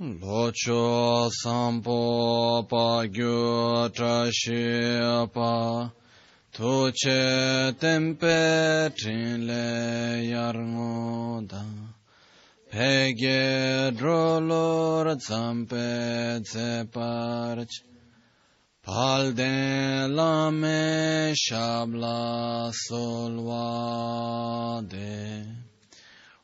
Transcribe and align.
locho 0.00 1.28
sampo 1.42 2.62
pa 2.68 3.04
gyu 3.06 3.88
tra 3.92 4.30
shi 4.30 5.00
pa. 5.34 5.90
Tu 6.52 6.92
che 6.92 7.74
tempe 7.78 8.92
trin 8.96 9.46
le 9.46 10.22
yar 10.24 10.54
ngo 10.54 11.46
da. 11.48 11.64
Pe 12.70 13.12
ge 13.12 13.90
dro 13.96 14.38
lor 14.38 15.16
zampe 15.18 16.42
ze 16.44 16.84
parch 16.92 17.82
pal 18.84 19.32
de 19.32 20.06
la 20.08 20.50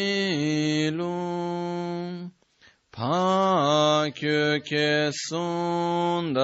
Ha 3.00 4.12
kē 4.12 4.88
sūndāndā 5.16 6.44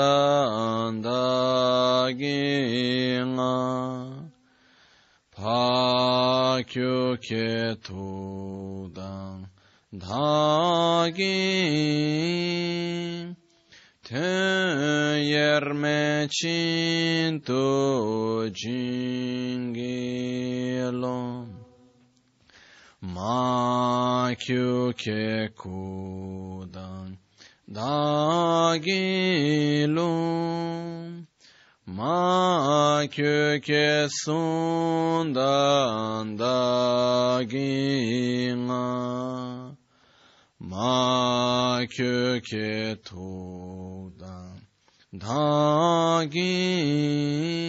gīngā, 2.16 3.56
Pākyū 5.36 6.94
kē 7.28 7.50
tūdāndā 7.84 9.44
gīngā, 11.20 12.56
Tē 14.06 14.32
yēr 15.26 15.66
mē 15.74 16.30
chīntū 16.30 17.62
jīngīlōng, 18.54 19.96
Ma 23.14 24.34
kyu 24.34 24.94
ke 24.98 25.50
kudan 25.56 27.18
da 27.68 28.78
gilum. 28.78 30.46
Ma 31.88 33.06
köke 33.08 34.10
sundan 34.10 35.46
da 36.36 37.44
gina, 37.44 38.84
ma 40.60 41.86
köke 41.86 42.96
tuğdan 43.06 44.60
da 45.14 46.26
gina. 46.26 47.66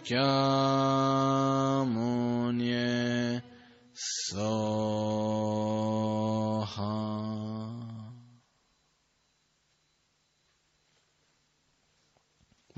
Soham 3.94 4.83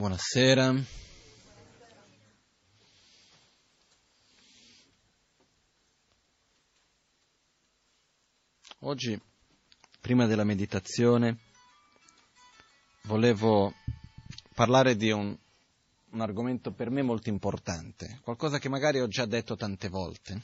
Buonasera. 0.06 0.72
Oggi, 8.82 9.20
prima 10.00 10.28
della 10.28 10.44
meditazione, 10.44 11.40
volevo 13.06 13.74
parlare 14.54 14.96
di 14.96 15.10
un, 15.10 15.36
un 16.12 16.22
argomento 16.22 16.72
per 16.72 16.92
me 16.92 17.02
molto 17.02 17.30
importante, 17.30 18.20
qualcosa 18.22 18.60
che 18.60 18.70
magari 18.70 19.00
ho 19.00 19.08
già 19.08 19.26
detto 19.26 19.56
tante 19.56 19.90
volte. 19.90 20.40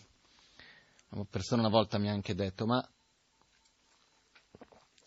Una 1.09 1.25
persona 1.25 1.62
una 1.62 1.69
volta 1.69 2.00
mi 2.00 2.09
ha 2.09 2.13
anche 2.13 2.33
detto, 2.33 2.65
ma 2.65 2.83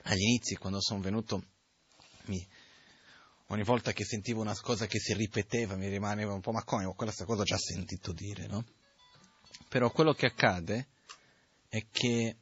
agli 0.03 0.23
inizi, 0.23 0.55
quando 0.55 0.81
sono 0.81 1.01
venuto, 1.01 1.43
mi, 2.27 2.47
ogni 3.49 3.65
volta 3.65 3.93
che 3.93 4.05
sentivo 4.05 4.41
una 4.41 4.59
cosa 4.61 4.87
che 4.87 4.99
si 4.99 5.15
ripeteva 5.15 5.77
mi 5.77 5.89
rimaneva 5.89 6.33
un 6.33 6.41
po' 6.41 6.53
ma 6.53 6.65
come, 6.65 6.93
questa 6.95 7.25
cosa 7.25 7.43
ho 7.43 7.45
già 7.45 7.59
sentito 7.59 8.13
dire, 8.13 8.47
no? 8.47 8.65
Però 9.69 9.91
quello 9.91 10.13
che 10.15 10.27
accade 10.27 10.89
è 11.69 11.87
che 11.91 12.37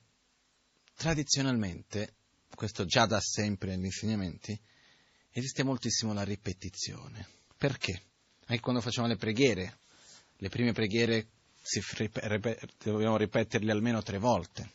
tradizionalmente, 0.94 2.14
questo 2.54 2.84
già 2.84 3.06
da 3.06 3.20
sempre 3.20 3.74
negli 3.74 3.86
insegnamenti, 3.86 4.58
esiste 5.30 5.62
moltissimo 5.62 6.12
la 6.12 6.22
ripetizione. 6.22 7.26
Perché? 7.56 8.02
Anche 8.46 8.62
quando 8.62 8.80
facciamo 8.80 9.06
le 9.06 9.16
preghiere, 9.16 9.78
le 10.36 10.48
prime 10.48 10.72
preghiere 10.72 11.28
dobbiamo 12.82 13.16
ripeterle 13.16 13.72
almeno 13.72 14.02
tre 14.02 14.18
volte. 14.18 14.72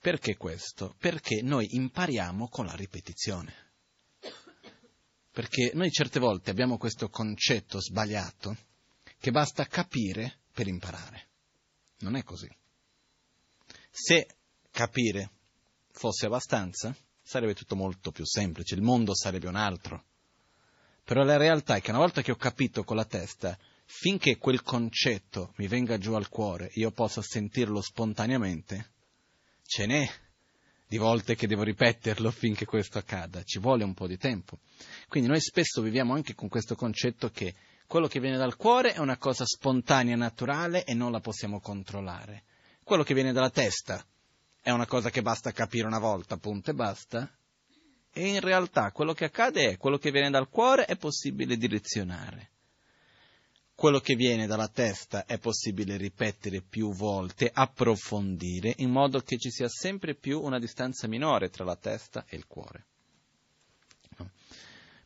Perché 0.00 0.36
questo? 0.36 0.94
Perché 0.98 1.42
noi 1.42 1.74
impariamo 1.74 2.48
con 2.48 2.66
la 2.66 2.74
ripetizione. 2.74 3.67
Perché 5.38 5.70
noi 5.74 5.92
certe 5.92 6.18
volte 6.18 6.50
abbiamo 6.50 6.78
questo 6.78 7.10
concetto 7.10 7.80
sbagliato 7.80 8.56
che 9.20 9.30
basta 9.30 9.66
capire 9.66 10.40
per 10.52 10.66
imparare. 10.66 11.28
Non 11.98 12.16
è 12.16 12.24
così. 12.24 12.50
Se 13.88 14.26
capire 14.68 15.30
fosse 15.92 16.26
abbastanza, 16.26 16.92
sarebbe 17.22 17.54
tutto 17.54 17.76
molto 17.76 18.10
più 18.10 18.26
semplice, 18.26 18.74
il 18.74 18.82
mondo 18.82 19.14
sarebbe 19.14 19.46
un 19.46 19.54
altro. 19.54 20.06
Però 21.04 21.22
la 21.22 21.36
realtà 21.36 21.76
è 21.76 21.80
che 21.80 21.90
una 21.90 22.00
volta 22.00 22.20
che 22.20 22.32
ho 22.32 22.36
capito 22.36 22.82
con 22.82 22.96
la 22.96 23.04
testa, 23.04 23.56
finché 23.84 24.38
quel 24.38 24.62
concetto 24.64 25.52
mi 25.58 25.68
venga 25.68 25.98
giù 25.98 26.14
al 26.14 26.28
cuore, 26.28 26.72
io 26.72 26.90
possa 26.90 27.22
sentirlo 27.22 27.80
spontaneamente, 27.80 28.90
ce 29.62 29.86
n'è 29.86 30.10
di 30.88 30.96
volte 30.96 31.34
che 31.34 31.46
devo 31.46 31.64
ripeterlo 31.64 32.30
finché 32.30 32.64
questo 32.64 32.96
accada, 32.96 33.42
ci 33.42 33.58
vuole 33.58 33.84
un 33.84 33.92
po' 33.92 34.06
di 34.06 34.16
tempo. 34.16 34.58
Quindi 35.06 35.28
noi 35.28 35.40
spesso 35.40 35.82
viviamo 35.82 36.14
anche 36.14 36.34
con 36.34 36.48
questo 36.48 36.74
concetto 36.74 37.28
che 37.28 37.54
quello 37.86 38.06
che 38.06 38.20
viene 38.20 38.38
dal 38.38 38.56
cuore 38.56 38.94
è 38.94 38.98
una 38.98 39.18
cosa 39.18 39.44
spontanea, 39.44 40.16
naturale 40.16 40.84
e 40.84 40.94
non 40.94 41.12
la 41.12 41.20
possiamo 41.20 41.60
controllare. 41.60 42.44
Quello 42.82 43.02
che 43.02 43.12
viene 43.12 43.32
dalla 43.32 43.50
testa 43.50 44.02
è 44.62 44.70
una 44.70 44.86
cosa 44.86 45.10
che 45.10 45.20
basta 45.20 45.52
capire 45.52 45.86
una 45.86 45.98
volta, 45.98 46.38
punto 46.38 46.70
e 46.70 46.74
basta. 46.74 47.30
E 48.10 48.26
in 48.26 48.40
realtà 48.40 48.90
quello 48.90 49.12
che 49.12 49.26
accade 49.26 49.70
è 49.70 49.76
quello 49.76 49.98
che 49.98 50.10
viene 50.10 50.30
dal 50.30 50.48
cuore 50.48 50.86
è 50.86 50.96
possibile 50.96 51.58
direzionare. 51.58 52.50
Quello 53.78 54.00
che 54.00 54.16
viene 54.16 54.48
dalla 54.48 54.66
testa 54.66 55.24
è 55.24 55.38
possibile 55.38 55.96
ripetere 55.96 56.62
più 56.62 56.92
volte, 56.92 57.48
approfondire, 57.48 58.74
in 58.78 58.90
modo 58.90 59.20
che 59.20 59.38
ci 59.38 59.52
sia 59.52 59.68
sempre 59.68 60.16
più 60.16 60.40
una 60.42 60.58
distanza 60.58 61.06
minore 61.06 61.48
tra 61.48 61.62
la 61.62 61.76
testa 61.76 62.24
e 62.28 62.34
il 62.34 62.48
cuore. 62.48 62.86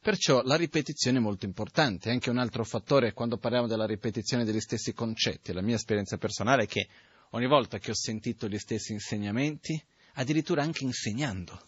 Perciò 0.00 0.40
la 0.40 0.56
ripetizione 0.56 1.19
è 1.19 1.20
molto 1.20 1.44
importante. 1.44 2.08
Anche 2.08 2.30
un 2.30 2.38
altro 2.38 2.64
fattore 2.64 3.12
quando 3.12 3.36
parliamo 3.36 3.66
della 3.66 3.84
ripetizione 3.84 4.42
degli 4.42 4.60
stessi 4.60 4.94
concetti, 4.94 5.52
la 5.52 5.60
mia 5.60 5.76
esperienza 5.76 6.16
personale 6.16 6.62
è 6.62 6.66
che 6.66 6.88
ogni 7.32 7.46
volta 7.46 7.76
che 7.76 7.90
ho 7.90 7.94
sentito 7.94 8.48
gli 8.48 8.56
stessi 8.56 8.92
insegnamenti, 8.92 9.78
addirittura 10.14 10.62
anche 10.62 10.84
insegnando, 10.84 11.60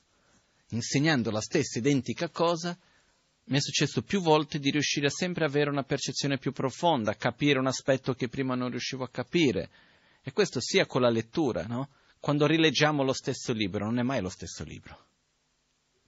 insegnando 0.71 1.31
la 1.31 1.43
stessa 1.43 1.79
identica 1.79 2.31
cosa, 2.31 2.79
mi 3.47 3.59
è 3.59 3.61
successo 3.61 4.03
più 4.03 4.21
volte 4.21 4.59
di 4.59 4.71
riuscire 4.71 5.07
a 5.07 5.11
sempre 5.11 5.45
avere 5.45 5.71
una 5.71 5.83
percezione 5.83 6.39
più 6.39 6.53
profonda, 6.53 7.15
capire 7.17 7.59
un 7.59 7.67
aspetto 7.67 8.15
che 8.15 8.29
prima 8.29 8.55
non 8.55 8.71
riuscivo 8.71 9.05
a 9.05 9.11
capire. 9.11 9.71
E 10.23 10.33
questo 10.33 10.61
sia 10.61 10.87
con 10.87 11.03
la 11.03 11.11
lettura, 11.11 11.67
no? 11.67 11.91
Quando 12.19 12.47
rileggiamo 12.47 13.03
lo 13.03 13.13
stesso 13.13 13.53
libro, 13.53 13.85
non 13.85 13.99
è 13.99 14.03
mai 14.03 14.23
lo 14.23 14.31
stesso 14.31 14.65
libro, 14.65 14.99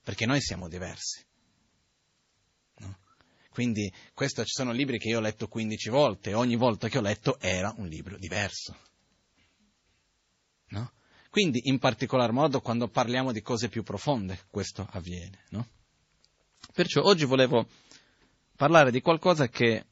perché 0.03 0.25
noi 0.25 0.41
siamo 0.41 0.67
diversi. 0.67 1.25
Quindi 3.57 3.91
questo, 4.13 4.43
ci 4.43 4.53
sono 4.53 4.71
libri 4.71 4.99
che 4.99 5.07
io 5.07 5.17
ho 5.17 5.21
letto 5.21 5.47
15 5.47 5.89
volte 5.89 6.29
e 6.29 6.33
ogni 6.35 6.55
volta 6.55 6.89
che 6.89 6.99
ho 6.99 7.01
letto 7.01 7.39
era 7.39 7.73
un 7.77 7.87
libro 7.87 8.15
diverso. 8.15 8.77
No? 10.67 10.91
Quindi 11.31 11.61
in 11.63 11.79
particolar 11.79 12.31
modo 12.31 12.61
quando 12.61 12.87
parliamo 12.87 13.31
di 13.31 13.41
cose 13.41 13.67
più 13.67 13.81
profonde 13.81 14.45
questo 14.51 14.87
avviene. 14.91 15.45
No? 15.49 15.67
Perciò 16.73 17.03
oggi 17.03 17.25
volevo 17.25 17.67
parlare 18.55 18.91
di 18.91 19.01
qualcosa 19.01 19.47
che 19.47 19.85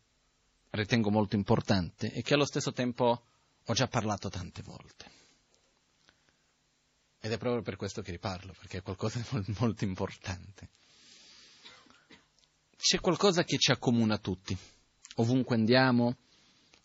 ritengo 0.71 1.09
molto 1.09 1.35
importante 1.35 2.11
e 2.11 2.21
che 2.21 2.33
allo 2.33 2.45
stesso 2.45 2.71
tempo 2.71 3.23
ho 3.63 3.73
già 3.73 3.87
parlato 3.87 4.29
tante 4.29 4.61
volte. 4.61 5.11
Ed 7.19 7.31
è 7.31 7.37
proprio 7.37 7.63
per 7.63 7.75
questo 7.75 8.01
che 8.01 8.11
riparlo, 8.11 8.53
perché 8.59 8.77
è 8.77 8.81
qualcosa 8.83 9.19
di 9.19 9.55
molto 9.57 9.83
importante. 9.83 10.69
C'è 12.77 12.99
qualcosa 12.99 13.43
che 13.43 13.57
ci 13.57 13.71
accomuna 13.71 14.19
tutti, 14.19 14.55
ovunque 15.15 15.55
andiamo, 15.55 16.17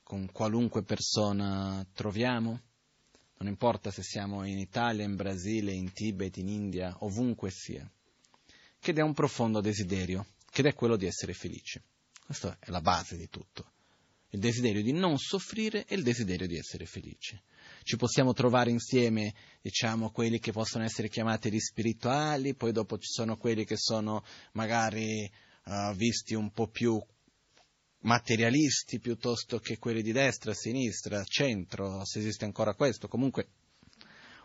con 0.02 0.31
qualunque 0.32 0.82
persona 0.82 1.86
troviamo, 1.93 2.58
non 3.36 3.48
importa 3.48 3.90
se 3.90 4.02
siamo 4.02 4.46
in 4.46 4.58
Italia, 4.58 5.04
in 5.04 5.16
Brasile, 5.16 5.72
in 5.72 5.93
Tibet, 5.93 6.38
in 6.38 6.48
India, 6.48 6.96
ovunque 7.00 7.50
sia, 7.50 7.86
che 8.81 8.93
è 8.93 9.03
un 9.03 9.12
profondo 9.12 9.61
desiderio, 9.61 10.27
che 10.50 10.62
è 10.62 10.75
quello 10.75 10.97
di 10.97 11.06
essere 11.06 11.35
felici. 11.35 11.81
Questa 12.25 12.56
è 12.59 12.71
la 12.71 12.81
base 12.81 13.17
di 13.17 13.29
tutto. 13.29 13.73
Il 14.31 14.41
desiderio 14.41 14.82
di 14.82 14.93
non 14.93 15.19
soffrire 15.19 15.85
e 15.87 15.97
il 15.97 16.03
desiderio 16.03 16.47
di 16.47 16.56
essere 16.56 16.87
felici. 16.87 17.41
Ci 17.82 17.97
possiamo 17.97 18.32
trovare 18.32 18.71
insieme, 18.71 19.35
diciamo, 19.61 20.11
quelli 20.11 20.38
che 20.38 20.53
possono 20.53 20.85
essere 20.85 21.09
chiamati 21.09 21.50
gli 21.50 21.59
spirituali, 21.59 22.55
poi 22.55 22.73
dopo 22.73 22.97
ci 22.99 23.09
sono 23.09 23.37
quelli 23.37 23.65
che 23.65 23.77
sono 23.77 24.25
magari 24.53 25.31
uh, 25.65 25.94
visti 25.94 26.35
un 26.35 26.50
po' 26.53 26.69
più 26.69 27.03
materialisti 28.03 28.99
piuttosto 28.99 29.59
che 29.59 29.79
quelli 29.79 30.03
di 30.03 30.12
destra, 30.12 30.55
sinistra, 30.55 31.23
centro, 31.25 32.05
se 32.05 32.21
esiste 32.21 32.44
ancora 32.44 32.75
questo, 32.75 33.09
comunque 33.09 33.49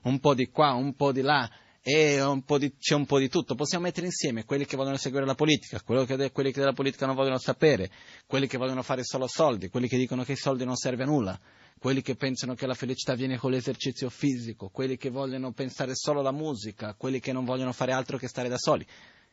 un 0.03 0.19
po' 0.19 0.33
di 0.33 0.49
qua, 0.49 0.73
un 0.73 0.95
po' 0.95 1.11
di 1.11 1.21
là, 1.21 1.49
e 1.87 2.19
un 2.19 2.43
di, 2.57 2.75
c'è 2.79 2.95
un 2.95 3.05
po' 3.05 3.19
di 3.19 3.29
tutto. 3.29 3.53
Possiamo 3.53 3.83
mettere 3.83 4.07
insieme 4.07 4.43
quelli 4.43 4.65
che 4.65 4.75
vogliono 4.75 4.97
seguire 4.97 5.23
la 5.23 5.35
politica, 5.35 5.79
che, 5.83 6.31
quelli 6.31 6.51
che 6.51 6.59
della 6.59 6.73
politica 6.73 7.05
non 7.05 7.13
vogliono 7.13 7.37
sapere, 7.37 7.91
quelli 8.25 8.47
che 8.47 8.57
vogliono 8.57 8.81
fare 8.81 9.03
solo 9.03 9.27
soldi, 9.27 9.69
quelli 9.69 9.87
che 9.87 9.97
dicono 9.97 10.23
che 10.23 10.31
i 10.31 10.37
soldi 10.37 10.65
non 10.65 10.75
servono 10.75 11.11
a 11.11 11.13
nulla, 11.13 11.39
quelli 11.77 12.01
che 12.01 12.15
pensano 12.15 12.55
che 12.55 12.65
la 12.65 12.73
felicità 12.73 13.13
viene 13.13 13.37
con 13.37 13.51
l'esercizio 13.51 14.09
fisico, 14.09 14.69
quelli 14.69 14.97
che 14.97 15.11
vogliono 15.11 15.51
pensare 15.51 15.91
solo 15.93 16.21
alla 16.21 16.31
musica, 16.31 16.95
quelli 16.95 17.19
che 17.19 17.31
non 17.31 17.45
vogliono 17.45 17.71
fare 17.71 17.91
altro 17.91 18.17
che 18.17 18.27
stare 18.27 18.49
da 18.49 18.57
soli 18.57 18.85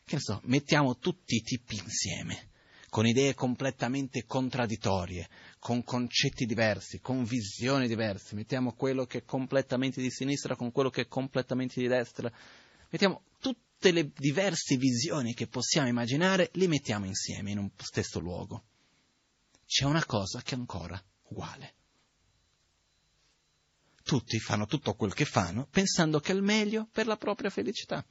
che 0.04 0.16
ne 0.16 0.20
so, 0.20 0.40
mettiamo 0.44 0.96
tutti 0.98 1.36
i 1.36 1.42
tipi 1.42 1.76
insieme, 1.76 2.50
con 2.92 3.06
idee 3.06 3.32
completamente 3.32 4.26
contraddittorie, 4.26 5.26
con 5.58 5.82
concetti 5.82 6.44
diversi, 6.44 7.00
con 7.00 7.24
visioni 7.24 7.88
diverse, 7.88 8.34
mettiamo 8.34 8.74
quello 8.74 9.06
che 9.06 9.20
è 9.20 9.24
completamente 9.24 10.02
di 10.02 10.10
sinistra 10.10 10.56
con 10.56 10.72
quello 10.72 10.90
che 10.90 11.00
è 11.00 11.08
completamente 11.08 11.80
di 11.80 11.88
destra, 11.88 12.30
mettiamo 12.90 13.22
tutte 13.40 13.92
le 13.92 14.10
diverse 14.14 14.76
visioni 14.76 15.32
che 15.32 15.46
possiamo 15.46 15.88
immaginare, 15.88 16.50
li 16.52 16.68
mettiamo 16.68 17.06
insieme 17.06 17.50
in 17.52 17.56
un 17.56 17.70
stesso 17.78 18.20
luogo. 18.20 18.64
C'è 19.64 19.86
una 19.86 20.04
cosa 20.04 20.42
che 20.42 20.54
è 20.54 20.58
ancora 20.58 21.02
uguale. 21.28 21.74
Tutti 24.02 24.38
fanno 24.38 24.66
tutto 24.66 24.92
quel 24.92 25.14
che 25.14 25.24
fanno 25.24 25.66
pensando 25.70 26.20
che 26.20 26.32
è 26.32 26.34
il 26.34 26.42
meglio 26.42 26.86
per 26.92 27.06
la 27.06 27.16
propria 27.16 27.48
felicità 27.48 28.04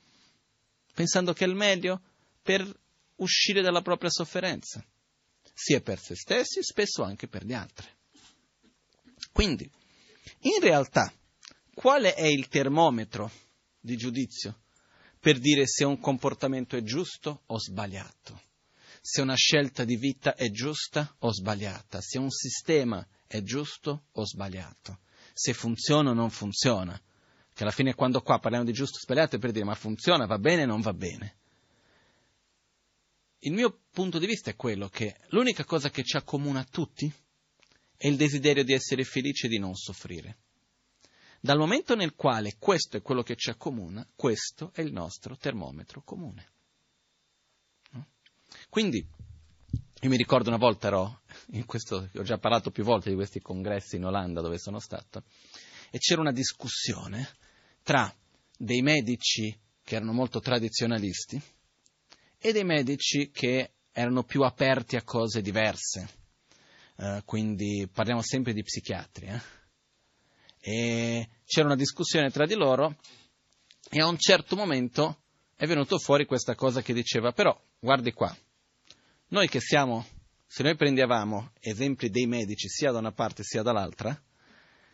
pensando 0.93 1.33
che 1.33 1.45
è 1.45 1.47
il 1.47 1.55
meglio 1.55 2.01
per 2.41 2.79
uscire 3.21 3.61
dalla 3.61 3.81
propria 3.81 4.09
sofferenza, 4.09 4.85
sia 5.53 5.81
per 5.81 5.99
se 5.99 6.15
stessi, 6.15 6.61
spesso 6.61 7.03
anche 7.03 7.27
per 7.27 7.45
gli 7.45 7.53
altri. 7.53 7.87
Quindi, 9.31 9.69
in 10.41 10.59
realtà, 10.61 11.11
qual 11.73 12.03
è 12.03 12.25
il 12.25 12.47
termometro 12.47 13.31
di 13.79 13.95
giudizio 13.95 14.61
per 15.19 15.39
dire 15.39 15.67
se 15.67 15.83
un 15.83 15.99
comportamento 15.99 16.75
è 16.75 16.81
giusto 16.81 17.43
o 17.47 17.59
sbagliato? 17.59 18.41
Se 19.01 19.21
una 19.21 19.35
scelta 19.35 19.83
di 19.83 19.95
vita 19.95 20.35
è 20.35 20.49
giusta 20.51 21.15
o 21.19 21.31
sbagliata? 21.31 22.01
Se 22.01 22.19
un 22.19 22.29
sistema 22.29 23.05
è 23.25 23.41
giusto 23.41 24.05
o 24.11 24.25
sbagliato? 24.25 24.99
Se 25.33 25.53
funziona 25.53 26.11
o 26.11 26.13
non 26.13 26.29
funziona? 26.29 27.01
che 27.53 27.63
alla 27.63 27.71
fine 27.71 27.93
quando 27.93 28.21
qua 28.21 28.39
parliamo 28.39 28.65
di 28.65 28.73
giusto 28.73 28.97
o 28.97 28.99
sbagliato 28.99 29.35
è 29.35 29.39
per 29.39 29.51
dire 29.51 29.65
ma 29.65 29.75
funziona, 29.75 30.25
va 30.25 30.39
bene 30.39 30.63
o 30.63 30.67
non 30.67 30.81
va 30.81 30.93
bene. 30.93 31.40
Il 33.43 33.53
mio 33.53 33.85
punto 33.91 34.19
di 34.19 34.27
vista 34.27 34.51
è 34.51 34.55
quello 34.55 34.87
che 34.87 35.15
l'unica 35.29 35.65
cosa 35.65 35.89
che 35.89 36.03
ci 36.03 36.15
accomuna 36.15 36.59
a 36.59 36.67
tutti 36.69 37.11
è 37.97 38.07
il 38.07 38.15
desiderio 38.15 38.63
di 38.63 38.73
essere 38.73 39.03
felici 39.03 39.47
e 39.47 39.49
di 39.49 39.57
non 39.57 39.73
soffrire. 39.73 40.37
Dal 41.39 41.57
momento 41.57 41.95
nel 41.95 42.13
quale 42.13 42.57
questo 42.59 42.97
è 42.97 43.01
quello 43.01 43.23
che 43.23 43.35
ci 43.35 43.49
accomuna, 43.49 44.07
questo 44.15 44.71
è 44.75 44.81
il 44.81 44.91
nostro 44.91 45.35
termometro 45.37 46.03
comune. 46.03 46.49
Quindi, 48.69 48.99
io 48.99 50.09
mi 50.09 50.17
ricordo 50.17 50.49
una 50.49 50.59
volta 50.59 50.87
ero, 50.87 51.21
in 51.53 51.65
questo, 51.65 52.09
ho 52.13 52.21
già 52.21 52.37
parlato 52.37 52.69
più 52.69 52.83
volte 52.83 53.09
di 53.09 53.15
questi 53.15 53.39
congressi 53.39 53.95
in 53.95 54.05
Olanda 54.05 54.41
dove 54.41 54.59
sono 54.59 54.79
stato, 54.79 55.23
e 55.89 55.97
c'era 55.97 56.21
una 56.21 56.31
discussione 56.31 57.27
tra 57.81 58.13
dei 58.55 58.83
medici 58.83 59.57
che 59.83 59.95
erano 59.95 60.13
molto 60.13 60.39
tradizionalisti 60.39 61.41
e 62.43 62.51
dei 62.51 62.63
medici 62.63 63.29
che 63.29 63.73
erano 63.91 64.23
più 64.23 64.41
aperti 64.41 64.95
a 64.95 65.03
cose 65.03 65.41
diverse. 65.41 66.19
Uh, 66.95 67.23
quindi 67.23 67.87
parliamo 67.91 68.21
sempre 68.23 68.53
di 68.53 68.63
psichiatri. 68.63 69.27
Eh? 69.27 69.41
E 70.59 71.29
c'era 71.45 71.67
una 71.67 71.75
discussione 71.75 72.31
tra 72.31 72.47
di 72.47 72.55
loro 72.55 72.97
e 73.89 74.01
a 74.01 74.07
un 74.07 74.17
certo 74.17 74.55
momento 74.55 75.21
è 75.55 75.67
venuto 75.67 75.99
fuori 75.99 76.25
questa 76.25 76.55
cosa 76.55 76.81
che 76.81 76.93
diceva, 76.93 77.31
però 77.31 77.55
guardi 77.79 78.11
qua, 78.11 78.35
noi 79.27 79.47
che 79.47 79.59
siamo 79.59 80.05
se 80.47 80.63
noi 80.63 80.75
prendevamo 80.75 81.51
esempi 81.59 82.09
dei 82.09 82.25
medici 82.25 82.67
sia 82.67 82.91
da 82.91 82.97
una 82.97 83.11
parte 83.11 83.43
sia 83.43 83.61
dall'altra, 83.61 84.19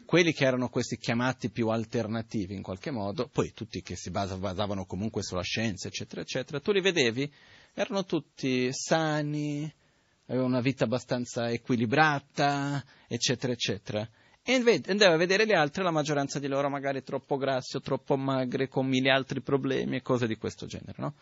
quelli 0.07 0.31
che 0.31 0.45
erano 0.45 0.69
questi 0.69 0.97
chiamati 0.97 1.49
più 1.49 1.67
alternativi 1.67 2.55
in 2.55 2.61
qualche 2.61 2.91
modo, 2.91 3.27
poi 3.27 3.51
tutti 3.51 3.81
che 3.81 3.97
si 3.97 4.09
basavano 4.09 4.85
comunque 4.85 5.21
sulla 5.21 5.41
scienza, 5.41 5.89
eccetera, 5.89 6.21
eccetera, 6.21 6.61
tu 6.61 6.71
li 6.71 6.79
vedevi, 6.79 7.29
erano 7.73 8.05
tutti 8.05 8.69
sani, 8.71 9.69
avevano 10.27 10.53
una 10.53 10.61
vita 10.61 10.85
abbastanza 10.85 11.49
equilibrata, 11.49 12.81
eccetera, 13.05 13.51
eccetera. 13.51 14.09
E 14.43 14.53
andava 14.87 15.15
a 15.15 15.17
vedere 15.17 15.45
gli 15.45 15.53
altri, 15.53 15.83
la 15.83 15.91
maggioranza 15.91 16.39
di 16.39 16.47
loro 16.47 16.69
magari 16.69 17.03
troppo 17.03 17.35
grassi 17.35 17.75
o 17.75 17.81
troppo 17.81 18.15
magri, 18.15 18.69
con 18.69 18.87
mille 18.87 19.11
altri 19.11 19.41
problemi 19.41 19.97
e 19.97 20.01
cose 20.01 20.25
di 20.25 20.37
questo 20.37 20.67
genere, 20.67 20.95
no? 20.99 21.15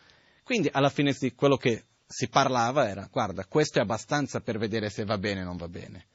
Quindi 0.43 0.69
alla 0.71 0.89
fine 0.89 1.11
quello 1.33 1.57
che 1.57 1.85
si 2.05 2.29
parlava 2.29 2.87
era, 2.87 3.09
guarda, 3.11 3.45
questo 3.45 3.79
è 3.79 3.81
abbastanza 3.81 4.41
per 4.41 4.59
vedere 4.59 4.91
se 4.91 5.05
va 5.05 5.17
bene 5.17 5.41
o 5.41 5.45
non 5.45 5.57
va 5.57 5.67
bene 5.67 6.05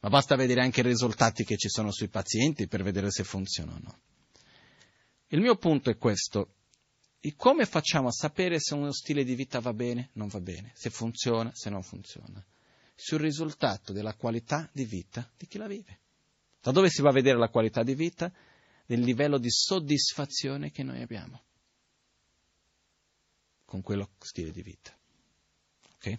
ma 0.00 0.08
basta 0.08 0.36
vedere 0.36 0.60
anche 0.60 0.80
i 0.80 0.84
risultati 0.84 1.44
che 1.44 1.56
ci 1.56 1.68
sono 1.68 1.90
sui 1.90 2.08
pazienti 2.08 2.68
per 2.68 2.82
vedere 2.82 3.10
se 3.10 3.24
funzionano 3.24 3.76
o 3.76 3.80
no. 3.82 3.98
Il 5.28 5.40
mio 5.40 5.56
punto 5.56 5.90
è 5.90 5.96
questo. 5.96 6.52
E 7.18 7.34
come 7.34 7.66
facciamo 7.66 8.08
a 8.08 8.12
sapere 8.12 8.60
se 8.60 8.74
uno 8.74 8.92
stile 8.92 9.24
di 9.24 9.34
vita 9.34 9.58
va 9.58 9.72
bene 9.72 10.10
non 10.12 10.28
va 10.28 10.40
bene, 10.40 10.72
se 10.74 10.90
funziona, 10.90 11.50
se 11.54 11.70
non 11.70 11.82
funziona? 11.82 12.44
Sul 12.94 13.18
risultato 13.18 13.92
della 13.92 14.14
qualità 14.14 14.68
di 14.72 14.84
vita 14.84 15.28
di 15.36 15.46
chi 15.46 15.58
la 15.58 15.66
vive. 15.66 15.98
Da 16.60 16.70
dove 16.70 16.88
si 16.88 17.02
va 17.02 17.10
a 17.10 17.12
vedere 17.12 17.38
la 17.38 17.48
qualità 17.48 17.82
di 17.82 17.94
vita? 17.94 18.32
Del 18.86 19.00
livello 19.00 19.38
di 19.38 19.50
soddisfazione 19.50 20.70
che 20.70 20.84
noi 20.84 21.02
abbiamo 21.02 21.42
con 23.66 23.82
quello 23.82 24.10
stile 24.20 24.52
di 24.52 24.62
vita. 24.62 24.96
Ok? 25.96 26.18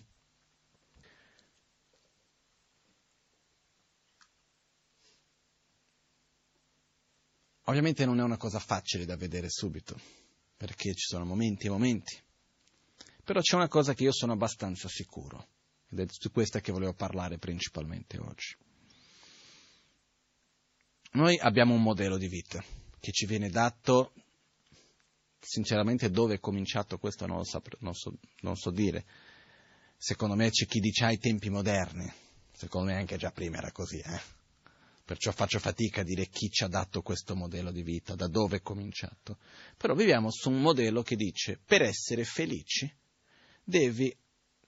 Ovviamente 7.70 8.06
non 8.06 8.20
è 8.20 8.24
una 8.24 8.38
cosa 8.38 8.60
facile 8.60 9.06
da 9.06 9.18
vedere 9.18 9.50
subito, 9.50 10.00
perché 10.56 10.94
ci 10.94 11.06
sono 11.06 11.26
momenti 11.26 11.68
e 11.68 11.70
momenti. 11.70 12.18
Però 13.24 13.42
c'è 13.42 13.56
una 13.56 13.68
cosa 13.68 13.94
che 13.94 14.04
io 14.04 14.14
sono 14.14 14.32
abbastanza 14.32 14.88
sicuro, 14.88 15.48
ed 15.90 16.00
è 16.00 16.06
su 16.08 16.32
questa 16.32 16.62
che 16.62 16.72
volevo 16.72 16.94
parlare 16.94 17.38
principalmente 17.38 18.18
oggi. 18.20 18.56
Noi 21.12 21.38
abbiamo 21.40 21.74
un 21.74 21.82
modello 21.82 22.18
di 22.18 22.30
vita 22.30 22.64
che 23.00 23.12
ci 23.12 23.26
viene 23.26 23.50
dato, 23.50 24.14
sinceramente 25.38 26.10
dove 26.10 26.36
è 26.36 26.40
cominciato 26.40 26.98
questo 26.98 27.26
non, 27.26 27.44
so, 27.44 27.62
non, 27.80 27.94
so, 27.94 28.18
non 28.42 28.56
so 28.56 28.72
dire. 28.72 29.06
Secondo 29.98 30.36
me 30.36 30.52
c'è 30.52 30.66
chi 30.66 30.80
dice 30.80 31.04
ai 31.04 31.18
tempi 31.18 31.50
moderni, 31.50 32.10
secondo 32.54 32.92
me 32.92 32.98
anche 32.98 33.18
già 33.18 33.32
prima 33.32 33.58
era 33.58 33.74
così, 33.74 33.98
eh? 33.98 34.37
Perciò 35.08 35.32
faccio 35.32 35.58
fatica 35.60 36.02
a 36.02 36.04
dire 36.04 36.28
chi 36.28 36.50
ci 36.50 36.66
ha 36.66 36.68
dato 36.68 37.02
questo 37.02 37.34
modello 37.34 37.72
di 37.72 37.82
vita, 37.82 38.14
da 38.14 38.28
dove 38.28 38.58
è 38.58 38.62
cominciato. 38.62 39.38
Però 39.78 39.96
viviamo 39.96 40.30
su 40.30 40.50
un 40.50 40.60
modello 40.60 41.02
che 41.02 41.16
dice 41.16 41.58
per 41.66 41.82
essere 41.82 42.26
felici 42.26 42.94
devi 43.64 44.14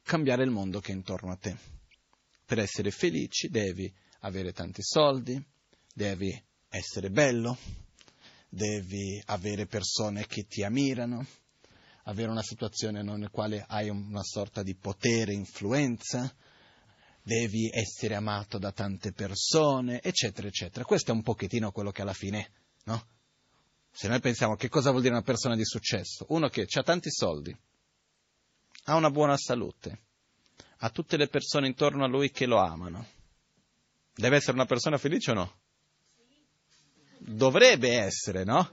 cambiare 0.02 0.46
il 0.46 0.50
mondo 0.50 0.80
che 0.80 0.94
è 0.94 0.96
intorno 0.96 1.34
a 1.34 1.36
te. 1.36 1.58
Per 2.46 2.58
essere 2.58 2.90
felici 2.90 3.50
devi 3.50 3.94
avere 4.20 4.54
tanti 4.54 4.82
soldi, 4.82 5.38
devi 5.94 6.42
essere 6.70 7.10
bello, 7.10 7.58
devi 8.48 9.22
avere 9.26 9.66
persone 9.66 10.26
che 10.26 10.46
ti 10.46 10.64
ammirano, 10.64 11.28
avere 12.04 12.32
una 12.32 12.44
situazione 12.44 13.04
nella 13.04 13.28
quale 13.28 13.66
hai 13.68 13.90
una 13.90 14.24
sorta 14.24 14.64
di 14.64 14.74
potere, 14.74 15.34
influenza, 15.34 16.34
devi 17.30 17.70
essere 17.72 18.16
amato 18.16 18.58
da 18.58 18.72
tante 18.72 19.12
persone, 19.12 20.02
eccetera, 20.02 20.48
eccetera. 20.48 20.84
Questo 20.84 21.12
è 21.12 21.14
un 21.14 21.22
pochettino 21.22 21.72
quello 21.72 21.92
che 21.92 22.02
alla 22.02 22.14
fine, 22.14 22.52
no? 22.86 23.06
Se 23.92 24.08
noi 24.08 24.20
pensiamo 24.20 24.56
che 24.56 24.68
cosa 24.68 24.90
vuol 24.90 25.04
dire 25.04 25.14
una 25.14 25.24
persona 25.24 25.56
di 25.56 25.64
successo, 25.64 26.26
uno 26.30 26.50
che 26.50 26.66
ha 26.68 26.82
tanti 26.82 27.12
soldi, 27.12 27.56
ha 28.86 28.96
una 28.96 29.12
buona 29.12 29.38
salute, 29.38 30.00
ha 30.78 30.90
tutte 30.90 31.18
le 31.18 31.28
persone 31.28 31.68
intorno 31.68 32.04
a 32.04 32.08
lui 32.08 32.32
che 32.32 32.48
lo 32.48 32.58
amano, 32.58 33.06
deve 34.16 34.38
essere 34.38 34.54
una 34.54 34.66
persona 34.66 34.98
felice 34.98 35.30
o 35.32 35.36
no? 35.36 35.60
Dovrebbe 37.20 38.00
essere, 38.00 38.44
no? 38.44 38.72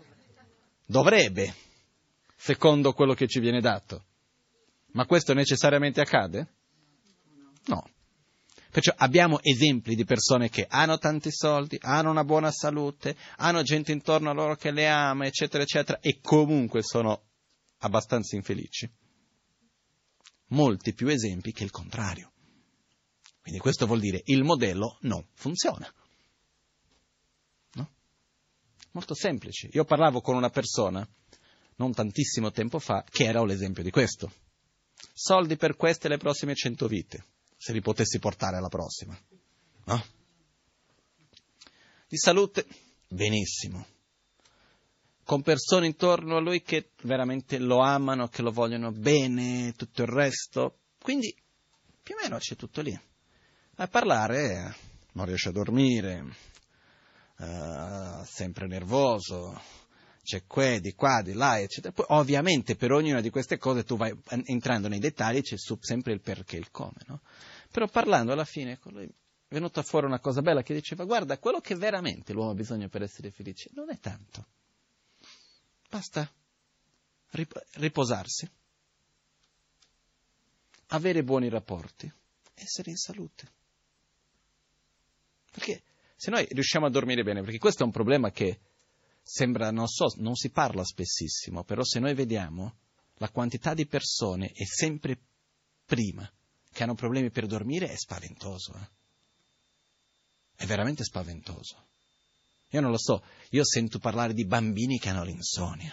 Dovrebbe, 0.87 1.55
secondo 2.35 2.95
quello 2.95 3.13
che 3.13 3.27
ci 3.27 3.39
viene 3.39 3.61
dato. 3.61 4.05
Ma 4.93 5.05
questo 5.05 5.35
necessariamente 5.35 6.01
accade? 6.01 6.55
No. 7.67 7.91
Perciò 8.77 8.93
abbiamo 8.95 9.41
esempi 9.41 9.95
di 9.95 10.05
persone 10.05 10.51
che 10.51 10.67
hanno 10.69 10.99
tanti 10.99 11.33
soldi, 11.33 11.79
hanno 11.81 12.11
una 12.11 12.25
buona 12.25 12.51
salute, 12.51 13.17
hanno 13.37 13.63
gente 13.63 13.91
intorno 13.91 14.29
a 14.29 14.35
loro 14.35 14.55
che 14.55 14.71
le 14.71 14.87
ama, 14.87 15.25
eccetera, 15.25 15.63
eccetera, 15.63 15.99
e 15.99 16.21
comunque 16.21 16.83
sono 16.83 17.23
abbastanza 17.79 18.37
infelici. 18.37 18.87
Molti 20.49 20.93
più 20.93 21.09
esempi 21.09 21.53
che 21.53 21.65
il 21.65 21.71
contrario. 21.71 22.33
Quindi 23.41 23.61
questo 23.61 23.87
vuol 23.87 24.01
dire 24.01 24.21
il 24.27 24.45
modello 24.45 24.99
non 25.01 25.27
funziona. 25.33 25.91
No? 27.73 27.91
Molto 28.91 29.15
semplice. 29.15 29.71
Io 29.73 29.87
parlavo 29.87 30.21
con 30.21 30.37
una 30.37 30.51
persona 30.51 31.09
non 31.77 31.95
tantissimo 31.95 32.51
tempo 32.51 32.79
fa 32.79 33.03
che 33.09 33.25
era 33.25 33.43
l'esempio 33.43 33.83
di 33.83 33.91
questo. 33.91 34.31
Soldi 35.15 35.57
per 35.57 35.77
queste 35.77 36.09
e 36.09 36.11
le 36.11 36.19
prossime 36.19 36.55
cento 36.55 36.87
vite 36.87 37.25
se 37.67 37.73
li 37.73 37.81
potessi 37.81 38.21
portare 38.21 38.59
alla 38.59 38.69
prossima. 38.69 39.19
No? 39.87 40.05
Di 42.07 42.17
salute, 42.17 42.65
benissimo. 43.09 43.85
Con 45.25 45.43
persone 45.43 45.87
intorno 45.87 46.37
a 46.37 46.41
lui 46.41 46.63
che 46.63 46.93
veramente 47.03 47.59
lo 47.59 47.81
amano, 47.81 48.29
che 48.29 48.43
lo 48.43 48.53
vogliono 48.53 48.93
bene, 48.93 49.73
tutto 49.77 50.03
il 50.03 50.09
resto. 50.09 50.79
Quindi, 51.03 51.35
più 52.05 52.15
o 52.15 52.19
meno 52.23 52.39
c'è 52.39 52.55
tutto 52.55 52.83
lì. 52.83 52.97
A 53.79 53.89
parlare 53.89 54.77
non 55.15 55.27
riesce 55.27 55.49
a 55.49 55.53
dormire, 55.53 56.25
uh, 57.39 58.25
sempre 58.25 58.69
nervoso, 58.69 59.61
c'è 60.27 60.45
qua, 60.45 60.81
di 60.81 60.93
qua, 60.95 61.23
di 61.23 61.35
là, 61.35 61.61
eccetera. 61.61 61.93
Poi, 61.93 62.05
ovviamente, 62.09 62.75
per 62.75 62.91
ognuna 62.91 63.21
di 63.21 63.31
queste 63.31 63.59
cose 63.59 63.85
tu 63.85 63.97
vai 63.97 64.13
entrando 64.47 64.89
nei 64.89 64.99
dettagli, 64.99 65.41
c'è 65.41 65.55
sempre 65.57 66.13
il 66.13 66.21
perché 66.21 66.57
e 66.57 66.59
il 66.59 66.73
come, 66.73 66.99
no? 67.07 67.21
Però 67.71 67.87
parlando 67.87 68.33
alla 68.33 68.45
fine 68.45 68.79
con 68.81 68.93
lui 68.93 69.05
è 69.05 69.55
venuta 69.55 69.83
fuori 69.85 70.07
una 70.07 70.19
cosa 70.19 70.43
bella 70.43 70.65
che 70.65 70.75
diceva, 70.75 71.05
guarda, 71.05 71.39
quello 71.39 71.61
che 71.61 71.77
veramente 71.77 72.33
l'uomo 72.33 72.51
ha 72.51 72.55
bisogno 72.55 72.89
per 72.89 73.03
essere 73.03 73.31
felice 73.31 73.71
non 73.75 73.89
è 73.89 74.01
tanto. 74.01 74.47
Basta 75.89 76.29
rip- 77.31 77.65
riposarsi, 77.75 78.51
avere 80.89 81.23
buoni 81.23 81.49
rapporti, 81.49 82.13
essere 82.55 82.91
in 82.91 82.97
salute. 82.97 83.53
Perché 85.53 85.83
se 86.17 86.33
noi 86.33 86.49
riusciamo 86.51 86.87
a 86.87 86.91
dormire 86.91 87.23
bene, 87.23 87.43
perché 87.43 87.59
questo 87.59 87.85
è 87.85 87.87
un 87.87 87.93
problema 87.93 88.33
che 88.33 88.59
sembra, 89.29 89.73
non 89.73 89.89
so, 89.89 90.07
non 90.19 90.37
si 90.37 90.51
parla 90.51 90.85
spessissimo, 90.85 91.65
però 91.65 91.83
se 91.83 91.99
noi 91.99 92.15
vediamo 92.15 92.77
la 93.15 93.29
quantità 93.29 93.75
di 93.75 93.85
persone 93.85 94.53
è 94.53 94.65
sempre 94.65 95.19
prima 95.85 96.31
che 96.71 96.83
hanno 96.85 96.95
problemi 96.95 97.31
per 97.31 97.47
dormire 97.47 97.89
è 97.89 97.97
spaventoso. 97.97 98.73
Eh? 98.75 98.89
È 100.55 100.67
veramente 100.67 101.03
spaventoso. 101.03 101.85
Io 102.71 102.81
non 102.81 102.93
lo 102.93 102.99
so, 102.99 103.25
io 103.51 103.65
sento 103.65 103.99
parlare 103.99 104.33
di 104.33 104.45
bambini 104.45 104.99
che 104.99 105.09
hanno 105.09 105.25
l'insonnia. 105.25 105.93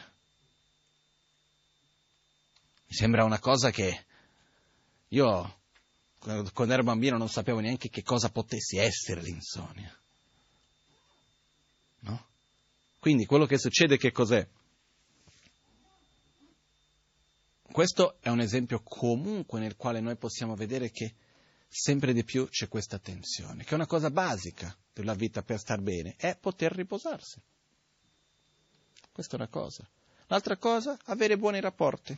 Mi 2.85 2.95
sembra 2.95 3.23
una 3.23 3.39
cosa 3.39 3.71
che 3.71 4.05
io, 5.07 5.61
quando 6.19 6.73
ero 6.73 6.83
bambino, 6.83 7.17
non 7.17 7.29
sapevo 7.29 7.59
neanche 7.59 7.89
che 7.89 8.03
cosa 8.03 8.29
potesse 8.29 8.79
essere 8.79 9.21
l'insonnia. 9.21 9.91
No? 12.01 12.31
Quindi 13.03 13.25
quello 13.25 13.45
che 13.45 13.57
succede 13.57 13.97
che 13.97 14.13
cos'è? 14.13 14.47
Questo 17.61 18.15
è 18.21 18.29
un 18.29 18.39
esempio 18.39 18.81
comunque 18.81 19.59
nel 19.59 19.75
quale 19.75 19.99
noi 19.99 20.15
possiamo 20.15 20.55
vedere 20.55 20.89
che 20.89 21.13
sempre 21.67 22.13
di 22.13 22.23
più 22.23 22.47
c'è 22.47 22.69
questa 22.69 22.99
tensione, 22.99 23.65
che 23.65 23.71
è 23.71 23.73
una 23.73 23.87
cosa 23.87 24.09
basica 24.09 24.73
della 24.93 25.15
vita 25.15 25.41
per 25.41 25.59
star 25.59 25.81
bene, 25.81 26.15
è 26.15 26.37
poter 26.37 26.71
riposarsi. 26.71 27.41
Questa 29.11 29.33
è 29.33 29.39
una 29.39 29.49
cosa. 29.49 29.85
L'altra 30.27 30.55
cosa, 30.55 30.97
avere 31.07 31.37
buoni 31.37 31.59
rapporti. 31.59 32.17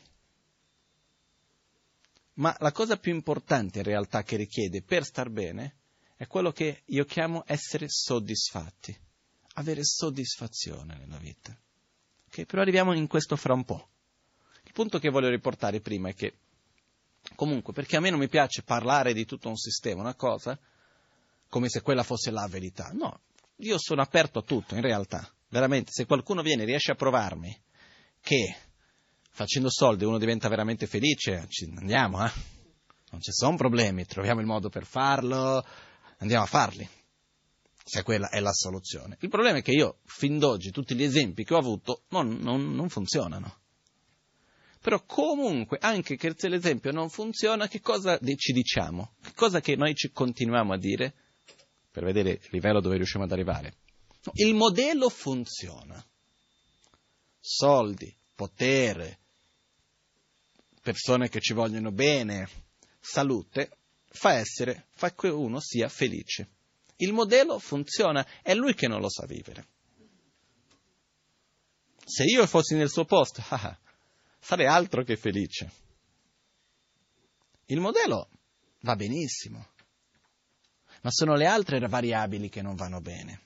Ma 2.34 2.56
la 2.60 2.72
cosa 2.72 2.98
più 2.98 3.12
importante 3.12 3.80
in 3.80 3.86
realtà 3.86 4.22
che 4.22 4.36
richiede 4.36 4.84
per 4.84 5.04
star 5.04 5.32
bene 5.32 5.77
è 6.15 6.27
quello 6.27 6.51
che 6.51 6.84
io 6.86 7.06
chiamo 7.06 7.44
essere 7.48 7.88
soddisfatti, 7.89 8.96
avere 9.56 9.84
soddisfazione 9.84 10.96
nella 10.98 11.18
vita. 11.18 11.58
Okay? 12.28 12.46
Però 12.46 12.62
arriviamo 12.62 12.94
in 12.94 13.08
questo 13.08 13.36
fra 13.36 13.54
un 13.54 13.66
po' 13.66 13.90
punto 14.76 15.00
che 15.00 15.10
voglio 15.10 15.30
riportare 15.30 15.80
prima 15.80 16.10
è 16.10 16.14
che 16.14 16.36
Comunque, 17.34 17.74
perché 17.74 17.96
a 17.96 18.00
me 18.00 18.12
non 18.12 18.20
mi 18.20 18.28
piace 18.28 18.62
parlare 18.62 19.12
di 19.12 19.26
tutto 19.26 19.50
un 19.50 19.56
sistema, 19.56 20.02
una 20.02 20.14
cosa, 20.14 20.60
come 21.50 21.70
se 21.70 21.82
quella 21.82 22.04
fosse 22.04 22.30
la 22.30 22.48
verità. 22.48 22.92
No, 22.94 23.22
io 23.62 23.80
sono 23.80 24.04
aperto 24.04 24.38
a 24.38 24.42
tutto, 24.44 24.76
in 24.76 24.82
realtà. 24.82 25.28
Veramente, 25.50 25.92
se 25.92 26.06
qualcuno 26.06 26.44
viene 26.44 26.62
e 26.62 26.66
riesce 26.68 26.92
a 26.92 26.96
provarmi 26.96 27.60
che 28.22 28.56
facendo 29.32 29.72
soldi 29.72 30.06
uno 30.06 30.20
diventa 30.20 30.48
veramente 30.50 30.86
felice, 30.86 31.48
andiamo, 31.78 32.24
eh? 32.24 32.32
Non 33.10 33.22
ci 33.22 33.32
sono 33.32 33.58
problemi, 33.58 34.06
troviamo 34.06 34.42
il 34.42 34.46
modo 34.46 34.70
per 34.70 34.86
farlo, 34.86 35.66
andiamo 36.20 36.44
a 36.44 36.48
farli. 36.48 36.88
Se 37.88 38.01
quella 38.01 38.30
è 38.30 38.39
la 38.39 38.51
soluzione. 38.51 39.15
Il 39.20 39.30
problema 39.30 39.60
è 39.60 39.62
che 39.62 39.72
io, 39.72 40.00
fin 40.06 40.39
d'oggi, 40.39 40.72
tutti 40.72 40.96
gli 40.96 41.04
esempi 41.04 41.44
che 41.44 41.54
ho 41.54 41.60
avuto 41.60 42.06
non, 42.10 42.39
non, 42.42 42.74
non 42.74 42.89
funzionano. 42.89 43.60
Però 44.82 45.04
comunque, 45.06 45.77
anche 45.80 46.15
che 46.15 46.34
se 46.36 46.48
l'esempio 46.48 46.92
non 46.92 47.10
funziona, 47.10 47.68
che 47.68 47.82
cosa 47.82 48.20
ci 48.38 48.54
diciamo? 48.54 49.13
Che 49.22 49.34
cosa 49.36 49.60
che 49.60 49.75
noi 49.75 49.94
ci 49.94 50.12
continuiamo 50.12 50.74
a 50.74 50.77
dire? 50.80 51.13
Per 51.92 52.04
vedere 52.04 52.32
il 52.32 52.50
livello 52.50 52.82
dove 52.82 52.98
riusciamo 52.98 53.24
ad 53.24 53.32
arrivare. 53.32 53.75
Il 54.34 54.56
modello 54.56 55.10
funziona. 55.10 56.04
Soldi, 57.39 58.12
potere, 58.34 59.20
persone 60.82 61.30
che 61.30 61.39
ci 61.39 61.54
vogliono 61.54 61.92
bene, 61.92 62.50
salute, 63.00 63.77
fa 64.08 64.34
essere, 64.34 64.88
fa 64.96 65.13
che 65.13 65.27
uno 65.27 65.60
sia 65.60 65.88
felice. 65.88 66.50
Il 66.98 67.12
modello 67.12 67.60
funziona, 67.60 68.25
è 68.42 68.54
lui 68.54 68.74
che 68.74 68.88
non 68.88 69.02
lo 69.02 69.10
sa 69.10 69.25
vivere. 69.25 69.68
Se 72.06 72.24
io 72.24 72.46
fossi 72.48 72.75
nel 72.75 72.90
suo 72.90 73.06
posto, 73.06 73.44
ah, 73.50 73.78
sarei 74.40 74.68
altro 74.68 75.04
che 75.04 75.18
felice. 75.18 75.84
Il 77.66 77.80
modello 77.80 78.30
va 78.82 78.96
benissimo, 78.96 79.70
ma 81.02 81.12
sono 81.12 81.36
le 81.36 81.48
altre 81.48 81.80
variabili 81.80 82.48
che 82.48 82.62
non 82.62 82.75
vanno 82.75 83.02
bene. 83.02 83.42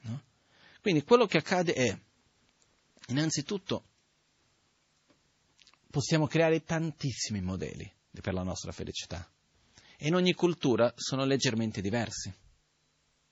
No? 0.00 0.22
Quindi 0.80 1.02
quello 1.02 1.26
che 1.26 1.38
accade 1.38 1.72
è, 1.72 1.98
innanzitutto, 3.08 3.88
possiamo 5.90 6.26
creare 6.26 6.62
tantissimi 6.62 7.40
modelli 7.40 7.90
per 8.20 8.34
la 8.34 8.42
nostra 8.42 8.70
felicità 8.70 9.28
e 10.04 10.08
in 10.08 10.14
ogni 10.14 10.34
cultura 10.34 10.92
sono 10.96 11.24
leggermente 11.24 11.80
diversi. 11.80 12.30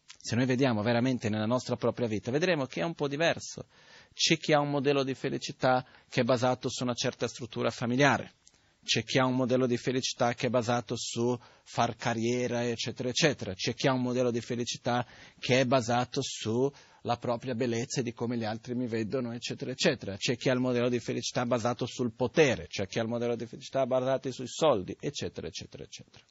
Se 0.07 0.35
noi 0.35 0.47
vediamo 0.47 0.81
veramente 0.81 1.29
nella 1.29 1.45
nostra 1.45 1.77
propria 1.77 2.07
vita, 2.07 2.31
vedremo 2.31 2.65
che 2.65 2.81
è 2.81 2.85
un 2.85 2.95
po' 2.95 3.09
diverso 3.09 3.67
c'è 4.15 4.39
chi 4.39 4.55
ha 4.55 4.61
un 4.61 4.71
modello 4.71 5.03
di 5.03 5.13
felicità 5.13 5.85
che 6.09 6.23
è 6.23 6.25
basato 6.25 6.71
su 6.71 6.83
una 6.83 6.95
certa 6.95 7.29
struttura 7.29 7.71
familiare, 7.71 8.37
c'è 8.83 9.05
chi 9.05 9.19
ha 9.19 9.27
un 9.27 9.35
modello 9.35 9.67
di 9.67 9.77
felicità 9.77 10.33
che 10.33 10.47
è 10.47 10.51
basato 10.51 10.95
su 10.97 11.39
far 11.63 11.95
carriera, 11.95 12.67
eccetera, 12.67 13.11
eccetera, 13.11 13.53
c'è 13.53 13.75
chi 13.75 13.87
ha 13.87 13.93
un 13.93 14.01
modello 14.01 14.31
di 14.31 14.41
felicità 14.41 15.07
che 15.39 15.61
è 15.61 15.67
basato 15.67 16.21
sulla 16.23 17.17
propria 17.19 17.55
bellezza 17.55 18.01
e 18.01 18.03
di 18.03 18.15
come 18.15 18.39
gli 18.39 18.45
altri 18.45 18.75
mi 18.75 18.87
vedono, 18.87 19.33
eccetera, 19.33 19.73
eccetera, 19.73 20.17
c'è 20.17 20.37
chi 20.37 20.49
ha 20.49 20.55
il 20.55 20.61
modello 20.61 20.89
di 20.89 21.01
felicità 21.01 21.45
basato 21.45 21.85
sul 21.85 22.15
potere, 22.15 22.67
c'è 22.67 22.87
chi 22.87 22.99
ha 22.99 23.03
il 23.03 23.09
modello 23.09 23.37
di 23.37 23.45
felicità 23.45 23.85
basato 23.85 24.33
sui 24.33 24.49
soldi, 24.49 24.97
eccetera, 24.99 25.47
eccetera, 25.47 25.83
eccetera. 25.85 26.25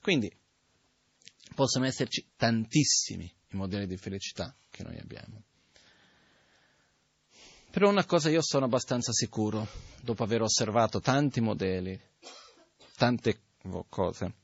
Quindi 0.00 0.30
possono 1.54 1.86
esserci 1.86 2.26
tantissimi 2.36 3.24
i 3.24 3.56
modelli 3.56 3.86
di 3.86 3.96
felicità 3.96 4.54
che 4.70 4.82
noi 4.82 4.98
abbiamo. 4.98 5.42
Però 7.70 7.88
una 7.88 8.04
cosa 8.04 8.28
io 8.30 8.42
sono 8.42 8.66
abbastanza 8.66 9.12
sicuro, 9.12 9.66
dopo 10.00 10.22
aver 10.22 10.42
osservato 10.42 11.00
tanti 11.00 11.40
modelli, 11.40 12.00
tante 12.96 13.40
cose, 13.88 14.34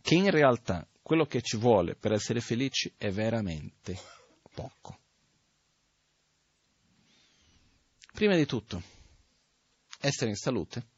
che 0.00 0.14
in 0.14 0.30
realtà 0.30 0.86
quello 1.02 1.26
che 1.26 1.42
ci 1.42 1.56
vuole 1.56 1.94
per 1.94 2.12
essere 2.12 2.40
felici 2.40 2.92
è 2.96 3.10
veramente 3.10 3.98
poco. 4.54 4.98
Prima 8.12 8.36
di 8.36 8.46
tutto, 8.46 8.82
essere 10.00 10.30
in 10.30 10.36
salute. 10.36 10.92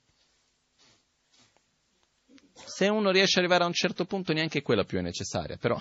Se 2.64 2.88
uno 2.88 3.10
riesce 3.10 3.38
ad 3.38 3.44
arrivare 3.44 3.64
a 3.64 3.68
un 3.68 3.72
certo 3.72 4.04
punto, 4.04 4.32
neanche 4.32 4.62
quella 4.62 4.84
più 4.84 4.98
è 4.98 5.02
necessaria, 5.02 5.56
però 5.56 5.80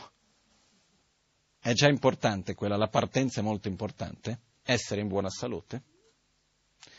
è 1.60 1.74
già 1.74 1.88
importante 1.88 2.54
quella, 2.54 2.78
la 2.78 2.90
partenza 2.90 3.40
è 3.40 3.44
molto 3.44 3.68
importante 3.68 4.40
essere 4.64 5.02
in 5.02 5.08
buona 5.08 5.30
salute. 5.30 5.82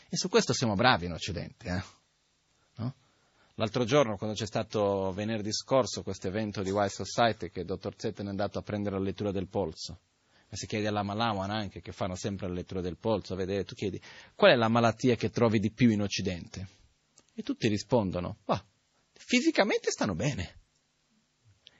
E 0.09 0.17
su 0.17 0.29
questo 0.29 0.53
siamo 0.53 0.75
bravi 0.75 1.05
in 1.05 1.13
Occidente. 1.13 1.67
Eh? 1.67 1.83
No? 2.75 2.95
L'altro 3.55 3.83
giorno, 3.85 4.17
quando 4.17 4.35
c'è 4.35 4.45
stato 4.45 5.11
venerdì 5.11 5.51
scorso 5.51 6.03
questo 6.03 6.27
evento 6.27 6.63
di 6.63 6.69
Wise 6.69 7.03
Society, 7.03 7.49
che 7.49 7.61
il 7.61 7.65
dottor 7.65 7.93
Zetten 7.97 8.25
è 8.25 8.29
andato 8.29 8.59
a 8.59 8.61
prendere 8.61 8.97
la 8.97 9.03
lettura 9.03 9.31
del 9.31 9.47
polso, 9.47 9.99
e 10.49 10.55
si 10.55 10.65
chiede 10.65 10.87
alla 10.87 11.03
Malawan 11.03 11.49
anche, 11.49 11.81
che 11.81 11.91
fanno 11.91 12.15
sempre 12.15 12.47
la 12.47 12.53
lettura 12.53 12.81
del 12.81 12.97
polso, 12.97 13.35
vedete, 13.35 13.65
tu 13.65 13.75
chiedi, 13.75 14.01
qual 14.35 14.51
è 14.51 14.55
la 14.55 14.69
malattia 14.69 15.15
che 15.15 15.29
trovi 15.29 15.59
di 15.59 15.71
più 15.71 15.89
in 15.89 16.01
Occidente? 16.01 16.67
E 17.33 17.41
tutti 17.43 17.67
rispondono, 17.67 18.37
bah, 18.45 18.63
fisicamente 19.19 19.91
stanno 19.91 20.15
bene. 20.15 20.55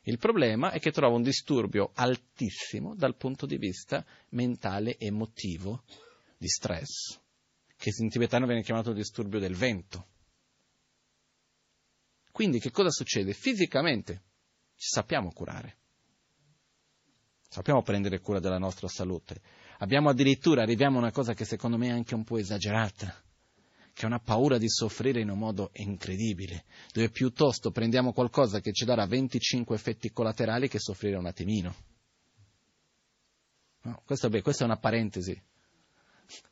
Il 0.08 0.18
problema 0.18 0.72
è 0.72 0.80
che 0.80 0.92
trova 0.92 1.16
un 1.16 1.22
disturbio 1.22 1.92
altissimo 1.94 2.96
dal 2.96 3.18
punto 3.18 3.46
di 3.46 3.58
vista 3.58 4.06
mentale 4.30 4.98
emotivo 4.98 5.84
di 6.38 6.48
stress, 6.48 7.20
che 7.76 7.92
in 7.98 8.10
tibetano 8.10 8.46
viene 8.46 8.64
chiamato 8.64 8.94
disturbio 8.94 9.40
del 9.40 9.56
vento. 9.56 10.08
Quindi 12.32 12.60
che 12.60 12.72
cosa 12.72 12.90
succede? 12.90 13.34
Fisicamente 13.34 14.24
ci 14.76 14.88
sappiamo 14.88 15.32
curare, 15.34 15.78
sappiamo 17.50 17.82
prendere 17.82 18.20
cura 18.20 18.40
della 18.40 18.60
nostra 18.60 18.88
salute. 18.88 19.42
Abbiamo 19.80 20.10
addirittura, 20.10 20.62
arriviamo 20.62 20.98
a 20.98 21.02
una 21.02 21.12
cosa 21.12 21.34
che 21.34 21.44
secondo 21.44 21.78
me 21.78 21.88
è 21.88 21.92
anche 21.92 22.16
un 22.16 22.24
po' 22.24 22.38
esagerata, 22.38 23.27
che 23.98 24.04
è 24.04 24.06
una 24.06 24.20
paura 24.20 24.60
di 24.60 24.70
soffrire 24.70 25.22
in 25.22 25.32
un 25.32 25.40
modo 25.40 25.72
incredibile, 25.74 26.66
dove 26.94 27.10
piuttosto 27.10 27.72
prendiamo 27.72 28.14
qualcosa 28.14 28.60
che 28.60 28.72
ci 28.72 28.86
darà 28.86 29.08
25 29.08 29.76
effetti 29.76 30.12
collaterali 30.12 30.68
che 30.68 30.78
soffrire 30.78 31.16
un 31.16 31.26
attimino. 31.26 31.76
No, 33.82 34.04
questo, 34.06 34.30
beh, 34.30 34.44
questa 34.44 34.62
è 34.62 34.68
una 34.68 34.78
parentesi 34.78 35.42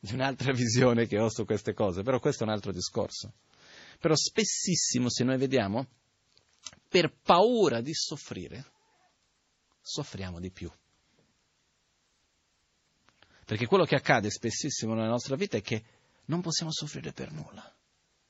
di 0.00 0.12
un'altra 0.12 0.50
visione 0.50 1.06
che 1.06 1.20
ho 1.20 1.28
su 1.28 1.44
queste 1.44 1.72
cose, 1.72 2.02
però 2.02 2.18
questo 2.18 2.42
è 2.42 2.48
un 2.48 2.52
altro 2.52 2.72
discorso. 2.72 3.34
Però 4.00 4.16
spessissimo, 4.16 5.08
se 5.08 5.22
noi 5.22 5.38
vediamo, 5.38 5.86
per 6.88 7.14
paura 7.22 7.80
di 7.80 7.94
soffrire, 7.94 8.64
soffriamo 9.80 10.40
di 10.40 10.50
più. 10.50 10.68
Perché 13.44 13.66
quello 13.66 13.84
che 13.84 13.94
accade 13.94 14.30
spessissimo 14.30 14.94
nella 14.94 15.06
nostra 15.06 15.36
vita 15.36 15.56
è 15.56 15.62
che 15.62 15.84
non 16.26 16.40
possiamo 16.40 16.72
soffrire 16.72 17.12
per 17.12 17.32
nulla, 17.32 17.74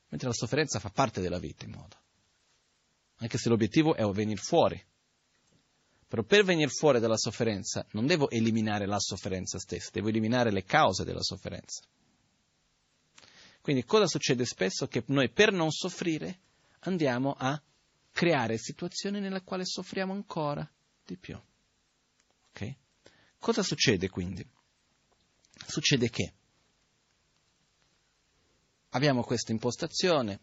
mentre 0.08 0.28
la 0.28 0.34
sofferenza 0.34 0.78
fa 0.78 0.90
parte 0.90 1.20
della 1.20 1.38
vita 1.38 1.64
in 1.64 1.72
modo. 1.72 1.96
Anche 3.16 3.38
se 3.38 3.48
l'obiettivo 3.48 3.94
è 3.94 4.04
venire 4.10 4.40
fuori. 4.40 4.82
Però 6.08 6.22
per 6.22 6.44
venire 6.44 6.68
fuori 6.68 7.00
dalla 7.00 7.16
sofferenza 7.16 7.84
non 7.92 8.06
devo 8.06 8.30
eliminare 8.30 8.86
la 8.86 9.00
sofferenza 9.00 9.58
stessa, 9.58 9.90
devo 9.92 10.08
eliminare 10.08 10.52
le 10.52 10.64
cause 10.64 11.04
della 11.04 11.22
sofferenza. 11.22 11.82
Quindi 13.60 13.84
cosa 13.84 14.06
succede 14.06 14.44
spesso? 14.44 14.86
Che 14.86 15.02
noi 15.06 15.28
per 15.30 15.50
non 15.52 15.72
soffrire 15.72 16.38
andiamo 16.80 17.34
a 17.36 17.60
creare 18.12 18.58
situazioni 18.58 19.18
nelle 19.18 19.42
quali 19.42 19.66
soffriamo 19.66 20.12
ancora 20.12 20.68
di 21.04 21.16
più. 21.16 21.36
Okay? 22.50 22.76
Cosa 23.38 23.62
succede 23.62 24.08
quindi? 24.08 24.46
Succede 25.66 26.08
che 26.10 26.32
abbiamo 28.96 29.22
questa 29.22 29.52
impostazione 29.52 30.40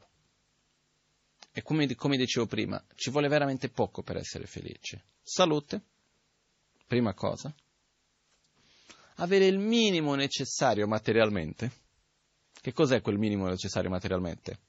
e 1.51 1.61
come, 1.63 1.93
come, 1.95 2.17
dicevo 2.17 2.45
prima, 2.45 2.83
ci 2.95 3.09
vuole 3.09 3.27
veramente 3.27 3.69
poco 3.69 4.01
per 4.03 4.17
essere 4.17 4.45
felice. 4.45 5.03
Salute, 5.21 5.81
prima 6.87 7.13
cosa. 7.13 7.53
Avere 9.17 9.45
il 9.45 9.59
minimo 9.59 10.15
necessario 10.15 10.87
materialmente. 10.87 11.81
Che 12.59 12.71
cos'è 12.71 13.01
quel 13.01 13.17
minimo 13.17 13.47
necessario 13.47 13.89
materialmente? 13.89 14.59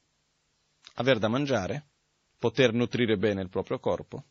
Aver 0.95 1.17
da 1.17 1.27
mangiare, 1.27 1.87
poter 2.37 2.73
nutrire 2.73 3.17
bene 3.17 3.41
il 3.41 3.49
proprio 3.49 3.79
corpo, 3.79 4.23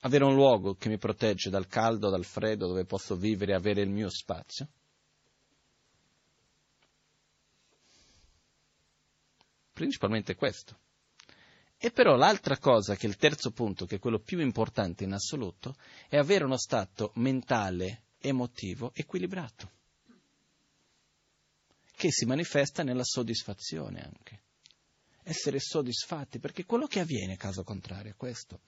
avere 0.00 0.24
un 0.24 0.34
luogo 0.34 0.74
che 0.74 0.88
mi 0.88 0.98
protegge 0.98 1.50
dal 1.50 1.66
caldo, 1.66 2.10
dal 2.10 2.24
freddo, 2.24 2.66
dove 2.66 2.84
posso 2.84 3.16
vivere 3.16 3.52
e 3.52 3.56
avere 3.56 3.82
il 3.82 3.90
mio 3.90 4.10
spazio 4.10 4.68
principalmente 9.74 10.34
questo. 10.34 10.78
E 11.76 11.90
però 11.90 12.16
l'altra 12.16 12.56
cosa, 12.56 12.96
che 12.96 13.06
è 13.06 13.10
il 13.10 13.16
terzo 13.16 13.50
punto, 13.50 13.84
che 13.84 13.96
è 13.96 13.98
quello 13.98 14.20
più 14.20 14.40
importante 14.40 15.04
in 15.04 15.12
assoluto, 15.12 15.76
è 16.08 16.16
avere 16.16 16.44
uno 16.44 16.56
stato 16.56 17.12
mentale, 17.16 18.04
emotivo, 18.20 18.92
equilibrato. 18.94 19.70
Che 21.94 22.10
si 22.10 22.24
manifesta 22.24 22.82
nella 22.82 23.04
soddisfazione 23.04 24.00
anche. 24.00 24.42
Essere 25.24 25.58
soddisfatti, 25.60 26.38
perché 26.38 26.64
quello 26.64 26.86
che 26.86 27.00
avviene, 27.00 27.36
caso 27.36 27.62
contrario, 27.64 28.12
è 28.12 28.16
questo. 28.16 28.60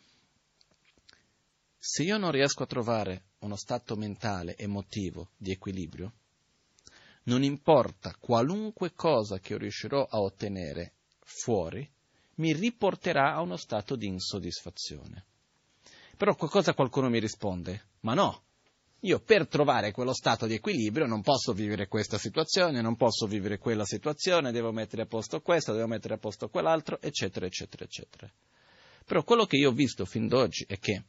Se 1.78 2.02
io 2.02 2.18
non 2.18 2.32
riesco 2.32 2.64
a 2.64 2.66
trovare 2.66 3.28
uno 3.38 3.56
stato 3.56 3.96
mentale, 3.96 4.56
emotivo, 4.56 5.30
di 5.36 5.52
equilibrio, 5.52 6.12
non 7.24 7.42
importa 7.42 8.14
qualunque 8.18 8.92
cosa 8.92 9.38
che 9.38 9.52
io 9.52 9.58
riuscirò 9.58 10.04
a 10.04 10.20
ottenere 10.20 10.95
fuori, 11.26 11.88
mi 12.36 12.52
riporterà 12.52 13.34
a 13.34 13.40
uno 13.40 13.56
stato 13.56 13.96
di 13.96 14.06
insoddisfazione. 14.06 15.24
Però 16.16 16.34
qualcosa 16.34 16.72
qualcuno 16.72 17.10
mi 17.10 17.18
risponde, 17.18 17.88
ma 18.00 18.14
no, 18.14 18.42
io 19.00 19.20
per 19.20 19.46
trovare 19.46 19.92
quello 19.92 20.14
stato 20.14 20.46
di 20.46 20.54
equilibrio 20.54 21.06
non 21.06 21.20
posso 21.20 21.52
vivere 21.52 21.88
questa 21.88 22.16
situazione, 22.16 22.80
non 22.80 22.96
posso 22.96 23.26
vivere 23.26 23.58
quella 23.58 23.84
situazione, 23.84 24.52
devo 24.52 24.72
mettere 24.72 25.02
a 25.02 25.06
posto 25.06 25.40
questo, 25.42 25.72
devo 25.72 25.86
mettere 25.86 26.14
a 26.14 26.18
posto 26.18 26.48
quell'altro, 26.48 27.00
eccetera, 27.00 27.44
eccetera, 27.44 27.84
eccetera. 27.84 28.32
Però 29.04 29.22
quello 29.22 29.44
che 29.44 29.56
io 29.56 29.70
ho 29.70 29.74
visto 29.74 30.04
fin 30.04 30.26
d'oggi 30.26 30.64
è 30.66 30.78
che 30.78 31.04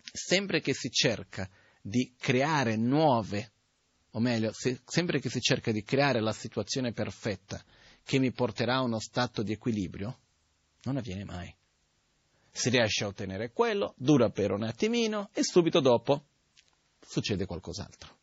sempre 0.00 0.60
che 0.60 0.74
si 0.74 0.90
cerca 0.90 1.48
di 1.80 2.14
creare 2.18 2.76
nuove, 2.76 3.52
o 4.10 4.20
meglio, 4.20 4.52
se, 4.52 4.80
sempre 4.84 5.20
che 5.20 5.30
si 5.30 5.40
cerca 5.40 5.72
di 5.72 5.82
creare 5.82 6.20
la 6.20 6.32
situazione 6.32 6.92
perfetta 6.92 7.64
che 8.04 8.18
mi 8.18 8.32
porterà 8.32 8.76
a 8.76 8.82
uno 8.82 8.98
stato 8.98 9.42
di 9.42 9.52
equilibrio, 9.52 10.18
non 10.82 10.96
avviene 10.96 11.24
mai. 11.24 11.54
Si 12.50 12.68
riesce 12.68 13.04
a 13.04 13.08
ottenere 13.08 13.52
quello, 13.52 13.94
dura 13.96 14.30
per 14.30 14.50
un 14.50 14.62
attimino 14.62 15.30
e 15.32 15.42
subito 15.42 15.80
dopo 15.80 16.24
succede 17.00 17.46
qualcos'altro. 17.46 18.16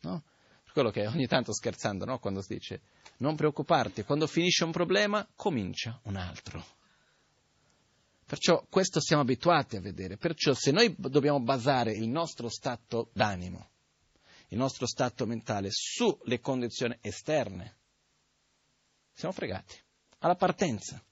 No? 0.00 0.24
Quello 0.72 0.90
che 0.90 1.06
ogni 1.06 1.26
tanto 1.26 1.54
scherzando, 1.54 2.04
no? 2.04 2.18
quando 2.18 2.42
si 2.42 2.54
dice 2.54 2.82
non 3.18 3.34
preoccuparti, 3.34 4.02
quando 4.02 4.26
finisce 4.26 4.64
un 4.64 4.72
problema 4.72 5.26
comincia 5.34 5.98
un 6.04 6.16
altro. 6.16 6.64
Perciò 8.26 8.66
questo 8.68 9.00
siamo 9.00 9.22
abituati 9.22 9.76
a 9.76 9.80
vedere. 9.80 10.16
Perciò 10.16 10.52
se 10.52 10.72
noi 10.72 10.94
dobbiamo 10.98 11.40
basare 11.40 11.92
il 11.92 12.08
nostro 12.08 12.48
stato 12.48 13.10
d'animo, 13.14 13.70
il 14.48 14.58
nostro 14.58 14.86
stato 14.86 15.26
mentale 15.26 15.68
sulle 15.70 16.40
condizioni 16.40 16.98
esterne, 17.00 17.75
siamo 19.16 19.34
fregati. 19.34 19.74
Alla 20.18 20.36
partenza. 20.36 21.02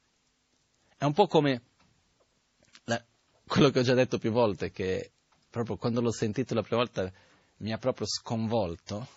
È 0.96 1.04
un 1.04 1.14
po' 1.14 1.26
come 1.26 1.62
la, 2.84 3.02
quello 3.46 3.70
che 3.70 3.78
ho 3.78 3.82
già 3.82 3.94
detto 3.94 4.18
più 4.18 4.30
volte, 4.30 4.70
che 4.70 5.12
proprio 5.48 5.76
quando 5.76 6.02
l'ho 6.02 6.12
sentito 6.12 6.54
la 6.54 6.62
prima 6.62 6.82
volta 6.82 7.10
mi 7.58 7.72
ha 7.72 7.78
proprio 7.78 8.06
sconvolto, 8.06 9.08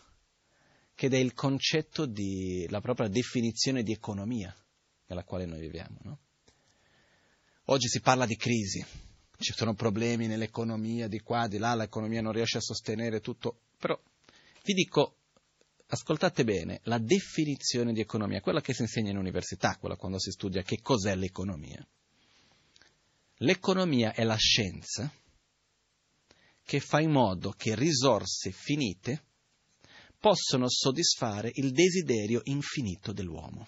che 0.96 1.08
è 1.08 1.16
il 1.18 1.34
concetto 1.34 2.06
di 2.06 2.66
la 2.70 2.80
propria 2.80 3.10
definizione 3.10 3.84
di 3.84 3.92
economia 3.92 4.56
nella 5.08 5.24
quale 5.24 5.46
noi 5.46 5.60
viviamo. 5.60 5.98
No? 6.04 6.20
Oggi 7.66 7.88
si 7.90 8.00
parla 8.00 8.26
di 8.26 8.38
crisi, 8.38 8.84
ci 9.38 9.52
sono 9.54 9.74
problemi 9.74 10.28
nell'economia 10.28 11.10
di 11.10 11.20
qua, 11.20 11.48
di 11.48 11.58
là, 11.58 11.76
l'economia 11.76 12.22
non 12.22 12.32
riesce 12.32 12.58
a 12.58 12.62
sostenere 12.62 13.20
tutto, 13.20 13.64
però 13.78 14.00
vi 14.64 14.74
dico, 14.74 15.18
ascoltate 15.88 16.44
bene, 16.44 16.82
la 16.84 16.98
definizione 16.98 17.94
di 17.94 18.02
economia, 18.02 18.42
quella 18.42 18.62
che 18.62 18.74
si 18.74 18.82
insegna 18.82 19.12
in 19.12 19.18
università, 19.18 19.78
quella 19.78 19.96
quando 19.96 20.20
si 20.20 20.32
studia 20.32 20.62
che 20.62 20.82
cos'è 20.82 21.16
l'economia. 21.16 21.86
L'economia 23.42 24.14
è 24.14 24.24
la 24.24 24.36
scienza 24.36 25.12
che 26.64 26.80
fa 26.80 27.00
in 27.00 27.12
modo 27.12 27.52
che 27.52 27.76
risorse 27.76 28.52
finite 28.52 29.24
possano 30.20 30.68
soddisfare 30.68 31.52
il 31.54 31.72
desiderio 31.72 32.42
infinito 32.46 33.14
dell'uomo. 33.14 33.68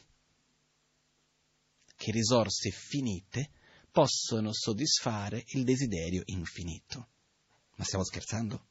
Che 1.95 2.12
risorse 2.12 2.71
finite 2.71 3.51
possono 3.91 4.51
soddisfare 4.51 5.43
il 5.49 5.63
desiderio 5.63 6.23
infinito. 6.25 7.10
Ma 7.75 7.84
stiamo 7.84 8.03
scherzando? 8.03 8.67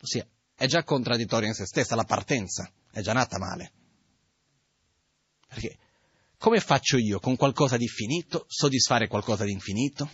Ossia, 0.00 0.28
è 0.58 0.66
già 0.66 0.82
contraddittoria 0.82 1.46
in 1.46 1.54
se 1.54 1.66
stessa, 1.66 1.94
la 1.94 2.02
partenza 2.02 2.68
è 2.90 3.00
già 3.00 3.12
nata 3.12 3.38
male. 3.38 3.72
Perché 5.46 5.78
come 6.36 6.58
faccio 6.58 6.96
io 6.96 7.20
con 7.20 7.36
qualcosa 7.36 7.76
di 7.76 7.86
finito 7.86 8.44
soddisfare 8.48 9.06
qualcosa 9.06 9.44
di 9.44 9.52
infinito? 9.52 10.10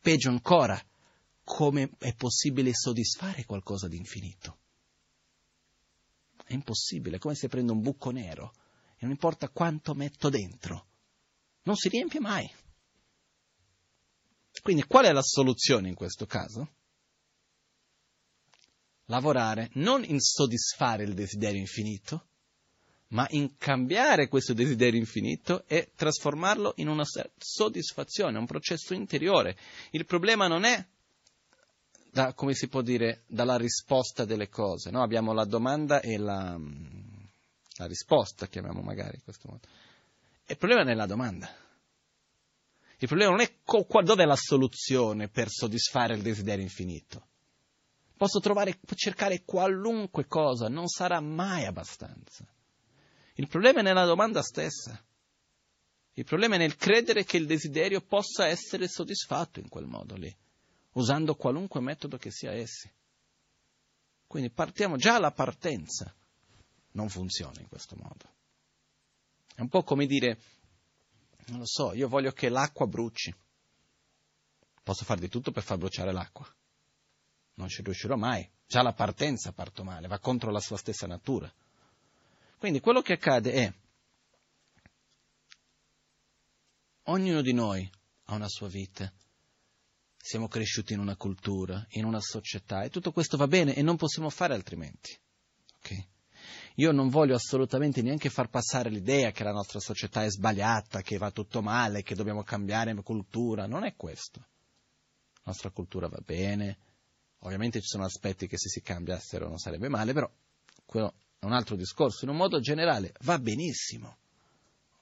Peggio 0.00 0.28
ancora, 0.30 0.76
come 1.44 1.90
è 1.98 2.12
possibile 2.16 2.74
soddisfare 2.74 3.44
qualcosa 3.44 3.86
di 3.86 3.96
infinito? 3.96 4.58
È 6.44 6.52
impossibile, 6.52 7.16
è 7.16 7.18
come 7.20 7.36
se 7.36 7.46
prendo 7.46 7.72
un 7.72 7.80
buco 7.80 8.10
nero 8.10 8.54
e 8.94 9.02
non 9.02 9.12
importa 9.12 9.50
quanto 9.50 9.94
metto 9.94 10.30
dentro, 10.30 10.88
non 11.62 11.76
si 11.76 11.88
riempie 11.88 12.18
mai. 12.18 12.52
Quindi 14.60 14.82
qual 14.82 15.04
è 15.04 15.12
la 15.12 15.22
soluzione 15.22 15.88
in 15.88 15.94
questo 15.94 16.26
caso? 16.26 16.72
Lavorare 19.10 19.70
non 19.74 20.04
in 20.04 20.20
soddisfare 20.20 21.04
il 21.04 21.14
desiderio 21.14 21.58
infinito, 21.58 22.26
ma 23.08 23.26
in 23.30 23.56
cambiare 23.56 24.28
questo 24.28 24.52
desiderio 24.52 24.98
infinito 24.98 25.64
e 25.66 25.92
trasformarlo 25.94 26.74
in 26.76 26.88
una 26.88 27.04
soddisfazione, 27.38 28.36
un 28.36 28.46
processo 28.46 28.92
interiore. 28.92 29.56
Il 29.92 30.04
problema 30.04 30.46
non 30.46 30.64
è, 30.64 30.84
da, 32.10 32.34
come 32.34 32.52
si 32.52 32.68
può 32.68 32.82
dire, 32.82 33.22
dalla 33.26 33.56
risposta 33.56 34.26
delle 34.26 34.50
cose, 34.50 34.90
no? 34.90 35.02
abbiamo 35.02 35.32
la 35.32 35.46
domanda 35.46 36.00
e 36.00 36.18
la, 36.18 36.58
la 37.76 37.86
risposta, 37.86 38.46
chiamiamo 38.46 38.82
magari 38.82 39.16
in 39.16 39.22
questo 39.22 39.48
modo. 39.48 39.66
Il 40.46 40.58
problema 40.58 40.82
è 40.82 40.84
nella 40.84 41.06
domanda. 41.06 41.48
Il 42.98 43.06
problema 43.06 43.30
non 43.30 43.40
è 43.40 43.54
co- 43.64 43.86
dove 44.02 44.24
è 44.24 44.26
la 44.26 44.36
soluzione 44.36 45.28
per 45.28 45.48
soddisfare 45.48 46.14
il 46.14 46.20
desiderio 46.20 46.64
infinito. 46.64 47.26
Posso 48.18 48.40
trovare, 48.40 48.80
cercare 48.96 49.44
qualunque 49.44 50.26
cosa, 50.26 50.68
non 50.68 50.88
sarà 50.88 51.20
mai 51.20 51.66
abbastanza. 51.66 52.44
Il 53.34 53.46
problema 53.46 53.78
è 53.78 53.82
nella 53.82 54.04
domanda 54.06 54.42
stessa. 54.42 55.00
Il 56.14 56.24
problema 56.24 56.56
è 56.56 56.58
nel 56.58 56.74
credere 56.74 57.22
che 57.22 57.36
il 57.36 57.46
desiderio 57.46 58.00
possa 58.00 58.48
essere 58.48 58.88
soddisfatto 58.88 59.60
in 59.60 59.68
quel 59.68 59.86
modo 59.86 60.16
lì, 60.16 60.36
usando 60.94 61.36
qualunque 61.36 61.80
metodo 61.80 62.16
che 62.16 62.32
sia 62.32 62.50
essi. 62.50 62.92
Quindi 64.26 64.50
partiamo 64.50 64.96
già 64.96 65.14
alla 65.14 65.30
partenza. 65.30 66.12
Non 66.94 67.08
funziona 67.08 67.60
in 67.60 67.68
questo 67.68 67.94
modo. 67.94 68.34
È 69.54 69.60
un 69.60 69.68
po' 69.68 69.84
come 69.84 70.06
dire, 70.06 70.40
non 71.46 71.60
lo 71.60 71.66
so, 71.66 71.92
io 71.92 72.08
voglio 72.08 72.32
che 72.32 72.48
l'acqua 72.48 72.88
bruci. 72.88 73.32
Posso 74.82 75.04
fare 75.04 75.20
di 75.20 75.28
tutto 75.28 75.52
per 75.52 75.62
far 75.62 75.78
bruciare 75.78 76.10
l'acqua. 76.10 76.52
Non 77.58 77.68
ci 77.68 77.82
riuscirò 77.82 78.16
mai. 78.16 78.48
Già 78.66 78.82
la 78.82 78.92
partenza 78.92 79.52
parto 79.52 79.82
male, 79.82 80.06
va 80.06 80.18
contro 80.18 80.50
la 80.50 80.60
sua 80.60 80.76
stessa 80.76 81.06
natura. 81.06 81.52
Quindi 82.56 82.80
quello 82.80 83.02
che 83.02 83.14
accade 83.14 83.52
è, 83.52 83.72
ognuno 87.04 87.40
di 87.40 87.52
noi 87.52 87.90
ha 88.24 88.34
una 88.34 88.48
sua 88.48 88.68
vita, 88.68 89.12
siamo 90.16 90.48
cresciuti 90.48 90.92
in 90.92 91.00
una 91.00 91.16
cultura, 91.16 91.84
in 91.90 92.04
una 92.04 92.20
società 92.20 92.82
e 92.82 92.90
tutto 92.90 93.12
questo 93.12 93.36
va 93.36 93.46
bene 93.46 93.74
e 93.74 93.82
non 93.82 93.96
possiamo 93.96 94.28
fare 94.28 94.54
altrimenti. 94.54 95.16
Okay? 95.78 96.06
Io 96.76 96.92
non 96.92 97.08
voglio 97.08 97.34
assolutamente 97.34 98.02
neanche 98.02 98.28
far 98.28 98.50
passare 98.50 98.90
l'idea 98.90 99.32
che 99.32 99.42
la 99.42 99.52
nostra 99.52 99.80
società 99.80 100.22
è 100.22 100.30
sbagliata, 100.30 101.02
che 101.02 101.16
va 101.16 101.30
tutto 101.32 101.60
male, 101.62 102.02
che 102.02 102.14
dobbiamo 102.14 102.42
cambiare 102.42 102.94
cultura, 103.02 103.66
non 103.66 103.84
è 103.84 103.96
questo. 103.96 104.40
La 105.38 105.52
nostra 105.54 105.70
cultura 105.70 106.08
va 106.08 106.20
bene, 106.24 106.78
ovviamente 107.40 107.80
ci 107.80 107.86
sono 107.86 108.04
aspetti 108.04 108.46
che 108.46 108.58
se 108.58 108.68
si 108.68 108.80
cambiassero 108.80 109.48
non 109.48 109.58
sarebbe 109.58 109.88
male, 109.88 110.12
però 110.12 110.30
quello 110.84 111.14
è 111.38 111.44
un 111.44 111.52
altro 111.52 111.76
discorso, 111.76 112.24
in 112.24 112.30
un 112.30 112.36
modo 112.36 112.60
generale 112.60 113.12
va 113.20 113.38
benissimo. 113.38 114.18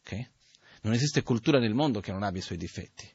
Okay? 0.00 0.28
Non 0.82 0.92
esiste 0.92 1.22
cultura 1.22 1.58
nel 1.58 1.74
mondo 1.74 2.00
che 2.00 2.12
non 2.12 2.22
abbia 2.22 2.40
i 2.40 2.44
suoi 2.44 2.58
difetti. 2.58 3.10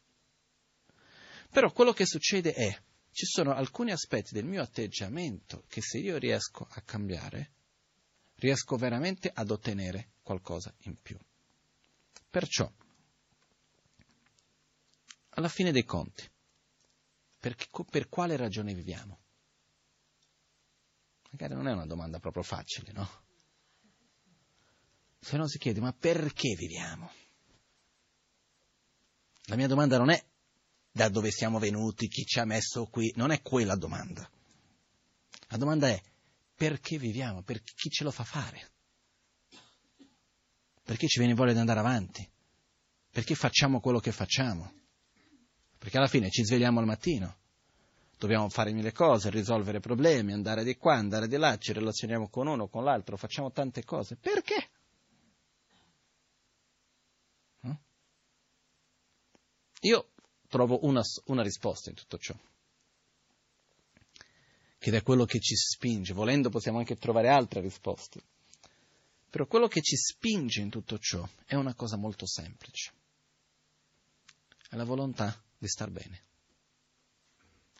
Però 1.50 1.72
quello 1.72 1.94
che 1.94 2.06
succede 2.06 2.54
è, 2.54 2.82
ci 3.12 3.26
sono 3.26 3.54
alcuni 3.54 3.92
aspetti 3.92 4.34
del 4.34 4.46
mio 4.46 4.62
atteggiamento 4.62 5.66
che 5.68 5.82
se 5.82 5.98
io 5.98 6.18
riesco 6.18 6.66
a 6.70 6.82
cambiare, 6.82 7.52
riesco 8.36 8.78
veramente 8.78 9.30
ad 9.34 9.52
ottenere 9.52 10.14
qualcosa 10.24 10.74
in 10.84 10.96
più. 11.02 11.18
Perciò, 12.30 12.72
alla 15.32 15.50
fine 15.50 15.72
dei 15.72 15.84
conti, 15.84 16.28
per, 17.42 17.58
per 17.90 18.08
quale 18.08 18.38
ragione 18.38 18.76
viviamo? 18.76 19.20
Magari 21.32 21.56
non 21.56 21.68
è 21.68 21.72
una 21.72 21.88
domanda 21.88 22.20
proprio 22.20 22.44
facile, 22.44 22.92
no? 22.92 23.10
Se 25.20 25.38
no 25.38 25.48
si 25.48 25.58
chiede, 25.58 25.80
ma 25.80 25.92
perché 25.92 26.56
viviamo? 26.56 27.12
La 29.46 29.56
mia 29.56 29.68
domanda 29.68 29.98
non 29.98 30.12
è 30.12 30.24
da 30.92 31.10
dove 31.10 31.32
siamo 31.32 31.58
venuti, 31.58 32.08
chi 32.08 32.26
ci 32.26 32.40
ha 32.40 32.46
messo 32.46 32.86
qui, 32.86 33.12
non 33.16 33.32
è 33.32 33.42
quella 33.42 33.76
domanda. 33.76 34.30
La 35.48 35.58
domanda 35.58 35.88
è 35.88 36.00
perché 36.54 37.00
viviamo, 37.00 37.42
per 37.42 37.64
chi 37.64 37.90
ce 37.90 38.04
lo 38.04 38.12
fa 38.12 38.24
fare, 38.24 38.72
perché 40.84 41.08
ci 41.08 41.18
viene 41.18 41.34
voglia 41.34 41.54
di 41.54 41.60
andare 41.60 41.80
avanti, 41.80 42.30
perché 43.10 43.34
facciamo 43.34 43.80
quello 43.80 44.00
che 44.00 44.12
facciamo, 44.12 44.81
perché 45.82 45.98
alla 45.98 46.08
fine 46.08 46.30
ci 46.30 46.46
svegliamo 46.46 46.80
al 46.80 46.86
mattino, 46.86 47.38
dobbiamo 48.16 48.48
fare 48.50 48.72
mille 48.72 48.92
cose, 48.92 49.32
risolvere 49.32 49.80
problemi, 49.80 50.32
andare 50.32 50.64
di 50.64 50.78
qua, 50.78 50.94
andare 50.94 51.28
di 51.28 51.38
là, 51.38 51.58
ci 51.58 51.74
relazioniamo 51.74 52.30
con 52.30 52.46
uno, 52.46 52.68
con 52.68 52.84
l'altro, 52.84 53.18
facciamo 53.18 53.52
tante 53.52 53.84
cose, 53.84 54.16
perché? 54.16 54.70
Io 59.84 60.10
trovo 60.48 60.86
una, 60.86 61.02
una 61.26 61.42
risposta 61.42 61.90
in 61.90 61.96
tutto 61.96 62.20
ciò 62.20 62.36
che 64.78 64.96
è 64.96 65.02
quello 65.02 65.26
che 65.26 65.40
ci 65.40 65.56
spinge. 65.56 66.14
Volendo 66.14 66.50
possiamo 66.50 66.78
anche 66.78 66.98
trovare 66.98 67.30
altre 67.30 67.62
risposte. 67.62 68.22
Però 69.30 69.48
quello 69.48 69.68
che 69.68 69.82
ci 69.82 69.96
spinge 69.96 70.62
in 70.62 70.70
tutto 70.70 71.00
ciò 71.00 71.28
è 71.46 71.56
una 71.56 71.74
cosa 71.74 71.98
molto 71.98 72.28
semplice. 72.28 72.92
È 74.70 74.76
la 74.76 74.84
volontà 74.84 75.40
di 75.62 75.68
star 75.68 75.92
bene. 75.92 76.24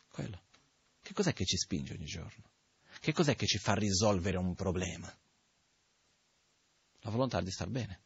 Quello. 0.08 0.40
Che 1.02 1.12
cos'è 1.12 1.32
che 1.32 1.44
ci 1.44 1.56
spinge 1.56 1.94
ogni 1.94 2.04
giorno? 2.04 2.50
Che 3.00 3.12
cos'è 3.12 3.34
che 3.34 3.46
ci 3.46 3.58
fa 3.58 3.74
risolvere 3.74 4.36
un 4.36 4.54
problema? 4.54 5.12
La 7.00 7.10
volontà 7.10 7.40
di 7.40 7.50
star 7.50 7.68
bene. 7.68 8.00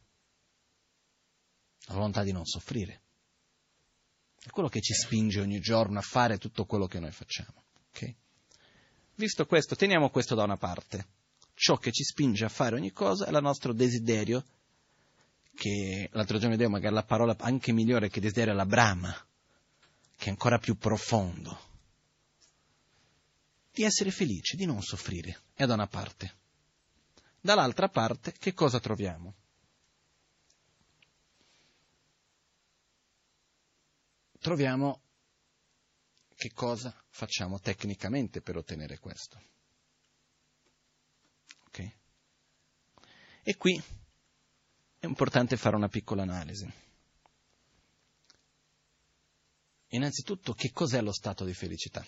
La 1.88 1.94
volontà 1.94 2.22
di 2.22 2.32
non 2.32 2.46
soffrire. 2.46 3.02
È 4.42 4.48
quello 4.48 4.70
che 4.70 4.80
ci 4.80 4.94
spinge 4.94 5.40
ogni 5.40 5.60
giorno 5.60 5.98
a 5.98 6.02
fare 6.02 6.38
tutto 6.38 6.64
quello 6.64 6.86
che 6.86 6.98
noi 6.98 7.12
facciamo. 7.12 7.62
Okay? 7.90 8.16
Visto 9.16 9.44
questo, 9.44 9.76
teniamo 9.76 10.08
questo 10.08 10.34
da 10.34 10.44
una 10.44 10.56
parte. 10.56 11.06
Ciò 11.52 11.76
che 11.76 11.92
ci 11.92 12.02
spinge 12.02 12.46
a 12.46 12.48
fare 12.48 12.76
ogni 12.76 12.92
cosa 12.92 13.26
è 13.26 13.30
il 13.30 13.42
nostro 13.42 13.74
desiderio, 13.74 14.42
che 15.54 16.08
l'altro 16.12 16.38
giorno 16.38 16.52
vedevo 16.52 16.70
magari 16.70 16.94
la 16.94 17.04
parola 17.04 17.36
anche 17.38 17.72
migliore 17.72 18.08
che 18.08 18.20
desiderio 18.20 18.52
è 18.52 18.56
la 18.56 18.66
brama, 18.66 19.25
che 20.16 20.26
è 20.26 20.30
ancora 20.30 20.58
più 20.58 20.76
profondo. 20.76 21.64
Di 23.70 23.82
essere 23.82 24.10
felici, 24.10 24.56
di 24.56 24.64
non 24.64 24.82
soffrire, 24.82 25.42
è 25.54 25.66
da 25.66 25.74
una 25.74 25.86
parte. 25.86 26.34
Dall'altra 27.40 27.88
parte, 27.88 28.32
che 28.32 28.54
cosa 28.54 28.80
troviamo? 28.80 29.34
Troviamo 34.40 35.02
che 36.34 36.52
cosa 36.52 36.94
facciamo 37.08 37.60
tecnicamente 37.60 38.40
per 38.40 38.56
ottenere 38.56 38.98
questo. 38.98 39.40
Ok? 41.66 41.90
E 43.42 43.56
qui 43.56 43.80
è 44.98 45.06
importante 45.06 45.56
fare 45.56 45.76
una 45.76 45.88
piccola 45.88 46.22
analisi. 46.22 46.85
Innanzitutto, 49.96 50.52
che 50.52 50.72
cos'è 50.72 51.00
lo 51.00 51.12
stato 51.12 51.44
di 51.44 51.54
felicità? 51.54 52.06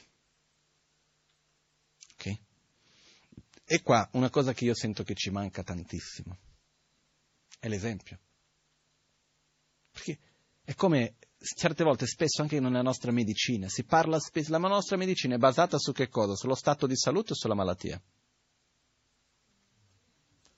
Ok? 2.12 2.38
E 3.64 3.82
qua 3.82 4.08
una 4.12 4.28
cosa 4.28 4.52
che 4.52 4.64
io 4.64 4.74
sento 4.74 5.02
che 5.02 5.14
ci 5.14 5.30
manca 5.30 5.62
tantissimo 5.62 6.36
è 7.58 7.68
l'esempio. 7.68 8.18
Perché 9.90 10.18
è 10.64 10.74
come 10.74 11.16
certe 11.56 11.82
volte, 11.82 12.06
spesso 12.06 12.42
anche 12.42 12.60
nella 12.60 12.82
nostra 12.82 13.10
medicina, 13.10 13.68
si 13.68 13.84
parla 13.84 14.18
spesso, 14.20 14.50
la 14.50 14.58
nostra 14.58 14.98
medicina 14.98 15.36
è 15.36 15.38
basata 15.38 15.78
su 15.78 15.92
che 15.92 16.08
cosa? 16.08 16.34
Sullo 16.34 16.54
stato 16.54 16.86
di 16.86 16.96
salute 16.96 17.32
o 17.32 17.36
sulla 17.36 17.54
malattia? 17.54 18.00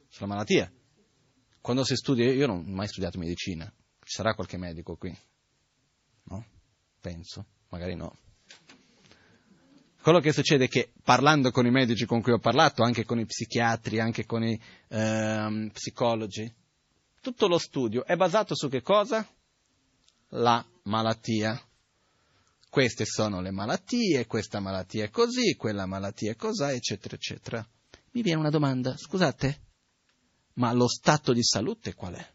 Sulla 0.09 0.29
malattia. 0.29 0.73
Quando 1.61 1.85
si 1.85 1.95
studia, 1.95 2.33
io 2.33 2.47
non 2.49 2.59
ho 2.59 2.62
mai 2.73 2.88
studiato 2.88 3.19
medicina, 3.19 3.73
ci 4.01 4.14
sarà 4.14 4.35
qualche 4.35 4.57
medico 4.57 4.97
qui? 4.97 5.16
No? 6.25 6.59
Penso, 7.01 7.47
magari 7.69 7.95
no. 7.95 8.17
Quello 10.03 10.21
che 10.21 10.33
succede 10.33 10.65
è 10.65 10.69
che 10.69 10.93
parlando 11.03 11.51
con 11.51 11.67
i 11.67 11.71
medici 11.71 12.07
con 12.07 12.23
cui 12.23 12.33
ho 12.33 12.39
parlato, 12.39 12.83
anche 12.83 13.05
con 13.05 13.19
i 13.19 13.27
psichiatri, 13.27 14.01
anche 14.01 14.25
con 14.25 14.43
i 14.45 14.59
eh, 14.89 15.71
psicologi, 15.73 16.53
tutto 17.21 17.49
lo 17.49 17.59
studio 17.59 18.05
è 18.07 18.17
basato 18.17 18.55
su 18.55 18.69
che 18.69 18.81
cosa? 18.81 19.27
la 20.31 20.65
malattia. 20.85 21.61
Queste 22.69 23.05
sono 23.05 23.41
le 23.41 23.51
malattie, 23.51 24.27
questa 24.27 24.61
malattia 24.61 25.05
è 25.05 25.11
così, 25.11 25.57
quella 25.57 25.87
malattia 25.87 26.33
è 26.33 26.37
così, 26.37 26.65
eccetera, 26.65 27.17
eccetera. 27.17 27.69
Mi 28.13 28.23
viene 28.23 28.39
una 28.39 28.51
domanda, 28.51 28.97
scusate, 28.97 29.61
ma 30.55 30.73
lo 30.73 30.87
stato 30.87 31.33
di 31.33 31.43
salute 31.43 31.95
qual 31.95 32.15
è? 32.15 32.33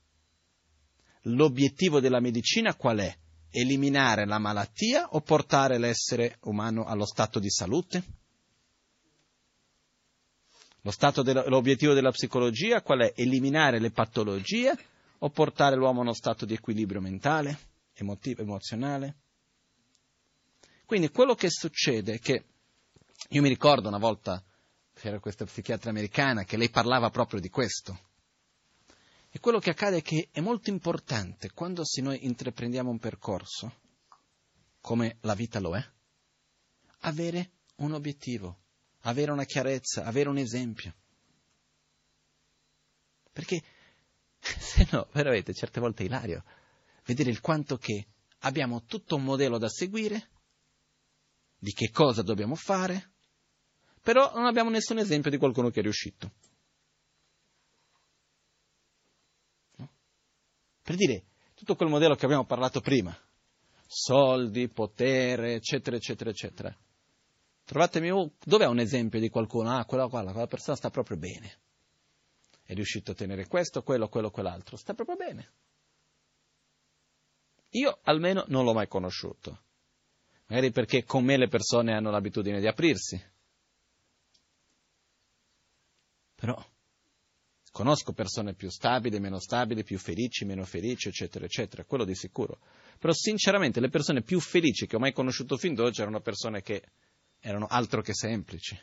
L'obiettivo 1.23 2.01
della 2.01 2.19
medicina 2.19 2.75
qual 2.75 2.99
è? 2.99 3.17
Eliminare 3.57 4.25
la 4.25 4.37
malattia 4.37 5.07
o 5.11 5.21
portare 5.21 5.77
l'essere 5.77 6.37
umano 6.41 6.85
allo 6.85 7.05
stato 7.05 7.39
di 7.39 7.49
salute? 7.49 8.03
De- 10.81 11.47
l'obiettivo 11.47 11.93
della 11.93 12.11
psicologia 12.11 12.81
qual 12.81 12.99
è? 12.99 13.13
Eliminare 13.15 13.79
le 13.79 13.91
patologie 13.91 14.77
o 15.19 15.29
portare 15.29 15.75
l'uomo 15.75 15.99
a 15.99 16.03
uno 16.03 16.13
stato 16.13 16.45
di 16.45 16.53
equilibrio 16.53 17.01
mentale? 17.01 17.73
emotivo, 17.95 18.41
emozionale. 18.41 19.15
Quindi 20.85 21.09
quello 21.09 21.33
che 21.33 21.49
succede 21.49 22.15
è 22.15 22.19
che 22.19 22.45
io 23.29 23.41
mi 23.41 23.49
ricordo 23.49 23.87
una 23.87 23.97
volta, 23.97 24.43
c'era 24.93 25.19
questa 25.19 25.45
psichiatra 25.45 25.89
americana, 25.89 26.43
che 26.43 26.57
lei 26.57 26.69
parlava 26.69 27.09
proprio 27.09 27.39
di 27.39 27.49
questo. 27.49 27.99
E 29.35 29.39
quello 29.41 29.59
che 29.59 29.71
accade 29.71 29.97
è 29.97 30.01
che 30.01 30.29
è 30.31 30.39
molto 30.39 30.69
importante 30.69 31.51
quando 31.51 31.83
se 31.83 31.99
noi 31.99 32.25
intraprendiamo 32.25 32.89
un 32.89 32.99
percorso, 32.99 33.81
come 34.79 35.17
la 35.23 35.33
vita 35.35 35.59
lo 35.59 35.75
è, 35.75 35.85
avere 36.99 37.51
un 37.79 37.91
obiettivo, 37.91 38.59
avere 39.01 39.33
una 39.33 39.43
chiarezza, 39.43 40.05
avere 40.05 40.29
un 40.29 40.37
esempio. 40.37 40.95
Perché 43.33 43.61
se 44.39 44.87
no, 44.91 45.09
veramente, 45.11 45.53
certe 45.53 45.81
volte 45.81 46.03
è 46.03 46.05
ilario 46.05 46.45
vedere 47.03 47.29
il 47.29 47.41
quanto 47.41 47.75
che 47.75 48.07
abbiamo 48.39 48.85
tutto 48.85 49.17
un 49.17 49.25
modello 49.25 49.57
da 49.57 49.67
seguire, 49.67 50.29
di 51.59 51.73
che 51.73 51.89
cosa 51.91 52.21
dobbiamo 52.21 52.55
fare, 52.55 53.11
però 54.01 54.31
non 54.33 54.45
abbiamo 54.45 54.69
nessun 54.69 54.97
esempio 54.97 55.29
di 55.29 55.37
qualcuno 55.37 55.71
che 55.71 55.81
è 55.81 55.83
riuscito. 55.83 56.31
Per 60.85 60.95
dire, 60.95 61.23
tutto 61.55 61.75
quel 61.75 61.89
modello 61.89 62.13
che 62.13 62.25
abbiamo 62.25 62.45
parlato 62.45 62.79
prima, 62.79 63.17
soldi, 63.87 64.69
potere, 64.69 65.55
eccetera, 65.55 65.95
eccetera, 65.95 66.29
eccetera. 66.29 66.77
Trovatemi 67.63 68.31
dov'è 68.43 68.67
un 68.67 68.77
esempio 68.77 69.19
di 69.19 69.29
qualcuno? 69.29 69.75
Ah, 69.75 69.83
quella, 69.85 70.07
quella, 70.07 70.31
quella 70.31 70.45
persona 70.45 70.77
sta 70.77 70.91
proprio 70.91 71.17
bene. 71.17 71.57
È 72.61 72.75
riuscito 72.75 73.09
a 73.09 73.13
ottenere 73.15 73.47
questo, 73.47 73.81
quello, 73.81 74.09
quello, 74.09 74.29
quell'altro. 74.29 74.77
Sta 74.77 74.93
proprio 74.93 75.15
bene. 75.15 75.53
Io 77.69 77.97
almeno 78.03 78.45
non 78.49 78.63
l'ho 78.63 78.73
mai 78.73 78.87
conosciuto. 78.87 79.61
Magari 80.49 80.69
perché 80.69 81.03
con 81.03 81.23
me 81.23 81.35
le 81.35 81.47
persone 81.47 81.95
hanno 81.95 82.11
l'abitudine 82.11 82.59
di 82.59 82.67
aprirsi. 82.67 83.19
Però 86.35 86.63
conosco 87.75 88.13
persone 88.13 88.53
più 88.53 88.69
stabili, 88.69 89.19
meno 89.19 89.38
stabili, 89.38 89.83
più 89.83 89.99
felici, 89.99 90.45
meno 90.45 90.63
felici, 90.63 91.09
eccetera, 91.09 91.43
eccetera, 91.43 91.83
quello 91.83 92.05
di 92.05 92.15
sicuro. 92.15 92.59
Però 92.97 93.11
sinceramente 93.11 93.81
le 93.81 93.89
persone 93.89 94.21
più 94.21 94.39
felici 94.39 94.88
che 94.88 94.95
ho 94.95 94.99
mai 94.99 95.11
conosciuto 95.11 95.57
fin 95.57 95.73
d'oggi 95.73 95.99
erano 95.99 96.21
persone 96.21 96.61
che 96.61 96.81
erano 97.38 97.65
altro 97.65 98.01
che 98.01 98.13
semplici 98.13 98.79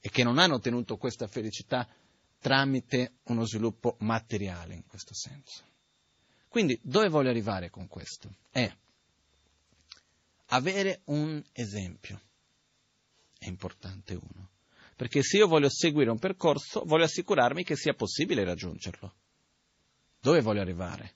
e 0.00 0.10
che 0.10 0.22
non 0.22 0.36
hanno 0.36 0.56
ottenuto 0.56 0.98
questa 0.98 1.26
felicità 1.26 1.88
tramite 2.40 3.20
uno 3.28 3.46
sviluppo 3.46 3.96
materiale 4.00 4.74
in 4.74 4.84
questo 4.86 5.14
senso. 5.14 5.64
Quindi 6.46 6.78
dove 6.82 7.08
voglio 7.08 7.30
arrivare 7.30 7.70
con 7.70 7.88
questo? 7.88 8.36
È 8.50 8.70
avere 10.48 11.00
un 11.04 11.42
esempio. 11.52 12.20
È 13.38 13.48
importante 13.48 14.12
uno. 14.12 14.53
Perché 15.04 15.22
se 15.22 15.36
io 15.36 15.46
voglio 15.46 15.68
seguire 15.68 16.08
un 16.08 16.18
percorso, 16.18 16.82
voglio 16.86 17.04
assicurarmi 17.04 17.62
che 17.62 17.76
sia 17.76 17.92
possibile 17.92 18.42
raggiungerlo. 18.42 19.14
Dove 20.18 20.40
voglio 20.40 20.62
arrivare? 20.62 21.12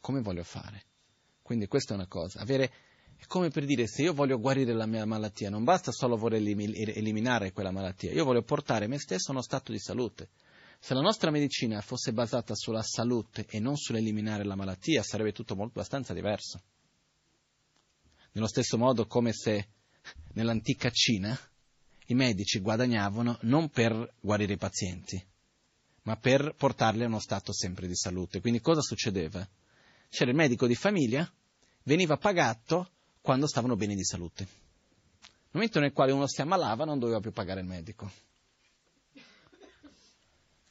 Come 0.00 0.22
voglio 0.22 0.42
fare? 0.42 0.86
Quindi 1.40 1.68
questa 1.68 1.92
è 1.92 1.96
una 1.96 2.08
cosa. 2.08 2.40
Avere, 2.40 2.72
è 3.16 3.26
come 3.28 3.50
per 3.50 3.64
dire, 3.64 3.86
se 3.86 4.02
io 4.02 4.12
voglio 4.12 4.40
guarire 4.40 4.72
la 4.72 4.86
mia 4.86 5.04
malattia, 5.04 5.50
non 5.50 5.62
basta 5.62 5.92
solo 5.92 6.16
voler 6.16 6.40
eliminare 6.40 7.52
quella 7.52 7.70
malattia, 7.70 8.10
io 8.10 8.24
voglio 8.24 8.42
portare 8.42 8.88
me 8.88 8.98
stesso 8.98 9.30
a 9.30 9.34
uno 9.34 9.42
stato 9.42 9.70
di 9.70 9.78
salute. 9.78 10.30
Se 10.80 10.92
la 10.94 11.00
nostra 11.00 11.30
medicina 11.30 11.80
fosse 11.80 12.12
basata 12.12 12.56
sulla 12.56 12.82
salute 12.82 13.46
e 13.48 13.60
non 13.60 13.76
sull'eliminare 13.76 14.42
la 14.42 14.56
malattia, 14.56 15.04
sarebbe 15.04 15.30
tutto 15.30 15.54
molto 15.54 15.78
abbastanza 15.78 16.12
diverso. 16.12 16.60
Nello 18.32 18.48
stesso 18.48 18.76
modo 18.76 19.06
come 19.06 19.32
se 19.32 19.68
nell'antica 20.32 20.90
Cina 20.90 21.38
i 22.10 22.14
medici 22.14 22.60
guadagnavano 22.60 23.38
non 23.42 23.68
per 23.68 24.14
guarire 24.20 24.54
i 24.54 24.58
pazienti, 24.58 25.22
ma 26.02 26.16
per 26.16 26.54
portarli 26.56 27.02
a 27.04 27.06
uno 27.06 27.18
stato 27.18 27.52
sempre 27.52 27.86
di 27.86 27.94
salute. 27.94 28.40
Quindi 28.40 28.60
cosa 28.60 28.80
succedeva? 28.80 29.46
C'era 30.08 30.30
il 30.30 30.36
medico 30.36 30.66
di 30.66 30.74
famiglia, 30.74 31.30
veniva 31.82 32.16
pagato 32.16 32.90
quando 33.20 33.46
stavano 33.46 33.76
bene 33.76 33.94
di 33.94 34.04
salute. 34.04 34.44
Nel 34.44 35.50
momento 35.50 35.80
nel 35.80 35.92
quale 35.92 36.12
uno 36.12 36.26
si 36.26 36.40
ammalava 36.40 36.84
non 36.84 36.98
doveva 36.98 37.20
più 37.20 37.32
pagare 37.32 37.60
il 37.60 37.66
medico. 37.66 38.10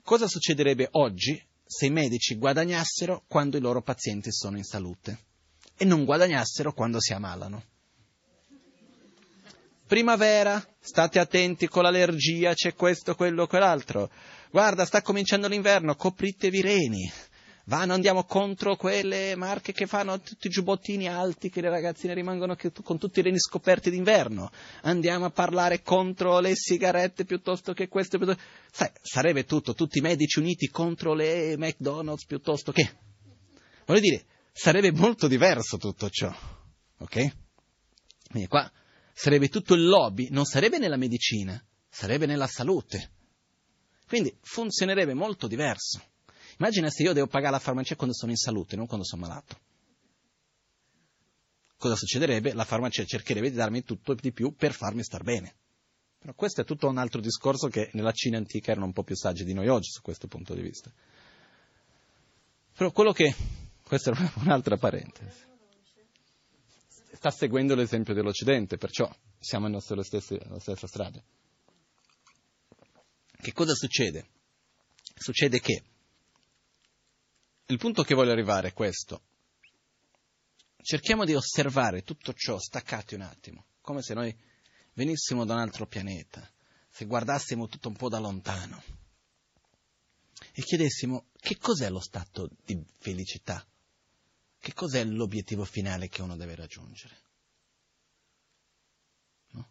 Cosa 0.01 0.27
succederebbe 0.27 0.87
oggi 0.91 1.39
se 1.63 1.85
i 1.85 1.91
medici 1.91 2.35
guadagnassero 2.35 3.25
quando 3.27 3.57
i 3.57 3.59
loro 3.59 3.81
pazienti 3.81 4.31
sono 4.31 4.57
in 4.57 4.63
salute 4.63 5.25
e 5.75 5.85
non 5.85 6.05
guadagnassero 6.05 6.73
quando 6.73 6.99
si 6.99 7.13
ammalano? 7.13 7.75
Primavera, 9.87 10.61
state 10.81 11.17
attenti 11.17 11.69
con 11.69 11.83
l'allergia, 11.83 12.53
c'è 12.53 12.73
questo, 12.73 13.15
quello, 13.15 13.47
quell'altro. 13.47 14.09
Guarda, 14.51 14.85
sta 14.85 15.01
cominciando 15.01 15.47
l'inverno, 15.47 15.95
copritevi 15.95 16.57
i 16.57 16.61
reni. 16.61 17.11
Va, 17.67 17.79
non 17.79 17.91
andiamo 17.91 18.25
contro 18.25 18.75
quelle 18.75 19.35
marche 19.37 19.71
che 19.71 19.87
fanno 19.87 20.19
tutti 20.19 20.47
i 20.47 20.49
giubbottini 20.49 21.07
alti 21.07 21.49
che 21.49 21.61
le 21.61 21.69
ragazzine 21.69 22.13
rimangono 22.13 22.57
con 22.83 22.97
tutti 22.97 23.19
i 23.19 23.21
reni 23.21 23.39
scoperti 23.39 23.89
d'inverno. 23.89 24.51
Andiamo 24.81 25.25
a 25.25 25.29
parlare 25.29 25.81
contro 25.81 26.39
le 26.39 26.53
sigarette 26.55 27.23
piuttosto 27.23 27.71
che 27.71 27.87
queste. 27.87 28.17
Piuttosto... 28.17 28.41
Sai, 28.69 28.89
sarebbe 29.01 29.45
tutto, 29.45 29.73
tutti 29.73 29.99
i 29.99 30.01
medici 30.01 30.39
uniti 30.39 30.67
contro 30.67 31.13
le 31.13 31.55
McDonald's 31.57 32.25
piuttosto 32.25 32.73
che. 32.73 32.89
Voglio 33.85 34.01
dire, 34.01 34.25
sarebbe 34.51 34.91
molto 34.91 35.29
diverso 35.29 35.77
tutto 35.77 36.09
ciò. 36.09 36.33
Ok? 36.99 37.31
Quindi 38.29 38.47
qua 38.49 38.69
sarebbe 39.17 39.49
tutto 39.49 39.73
il 39.73 39.83
lobby, 39.83 40.27
non 40.29 40.45
sarebbe 40.45 40.77
nella 40.77 40.95
medicina, 40.95 41.59
sarebbe 41.89 42.27
nella 42.27 42.45
salute. 42.45 43.13
Quindi 44.05 44.37
funzionerebbe 44.41 45.15
molto 45.15 45.47
diverso. 45.47 45.99
Immagina 46.59 46.91
se 46.91 47.01
io 47.01 47.13
devo 47.13 47.25
pagare 47.25 47.53
la 47.53 47.59
farmacia 47.59 47.95
quando 47.95 48.13
sono 48.13 48.29
in 48.31 48.37
salute, 48.37 48.75
non 48.75 48.85
quando 48.85 49.03
sono 49.03 49.23
malato. 49.23 49.59
Cosa 51.77 51.95
succederebbe? 51.95 52.53
La 52.53 52.63
farmacia 52.63 53.03
cercherebbe 53.05 53.49
di 53.49 53.55
darmi 53.55 53.83
tutto 53.83 54.11
e 54.11 54.17
di 54.21 54.31
più 54.31 54.53
per 54.55 54.73
farmi 54.73 55.03
star 55.03 55.23
bene. 55.23 55.55
Però 56.19 56.33
questo 56.35 56.61
è 56.61 56.63
tutto 56.63 56.87
un 56.87 56.99
altro 56.99 57.19
discorso 57.19 57.69
che 57.69 57.89
nella 57.93 58.11
Cina 58.11 58.37
antica 58.37 58.69
erano 58.69 58.85
un 58.85 58.93
po' 58.93 59.03
più 59.03 59.15
saggi 59.15 59.43
di 59.43 59.53
noi 59.53 59.67
oggi 59.67 59.89
su 59.89 60.01
questo 60.03 60.27
punto 60.27 60.53
di 60.53 60.61
vista. 60.61 60.91
Però 62.75 62.91
quello 62.91 63.13
che... 63.13 63.33
questa 63.81 64.11
è 64.11 64.31
un'altra 64.41 64.77
parentesi 64.77 65.46
sta 67.17 67.31
seguendo 67.31 67.73
l'esempio 67.73 68.13
dell'Occidente, 68.13 68.77
perciò 68.77 69.11
siamo 69.39 69.67
nella 69.67 69.81
stessa 69.81 70.87
strada. 70.87 71.19
Che 73.39 73.53
cosa 73.53 73.73
succede? 73.73 74.27
Succede 75.15 75.59
che 75.59 75.83
il 77.65 77.77
punto 77.79 78.03
che 78.03 78.13
voglio 78.13 78.31
arrivare 78.31 78.67
è 78.67 78.73
questo. 78.73 79.23
Cerchiamo 80.79 81.25
di 81.25 81.33
osservare 81.33 82.03
tutto 82.03 82.33
ciò 82.33 82.59
staccati 82.59 83.15
un 83.15 83.21
attimo, 83.21 83.65
come 83.81 84.03
se 84.03 84.13
noi 84.13 84.35
venissimo 84.93 85.43
da 85.43 85.55
un 85.55 85.61
altro 85.61 85.87
pianeta, 85.87 86.47
se 86.87 87.05
guardassimo 87.05 87.67
tutto 87.67 87.87
un 87.87 87.95
po' 87.95 88.09
da 88.09 88.19
lontano 88.19 88.83
e 90.53 90.61
chiedessimo 90.61 91.29
che 91.39 91.57
cos'è 91.57 91.89
lo 91.89 91.99
stato 91.99 92.51
di 92.63 92.79
felicità 92.99 93.67
che 94.59 94.73
cos'è 94.73 95.03
l'obiettivo 95.03 95.63
finale 95.63 96.07
che 96.07 96.21
uno 96.21 96.35
deve 96.35 96.55
raggiungere? 96.55 97.21
No? 99.51 99.69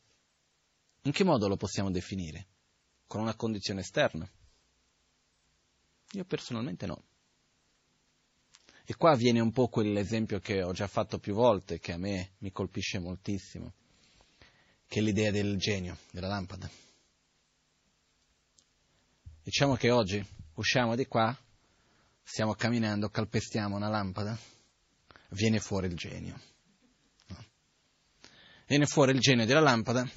In 1.03 1.13
che 1.13 1.25
modo 1.25 1.49
lo 1.49 1.57
possiamo 1.57 1.91
definire? 1.91 2.47
Con 3.07 3.21
una 3.21 3.35
condizione 3.35 3.81
esterna? 3.81 4.29
Io 6.13 6.25
personalmente 6.25 6.87
no. 6.87 7.03
E 8.85 8.95
qua 8.95 9.17
viene 9.17 9.41
un 9.41 9.51
po' 9.51 9.69
quell'esempio 9.69 10.39
che 10.39 10.63
ho 10.63 10.73
già 10.73 10.87
fatto 10.87 11.19
più 11.19 11.35
volte, 11.35 11.81
che 11.81 11.93
a 11.93 11.99
me 11.99 12.35
mi 12.39 12.53
colpisce 12.53 13.01
moltissimo, 13.01 13.73
che 14.87 15.01
è 15.01 15.03
l'idea 15.03 15.33
del 15.33 15.57
genio, 15.59 15.99
della 16.13 16.29
lampada. 16.29 16.71
Diciamo 19.43 19.75
che 19.75 19.91
oggi 19.91 20.25
usciamo 20.55 20.95
di 20.95 21.07
qua, 21.07 21.37
stiamo 22.23 22.55
camminando, 22.55 23.09
calpestiamo 23.09 23.75
una 23.75 23.89
lampada, 23.89 24.39
viene 25.31 25.59
fuori 25.59 25.87
il 25.87 25.95
genio. 25.95 26.41
Viene 28.67 28.87
fuori 28.87 29.13
il 29.13 29.21
genio 29.21 29.47
della 29.47 29.61
lampada 29.61 30.09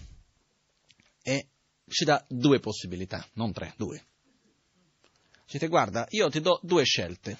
e 1.21 1.49
ci 1.87 2.03
dà 2.03 2.23
due 2.27 2.59
possibilità, 2.59 3.25
non 3.33 3.51
tre, 3.51 3.73
due. 3.77 4.05
Dite, 5.45 5.67
guarda, 5.67 6.05
io 6.09 6.29
ti 6.29 6.41
do 6.41 6.59
due 6.63 6.83
scelte. 6.83 7.37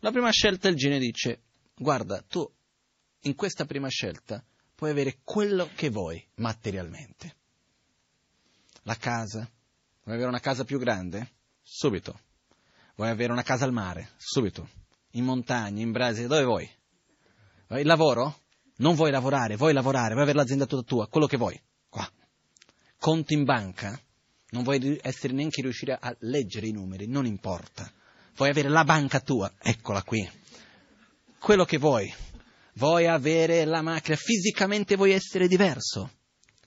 La 0.00 0.10
prima 0.10 0.30
scelta 0.30 0.68
il 0.68 0.76
genio 0.76 0.98
dice, 0.98 1.42
guarda, 1.74 2.22
tu 2.22 2.48
in 3.22 3.34
questa 3.34 3.64
prima 3.64 3.88
scelta 3.88 4.44
puoi 4.74 4.90
avere 4.90 5.18
quello 5.24 5.68
che 5.74 5.90
vuoi 5.90 6.24
materialmente. 6.36 7.36
La 8.82 8.96
casa, 8.96 9.48
vuoi 10.02 10.14
avere 10.14 10.28
una 10.28 10.40
casa 10.40 10.64
più 10.64 10.78
grande? 10.78 11.34
Subito. 11.62 12.20
Vuoi 12.94 13.10
avere 13.10 13.32
una 13.32 13.42
casa 13.42 13.64
al 13.64 13.72
mare? 13.72 14.10
Subito 14.16 14.86
in 15.18 15.24
montagna, 15.24 15.82
in 15.82 15.92
Brasile, 15.92 16.26
dove 16.26 16.44
vuoi? 16.44 16.70
Il 17.70 17.86
lavoro? 17.86 18.40
Non 18.76 18.94
vuoi 18.94 19.10
lavorare, 19.10 19.56
vuoi 19.56 19.72
lavorare, 19.72 20.10
vuoi 20.10 20.22
avere 20.22 20.38
l'azienda 20.38 20.66
tutta 20.66 20.82
tua, 20.82 21.08
quello 21.08 21.26
che 21.26 21.36
vuoi, 21.36 21.60
qua. 21.88 22.08
Conti 22.98 23.34
in 23.34 23.44
banca? 23.44 24.00
Non 24.50 24.62
vuoi 24.62 24.98
essere 25.02 25.32
neanche 25.34 25.60
riuscire 25.60 25.96
a 26.00 26.14
leggere 26.20 26.68
i 26.68 26.72
numeri, 26.72 27.06
non 27.06 27.26
importa. 27.26 27.90
Vuoi 28.36 28.50
avere 28.50 28.68
la 28.68 28.84
banca 28.84 29.20
tua? 29.20 29.52
Eccola 29.60 30.02
qui. 30.02 30.28
Quello 31.38 31.64
che 31.64 31.76
vuoi. 31.76 32.12
Vuoi 32.74 33.06
avere 33.06 33.64
la 33.64 33.82
macchina, 33.82 34.16
fisicamente 34.16 34.96
vuoi 34.96 35.12
essere 35.12 35.48
diverso. 35.48 36.12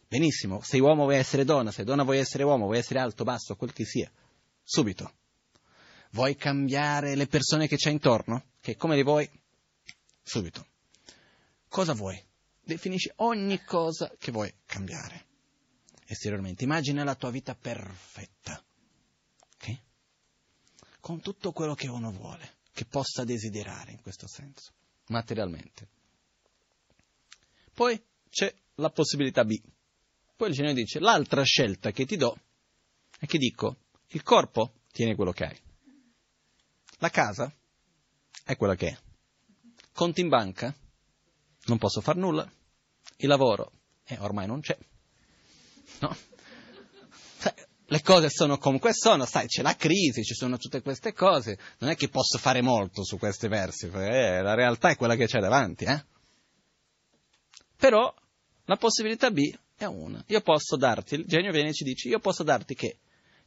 Benissimo, 0.07 0.59
sei 0.61 0.81
uomo 0.81 1.03
vuoi 1.03 1.15
essere 1.15 1.45
donna, 1.45 1.71
sei 1.71 1.85
donna 1.85 2.03
vuoi 2.03 2.17
essere 2.17 2.43
uomo, 2.43 2.65
vuoi 2.65 2.79
essere 2.79 2.99
alto, 2.99 3.23
basso, 3.23 3.55
quel 3.55 3.71
che 3.71 3.85
sia. 3.85 4.11
Subito. 4.61 5.13
Vuoi 6.11 6.35
cambiare 6.35 7.15
le 7.15 7.27
persone 7.27 7.67
che 7.67 7.77
c'hai 7.77 7.93
intorno? 7.93 8.45
Che 8.59 8.75
come 8.75 8.95
le 8.95 9.03
vuoi? 9.03 9.29
Subito. 10.21 10.65
Cosa 11.67 11.93
vuoi? 11.93 12.21
Definisci 12.63 13.11
ogni 13.17 13.63
cosa 13.63 14.11
che 14.17 14.31
vuoi 14.31 14.53
cambiare 14.65 15.25
esteriormente. 16.05 16.63
Immagina 16.65 17.03
la 17.03 17.15
tua 17.15 17.31
vita 17.31 17.55
perfetta. 17.55 18.61
Okay? 19.55 19.81
Con 20.99 21.21
tutto 21.21 21.51
quello 21.53 21.73
che 21.73 21.87
uno 21.87 22.11
vuole, 22.11 22.57
che 22.73 22.85
possa 22.85 23.23
desiderare 23.23 23.91
in 23.91 24.01
questo 24.01 24.27
senso, 24.27 24.71
materialmente. 25.07 25.87
Poi 27.73 28.01
c'è 28.29 28.53
la 28.75 28.89
possibilità 28.89 29.45
B. 29.45 29.59
Poi 30.35 30.49
il 30.49 30.55
Signore 30.55 30.73
dice, 30.73 30.99
l'altra 30.99 31.43
scelta 31.43 31.91
che 31.91 32.05
ti 32.05 32.17
do 32.17 32.37
è 33.17 33.25
che 33.25 33.37
dico, 33.37 33.77
il 34.07 34.23
corpo 34.23 34.73
tiene 34.91 35.15
quello 35.15 35.31
che 35.31 35.45
hai. 35.45 35.59
La 37.01 37.09
casa 37.09 37.51
è 38.45 38.55
quella 38.55 38.75
che 38.75 38.89
è. 38.89 38.97
Conti 39.91 40.21
in 40.21 40.29
banca? 40.29 40.73
Non 41.65 41.79
posso 41.79 41.99
far 41.99 42.15
nulla. 42.15 42.49
Il 43.17 43.27
lavoro? 43.27 43.71
Eh, 44.05 44.17
ormai 44.19 44.45
non 44.45 44.61
c'è. 44.61 44.77
No? 45.99 46.15
le 47.85 48.01
cose 48.03 48.29
sono 48.29 48.57
come 48.57 48.79
sono, 48.93 49.25
sai, 49.25 49.47
c'è 49.47 49.63
la 49.63 49.75
crisi, 49.75 50.23
ci 50.23 50.35
sono 50.35 50.57
tutte 50.57 50.81
queste 50.81 51.11
cose, 51.11 51.57
non 51.79 51.89
è 51.89 51.95
che 51.95 52.07
posso 52.07 52.37
fare 52.37 52.61
molto 52.61 53.03
su 53.03 53.17
questi 53.17 53.47
versi, 53.49 53.87
eh, 53.87 54.41
la 54.41 54.53
realtà 54.53 54.89
è 54.89 54.95
quella 54.95 55.15
che 55.15 55.25
c'è 55.25 55.39
davanti, 55.39 55.83
eh? 55.83 56.05
Però 57.75 58.13
la 58.65 58.77
possibilità 58.77 59.29
B 59.29 59.53
è 59.75 59.85
una. 59.85 60.23
Io 60.27 60.39
posso 60.39 60.77
darti, 60.77 61.15
il 61.15 61.25
genio 61.25 61.51
viene 61.51 61.69
e 61.69 61.73
ci 61.73 61.83
dice, 61.83 62.07
io 62.07 62.19
posso 62.19 62.43
darti 62.43 62.75
che 62.75 62.99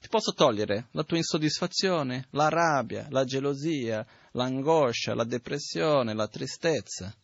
ti 0.05 0.11
posso 0.11 0.35
togliere 0.35 0.89
la 0.91 1.03
tua 1.03 1.17
insoddisfazione, 1.17 2.27
la 2.33 2.51
rabbia, 2.51 3.07
la 3.09 3.25
gelosia, 3.25 4.07
l'angoscia, 4.33 5.15
la 5.15 5.25
depressione, 5.25 6.13
la 6.13 6.29
tristezza. 6.29 7.17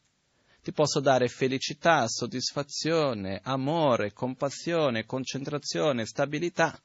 Ti 0.62 0.72
posso 0.72 0.98
dare 0.98 1.28
felicità, 1.28 2.08
soddisfazione, 2.08 3.40
amore, 3.44 4.14
compassione, 4.14 5.04
concentrazione, 5.04 6.06
stabilità, 6.06 6.80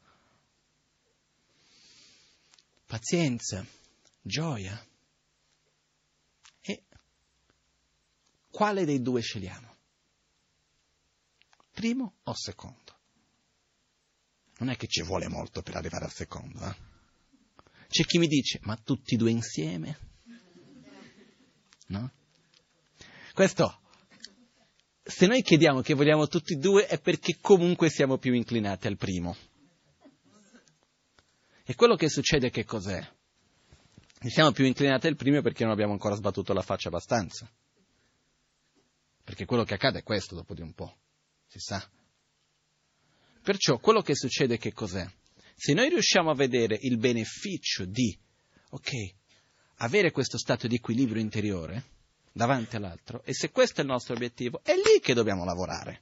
pazienza, 2.85 3.65
gioia. 4.21 4.77
E 6.59 6.83
quale 8.51 8.83
dei 8.83 9.01
due 9.01 9.21
scegliamo? 9.21 9.75
Primo 11.71 12.15
o 12.23 12.33
secondo? 12.35 12.84
Non 14.65 14.73
è 14.73 14.77
che 14.77 14.87
ci 14.87 15.03
vuole 15.03 15.27
molto 15.27 15.61
per 15.61 15.75
arrivare 15.75 16.05
al 16.05 16.11
secondo. 16.11 16.59
Eh? 16.65 16.75
C'è 17.87 18.03
chi 18.03 18.17
mi 18.17 18.27
dice, 18.27 18.59
ma 18.63 18.75
tutti 18.75 19.13
e 19.13 19.17
due 19.17 19.31
insieme? 19.31 19.99
No? 21.87 22.11
Questo 23.33 23.79
se 25.07 25.27
noi 25.27 25.43
chiediamo 25.43 25.81
che 25.81 25.93
vogliamo 25.93 26.27
tutti 26.27 26.53
e 26.53 26.57
due 26.57 26.87
è 26.87 26.99
perché 26.99 27.37
comunque 27.39 27.89
siamo 27.89 28.17
più 28.17 28.33
inclinati 28.33 28.87
al 28.87 28.97
primo. 28.97 29.37
E 31.63 31.75
quello 31.75 31.95
che 31.95 32.09
succede 32.09 32.49
che 32.49 32.63
cos'è? 32.65 33.07
Siamo 34.25 34.51
più 34.51 34.65
inclinati 34.65 35.05
al 35.05 35.15
primo 35.15 35.41
perché 35.41 35.63
non 35.63 35.73
abbiamo 35.73 35.91
ancora 35.91 36.15
sbattuto 36.15 36.53
la 36.53 36.63
faccia 36.63 36.87
abbastanza. 36.87 37.47
Perché 39.23 39.45
quello 39.45 39.63
che 39.63 39.75
accade 39.75 39.99
è 39.99 40.03
questo 40.03 40.33
dopo 40.33 40.55
di 40.55 40.61
un 40.61 40.73
po', 40.73 40.97
si 41.45 41.59
sa. 41.59 41.87
Perciò 43.45 43.77
quello 43.77 44.01
che 44.01 44.15
succede 44.15 44.57
che 44.57 44.73
cos'è? 44.73 45.07
Se 45.53 45.73
noi 45.73 45.89
riusciamo 45.89 46.31
a 46.31 46.33
vedere 46.33 46.79
il 46.81 46.97
beneficio 46.97 47.85
di, 47.85 48.17
ok, 48.71 48.91
avere 49.75 50.09
questo 50.09 50.39
stato 50.39 50.65
di 50.67 50.77
equilibrio 50.77 51.21
interiore, 51.21 51.83
davanti 52.31 52.75
all'altro 52.75 53.21
e 53.23 53.35
se 53.35 53.51
questo 53.51 53.81
è 53.81 53.83
il 53.83 53.91
nostro 53.91 54.15
obiettivo, 54.15 54.61
è 54.63 54.73
lì 54.73 54.99
che 54.99 55.13
dobbiamo 55.13 55.45
lavorare. 55.45 56.01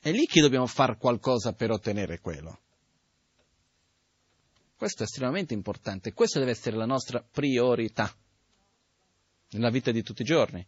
È 0.00 0.12
lì 0.12 0.26
che 0.26 0.40
dobbiamo 0.40 0.68
fare 0.68 0.96
qualcosa 0.96 1.52
per 1.52 1.72
ottenere 1.72 2.20
quello. 2.20 2.60
Questo 4.76 5.02
è 5.02 5.06
estremamente 5.06 5.54
importante, 5.54 6.12
questa 6.12 6.38
deve 6.38 6.52
essere 6.52 6.76
la 6.76 6.86
nostra 6.86 7.20
priorità 7.20 8.16
nella 9.50 9.70
vita 9.70 9.90
di 9.90 10.04
tutti 10.04 10.22
i 10.22 10.24
giorni. 10.24 10.64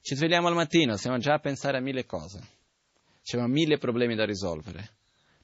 Ci 0.00 0.14
svegliamo 0.14 0.48
al 0.48 0.54
mattino, 0.54 0.96
siamo 0.96 1.18
già 1.18 1.34
a 1.34 1.38
pensare 1.38 1.76
a 1.76 1.82
mille 1.82 2.06
cose, 2.06 2.60
abbiamo 3.30 3.52
mille 3.52 3.78
problemi 3.78 4.14
da 4.14 4.24
risolvere, 4.24 4.96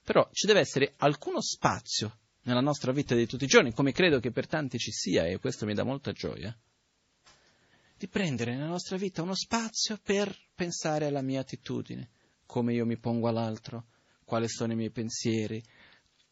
però 0.03 0.27
ci 0.31 0.47
deve 0.47 0.59
essere 0.59 0.93
alcuno 0.97 1.41
spazio 1.41 2.17
nella 2.43 2.61
nostra 2.61 2.91
vita 2.91 3.15
di 3.15 3.25
tutti 3.25 3.43
i 3.43 3.47
giorni, 3.47 3.73
come 3.73 3.91
credo 3.91 4.19
che 4.19 4.31
per 4.31 4.47
tanti 4.47 4.77
ci 4.77 4.91
sia, 4.91 5.25
e 5.25 5.39
questo 5.39 5.65
mi 5.65 5.73
dà 5.73 5.83
molta 5.83 6.11
gioia, 6.11 6.55
di 7.97 8.07
prendere 8.07 8.55
nella 8.55 8.67
nostra 8.67 8.97
vita 8.97 9.21
uno 9.21 9.35
spazio 9.35 9.99
per 10.01 10.35
pensare 10.55 11.05
alla 11.05 11.21
mia 11.21 11.41
attitudine, 11.41 12.09
come 12.45 12.73
io 12.73 12.85
mi 12.85 12.97
pongo 12.97 13.27
all'altro, 13.27 13.85
quali 14.23 14.47
sono 14.47 14.73
i 14.73 14.75
miei 14.75 14.89
pensieri, 14.89 15.61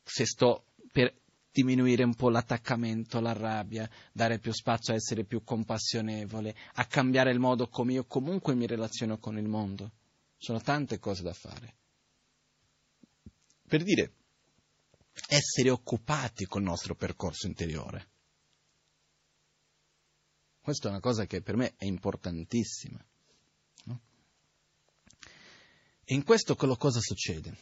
se 0.04 0.26
sto 0.26 0.66
per 0.92 1.14
diminuire 1.52 2.04
un 2.04 2.16
po' 2.16 2.30
l'attaccamento, 2.30 3.20
la 3.20 3.34
rabbia, 3.34 3.90
dare 4.12 4.40
più 4.40 4.54
spazio 4.54 4.94
a 4.94 4.96
essere 4.96 5.24
più 5.24 5.44
compassionevole, 5.44 6.56
a 6.76 6.86
cambiare 6.86 7.32
il 7.32 7.40
modo 7.40 7.68
come 7.68 7.94
io 7.94 8.06
comunque 8.06 8.56
mi 8.56 8.68
relaziono 8.68 9.18
con 9.18 9.38
il 9.38 9.48
mondo. 9.48 9.92
Sono 10.38 10.62
tante 10.62 11.00
cose 11.00 11.24
da 11.24 11.34
fare. 11.34 11.76
Per 13.68 13.84
dire, 13.84 14.14
essere 15.28 15.70
occupati 15.70 16.46
col 16.46 16.62
nostro 16.62 16.96
percorso 16.96 17.48
interiore. 17.48 18.10
Questa 20.62 20.88
è 20.88 20.92
una 20.92 21.00
cosa 21.00 21.26
che 21.26 21.42
per 21.42 21.56
me 21.56 21.76
è 21.76 21.86
importantissima. 21.86 23.04
No? 23.86 24.02
E 26.04 26.14
in 26.14 26.24
questo 26.24 26.56
cosa 26.56 27.00
succede? 27.00 27.58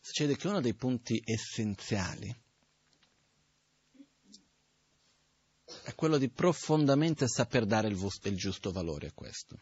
Succede 0.00 0.36
che 0.36 0.48
uno 0.48 0.60
dei 0.60 0.74
punti 0.74 1.20
essenziali 1.24 2.34
è 5.82 5.94
quello 5.94 6.18
di 6.18 6.30
profondamente 6.30 7.28
saper 7.28 7.66
dare 7.66 7.88
il, 7.88 7.98
il 8.22 8.36
giusto 8.36 8.70
valore 8.70 9.08
a 9.08 9.12
questo. 9.12 9.60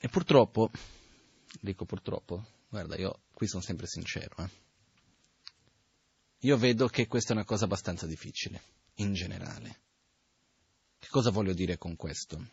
E 0.00 0.08
purtroppo, 0.08 0.70
dico 1.60 1.84
purtroppo, 1.84 2.46
guarda, 2.68 2.96
io 2.96 3.22
qui 3.32 3.48
sono 3.48 3.62
sempre 3.62 3.88
sincero, 3.88 4.36
eh, 4.38 4.50
io 6.42 6.56
vedo 6.56 6.86
che 6.86 7.08
questa 7.08 7.32
è 7.32 7.36
una 7.36 7.44
cosa 7.44 7.64
abbastanza 7.64 8.06
difficile 8.06 8.62
in 8.96 9.12
generale. 9.12 9.80
Che 11.00 11.08
cosa 11.08 11.30
voglio 11.30 11.52
dire 11.52 11.78
con 11.78 11.96
questo? 11.96 12.50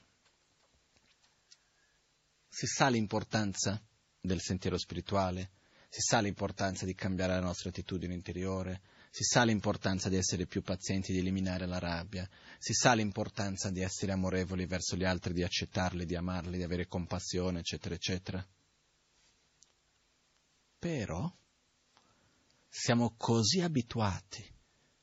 Si 2.48 2.66
sa 2.66 2.88
l'importanza 2.88 3.80
del 4.20 4.42
sentiero 4.42 4.80
spirituale, 4.80 5.52
si 5.88 6.02
sa 6.02 6.20
l'importanza 6.22 6.86
di 6.86 6.96
cambiare 6.96 7.34
la 7.34 7.42
nostra 7.42 7.70
attitudine 7.70 8.16
interiore, 8.16 8.82
si 9.16 9.24
sa 9.24 9.46
l'importanza 9.46 10.10
di 10.10 10.18
essere 10.18 10.46
più 10.46 10.62
pazienti, 10.62 11.14
di 11.14 11.20
eliminare 11.20 11.66
la 11.66 11.80
rabbia, 11.80 12.30
si 12.60 12.74
sa 12.74 12.94
l'importanza 12.94 13.70
di 13.70 13.80
essere 13.80 14.12
amorevoli 14.12 14.66
verso 14.66 14.98
gli 14.98 15.06
altri, 15.06 15.32
di 15.32 15.42
accettarli, 15.42 16.06
di 16.06 16.18
amarli, 16.18 16.58
di 16.58 16.64
avere 16.64 16.86
compassione, 16.86 17.60
eccetera, 17.60 17.96
eccetera. 17.96 18.46
Però 20.78 21.34
siamo 22.68 23.16
così 23.16 23.62
abituati 23.62 24.54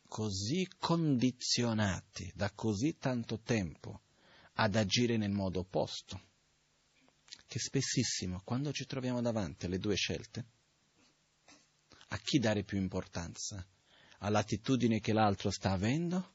così 0.07 0.69
condizionati 0.79 2.31
da 2.35 2.51
così 2.51 2.99
tanto 2.99 3.41
tempo 3.41 4.03
ad 4.57 4.77
agire 4.77 5.17
nel 5.17 5.31
modo 5.31 5.61
opposto, 5.61 6.21
che 7.47 7.59
spessissimo 7.59 8.43
quando 8.45 8.73
ci 8.73 8.85
troviamo 8.85 9.23
davanti 9.23 9.65
alle 9.65 9.79
due 9.79 9.95
scelte, 9.95 10.45
a 12.09 12.19
chi 12.19 12.39
dare 12.39 12.63
più 12.63 12.77
importanza? 12.77 13.67
All'attitudine 14.25 15.01
che 15.01 15.13
l'altro 15.13 15.51
sta 15.51 15.73
avendo? 15.73 16.35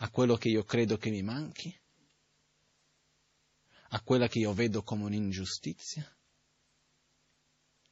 A 0.00 0.10
quello 0.10 0.36
che 0.36 0.48
io 0.48 0.62
credo 0.64 0.98
che 0.98 1.08
mi 1.08 1.22
manchi? 1.22 1.74
A 3.90 4.02
quella 4.02 4.28
che 4.28 4.38
io 4.38 4.52
vedo 4.52 4.82
come 4.82 5.04
un'ingiustizia? 5.04 6.06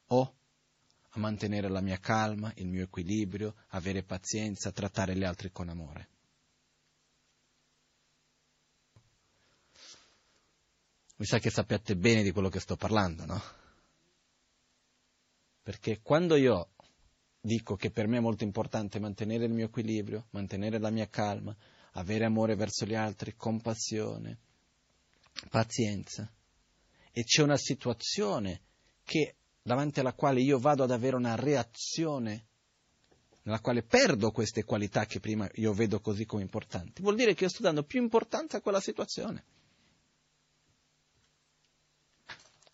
O 0.08 0.36
a 1.08 1.18
mantenere 1.18 1.68
la 1.68 1.80
mia 1.80 1.98
calma, 1.98 2.52
il 2.56 2.66
mio 2.66 2.82
equilibrio, 2.84 3.54
avere 3.68 4.02
pazienza, 4.02 4.70
trattare 4.72 5.16
gli 5.16 5.24
altri 5.24 5.50
con 5.50 5.70
amore. 5.70 6.08
Mi 11.16 11.24
sa 11.24 11.38
che 11.38 11.48
sappiate 11.48 11.96
bene 11.96 12.22
di 12.22 12.30
quello 12.30 12.50
che 12.50 12.60
sto 12.60 12.76
parlando, 12.76 13.24
no? 13.24 13.42
Perché 15.62 16.02
quando 16.02 16.36
io 16.36 16.74
dico 17.40 17.76
che 17.76 17.90
per 17.90 18.06
me 18.06 18.18
è 18.18 18.20
molto 18.20 18.44
importante 18.44 18.98
mantenere 18.98 19.44
il 19.44 19.52
mio 19.52 19.66
equilibrio, 19.66 20.26
mantenere 20.30 20.78
la 20.78 20.90
mia 20.90 21.08
calma, 21.08 21.56
avere 21.92 22.24
amore 22.24 22.54
verso 22.56 22.84
gli 22.84 22.94
altri, 22.94 23.34
compassione, 23.36 24.38
pazienza, 25.50 26.30
e 27.12 27.24
c'è 27.24 27.42
una 27.42 27.56
situazione 27.56 28.60
che 29.04 29.36
davanti 29.62 30.00
alla 30.00 30.12
quale 30.12 30.40
io 30.40 30.58
vado 30.58 30.82
ad 30.82 30.90
avere 30.90 31.16
una 31.16 31.34
reazione 31.34 32.44
nella 33.42 33.60
quale 33.60 33.82
perdo 33.82 34.32
queste 34.32 34.64
qualità 34.64 35.06
che 35.06 35.20
prima 35.20 35.48
io 35.54 35.72
vedo 35.72 36.00
così 36.00 36.26
come 36.26 36.42
importanti, 36.42 37.00
vuol 37.00 37.14
dire 37.14 37.34
che 37.34 37.44
io 37.44 37.50
sto 37.50 37.62
dando 37.62 37.84
più 37.84 38.02
importanza 38.02 38.56
a 38.56 38.60
quella 38.60 38.80
situazione. 38.80 39.44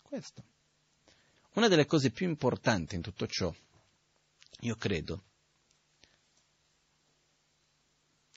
Questo. 0.01 0.43
Una 1.53 1.67
delle 1.67 1.85
cose 1.85 2.09
più 2.09 2.27
importanti 2.27 2.95
in 2.95 3.01
tutto 3.01 3.27
ciò, 3.27 3.53
io 4.61 4.75
credo, 4.75 5.23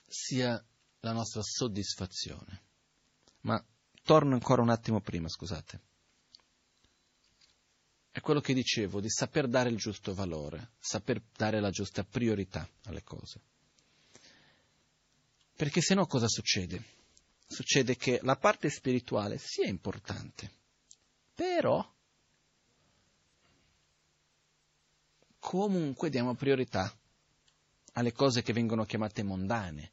sia 0.05 0.63
la 1.01 1.11
nostra 1.11 1.41
soddisfazione. 1.41 2.65
Ma 3.41 3.63
torno 4.03 4.33
ancora 4.33 4.61
un 4.61 4.69
attimo 4.69 5.01
prima, 5.01 5.29
scusate 5.29 5.81
è 8.17 8.21
quello 8.21 8.41
che 8.41 8.55
dicevo, 8.55 8.99
di 8.99 9.11
saper 9.11 9.47
dare 9.47 9.69
il 9.69 9.77
giusto 9.77 10.11
valore, 10.15 10.71
saper 10.79 11.21
dare 11.35 11.59
la 11.59 11.69
giusta 11.69 12.03
priorità 12.03 12.67
alle 12.85 13.03
cose. 13.03 13.39
Perché 15.55 15.81
se 15.81 15.93
no 15.93 16.07
cosa 16.07 16.27
succede? 16.27 16.83
Succede 17.45 17.95
che 17.95 18.19
la 18.23 18.35
parte 18.35 18.71
spirituale 18.71 19.37
sia 19.37 19.67
importante, 19.67 20.51
però 21.35 21.87
comunque 25.47 26.09
diamo 26.09 26.35
priorità 26.35 26.93
alle 27.93 28.11
cose 28.11 28.41
che 28.41 28.51
vengono 28.51 28.83
chiamate 28.83 29.23
mondane. 29.23 29.91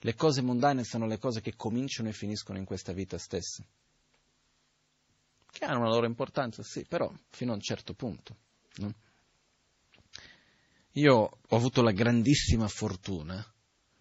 Le 0.00 0.14
cose 0.14 0.42
mondane 0.42 0.82
sono 0.82 1.06
le 1.06 1.18
cose 1.18 1.40
che 1.40 1.54
cominciano 1.54 2.08
e 2.08 2.12
finiscono 2.12 2.58
in 2.58 2.64
questa 2.64 2.92
vita 2.92 3.16
stessa 3.16 3.64
che 5.50 5.64
hanno 5.64 5.80
una 5.80 5.88
loro 5.88 6.06
importanza, 6.06 6.62
sì, 6.62 6.84
però 6.84 7.12
fino 7.30 7.52
a 7.52 7.54
un 7.54 7.60
certo 7.60 7.94
punto. 7.94 8.36
No? 8.76 8.94
Io 10.92 11.14
ho 11.14 11.56
avuto 11.56 11.82
la 11.82 11.90
grandissima 11.90 12.68
fortuna 12.68 13.44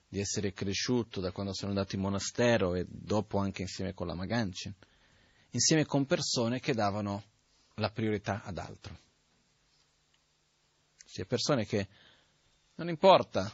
di 0.08 0.20
essere 0.20 0.54
cresciuto 0.54 1.20
da 1.20 1.32
quando 1.32 1.54
sono 1.54 1.72
andato 1.72 1.96
in 1.96 2.02
monastero 2.02 2.76
e 2.76 2.86
dopo 2.88 3.38
anche 3.38 3.62
insieme 3.62 3.94
con 3.94 4.08
la 4.08 4.14
Magancin, 4.14 4.74
insieme 5.52 5.86
con 5.86 6.06
persone 6.06 6.60
che 6.60 6.74
davano 6.74 7.24
la 7.76 7.92
priorità 7.92 8.42
ad 8.44 8.58
altro. 8.58 9.07
Sì, 11.18 11.26
persone 11.26 11.66
che 11.66 11.88
non 12.76 12.90
importa 12.90 13.52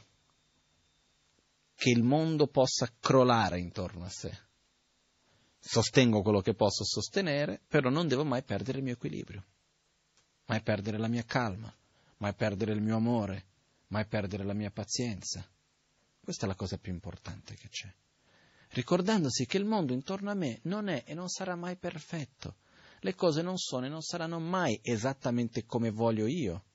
che 1.74 1.90
il 1.92 2.04
mondo 2.04 2.48
possa 2.48 2.92
crollare 3.00 3.58
intorno 3.58 4.04
a 4.04 4.10
sé, 4.10 4.38
sostengo 5.60 6.22
quello 6.22 6.42
che 6.42 6.56
posso 6.56 6.84
sostenere, 6.84 7.62
però 7.66 7.90
non 7.90 8.10
devo 8.10 8.26
mai 8.26 8.44
perdere 8.44 8.80
il 8.80 8.84
mio 8.84 8.96
equilibrio, 8.96 9.46
mai 10.48 10.62
perdere 10.62 10.98
la 10.98 11.08
mia 11.08 11.24
calma, 11.24 11.74
mai 12.18 12.34
perdere 12.34 12.74
il 12.74 12.82
mio 12.82 12.98
amore, 12.98 13.46
mai 13.88 14.06
perdere 14.08 14.44
la 14.44 14.54
mia 14.54 14.70
pazienza. 14.70 15.50
Questa 16.20 16.44
è 16.44 16.50
la 16.50 16.56
cosa 16.56 16.78
più 16.78 16.92
importante 16.92 17.56
che 17.56 17.70
c'è. 17.70 17.90
ricordandosi 18.72 19.46
che 19.46 19.56
il 19.56 19.64
mondo 19.64 19.94
intorno 19.94 20.32
a 20.32 20.34
me 20.34 20.60
non 20.64 20.90
è 20.90 21.04
e 21.06 21.14
non 21.14 21.30
sarà 21.30 21.56
mai 21.56 21.78
perfetto. 21.78 22.58
Le 23.00 23.16
cose 23.16 23.42
non 23.42 23.58
sono 23.58 23.86
e 23.86 23.90
non 23.90 24.02
saranno 24.02 24.40
mai 24.40 24.82
esattamente 24.84 25.66
come 25.66 25.92
voglio 25.92 26.26
io. 26.28 26.66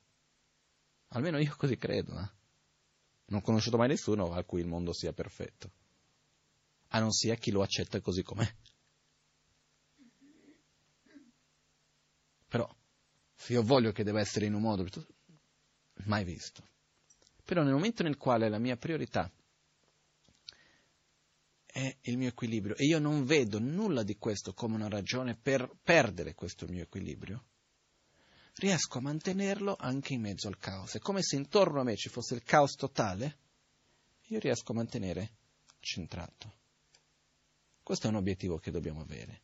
Almeno 1.09 1.39
io 1.39 1.55
così 1.57 1.77
credo. 1.77 2.11
Eh? 2.19 2.29
Non 3.25 3.39
ho 3.39 3.41
conosciuto 3.41 3.77
mai 3.77 3.87
nessuno 3.87 4.33
a 4.33 4.43
cui 4.43 4.61
il 4.61 4.67
mondo 4.67 4.93
sia 4.93 5.13
perfetto, 5.13 5.71
a 6.89 6.99
non 6.99 7.11
sia 7.11 7.35
chi 7.35 7.51
lo 7.51 7.61
accetta 7.61 8.01
così 8.01 8.23
com'è. 8.23 8.47
Però, 12.47 12.67
se 13.35 13.53
io 13.53 13.61
voglio 13.61 13.91
che 13.91 14.03
debba 14.03 14.19
essere 14.19 14.47
in 14.47 14.55
un 14.55 14.61
modo, 14.61 14.85
mai 16.05 16.23
visto. 16.23 16.67
Però 17.43 17.61
nel 17.61 17.73
momento 17.73 18.03
nel 18.03 18.17
quale 18.17 18.49
la 18.49 18.57
mia 18.57 18.75
priorità 18.75 19.31
è 21.65 21.95
il 22.01 22.17
mio 22.17 22.29
equilibrio 22.29 22.75
e 22.75 22.85
io 22.85 22.97
non 22.97 23.25
vedo 23.25 23.59
nulla 23.59 24.01
di 24.01 24.17
questo 24.17 24.53
come 24.53 24.75
una 24.75 24.89
ragione 24.89 25.35
per 25.35 25.71
perdere 25.83 26.33
questo 26.33 26.67
mio 26.67 26.81
equilibrio, 26.81 27.45
riesco 28.59 28.97
a 28.97 29.01
mantenerlo 29.01 29.75
anche 29.79 30.13
in 30.13 30.21
mezzo 30.21 30.47
al 30.47 30.57
caos. 30.57 30.95
È 30.95 30.99
come 30.99 31.23
se 31.23 31.35
intorno 31.35 31.79
a 31.79 31.83
me 31.83 31.95
ci 31.95 32.09
fosse 32.09 32.35
il 32.35 32.43
caos 32.43 32.75
totale, 32.75 33.37
io 34.27 34.39
riesco 34.39 34.71
a 34.71 34.75
mantenere 34.75 35.31
centrato. 35.79 36.57
Questo 37.81 38.07
è 38.07 38.09
un 38.09 38.17
obiettivo 38.17 38.59
che 38.59 38.71
dobbiamo 38.71 39.01
avere. 39.01 39.41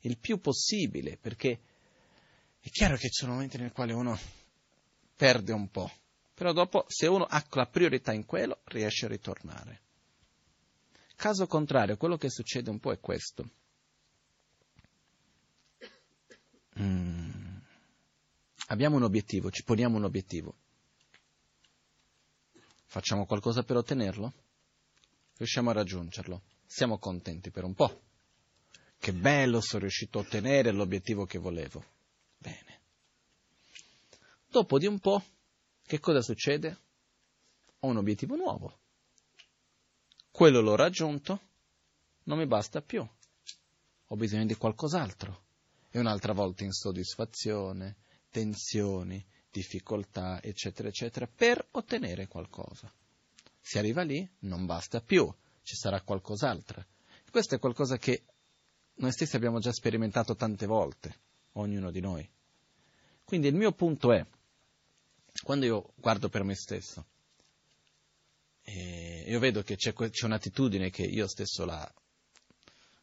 Il 0.00 0.18
più 0.18 0.40
possibile, 0.40 1.16
perché 1.16 1.60
è 2.58 2.68
chiaro 2.70 2.96
che 2.96 3.08
ci 3.08 3.20
sono 3.20 3.32
momenti 3.32 3.58
nel 3.58 3.72
quali 3.72 3.92
uno 3.92 4.18
perde 5.14 5.52
un 5.52 5.70
po', 5.70 5.90
però 6.34 6.52
dopo, 6.52 6.86
se 6.88 7.06
uno 7.06 7.24
ha 7.24 7.44
la 7.50 7.66
priorità 7.66 8.12
in 8.12 8.24
quello, 8.24 8.60
riesce 8.64 9.04
a 9.04 9.08
ritornare. 9.08 9.82
Caso 11.14 11.46
contrario, 11.46 11.98
quello 11.98 12.16
che 12.16 12.30
succede 12.30 12.70
un 12.70 12.80
po' 12.80 12.92
è 12.92 12.98
questo. 12.98 13.50
Mm. 16.80 17.29
Abbiamo 18.70 18.96
un 18.96 19.04
obiettivo, 19.04 19.50
ci 19.50 19.62
poniamo 19.62 19.96
un 19.96 20.04
obiettivo. 20.04 20.54
Facciamo 22.86 23.26
qualcosa 23.26 23.62
per 23.62 23.76
ottenerlo? 23.76 24.32
Riusciamo 25.36 25.70
a 25.70 25.74
raggiungerlo? 25.74 26.42
Siamo 26.66 26.98
contenti 26.98 27.50
per 27.50 27.64
un 27.64 27.74
po'. 27.74 28.00
Che 28.98 29.12
bello, 29.12 29.60
sono 29.60 29.82
riuscito 29.82 30.18
a 30.18 30.22
ottenere 30.22 30.72
l'obiettivo 30.72 31.24
che 31.24 31.38
volevo. 31.38 31.84
Bene. 32.36 32.80
Dopo 34.48 34.78
di 34.78 34.86
un 34.86 34.98
po', 34.98 35.22
che 35.86 36.00
cosa 36.00 36.20
succede? 36.20 36.78
Ho 37.80 37.88
un 37.88 37.96
obiettivo 37.96 38.36
nuovo 38.36 38.80
quello 40.40 40.62
l'ho 40.62 40.74
raggiunto, 40.74 41.40
non 42.22 42.38
mi 42.38 42.46
basta 42.46 42.80
più, 42.80 43.06
ho 44.06 44.16
bisogno 44.16 44.46
di 44.46 44.54
qualcos'altro. 44.54 45.48
E 45.90 45.98
un'altra 45.98 46.32
volta 46.32 46.64
insoddisfazione, 46.64 47.96
tensioni, 48.30 49.24
difficoltà, 49.50 50.42
eccetera, 50.42 50.88
eccetera, 50.88 51.26
per 51.26 51.66
ottenere 51.72 52.26
qualcosa. 52.26 52.92
Si 53.60 53.78
arriva 53.78 54.02
lì, 54.02 54.28
non 54.40 54.66
basta 54.66 55.00
più, 55.00 55.32
ci 55.62 55.76
sarà 55.76 56.00
qualcos'altro. 56.00 56.84
Questo 57.30 57.54
è 57.54 57.58
qualcosa 57.58 57.96
che 57.96 58.24
noi 58.94 59.12
stessi 59.12 59.36
abbiamo 59.36 59.58
già 59.60 59.72
sperimentato 59.72 60.34
tante 60.34 60.66
volte, 60.66 61.18
ognuno 61.52 61.90
di 61.90 62.00
noi. 62.00 62.28
Quindi 63.24 63.48
il 63.48 63.54
mio 63.54 63.72
punto 63.72 64.12
è, 64.12 64.24
quando 65.42 65.66
io 65.66 65.92
guardo 65.96 66.28
per 66.28 66.42
me 66.42 66.54
stesso, 66.54 67.06
e 68.62 69.24
io 69.26 69.38
vedo 69.38 69.62
che 69.62 69.76
c'è, 69.76 69.92
c'è 69.92 70.26
un'attitudine 70.26 70.90
che 70.90 71.02
io 71.02 71.26
stesso 71.26 71.64
la 71.64 71.92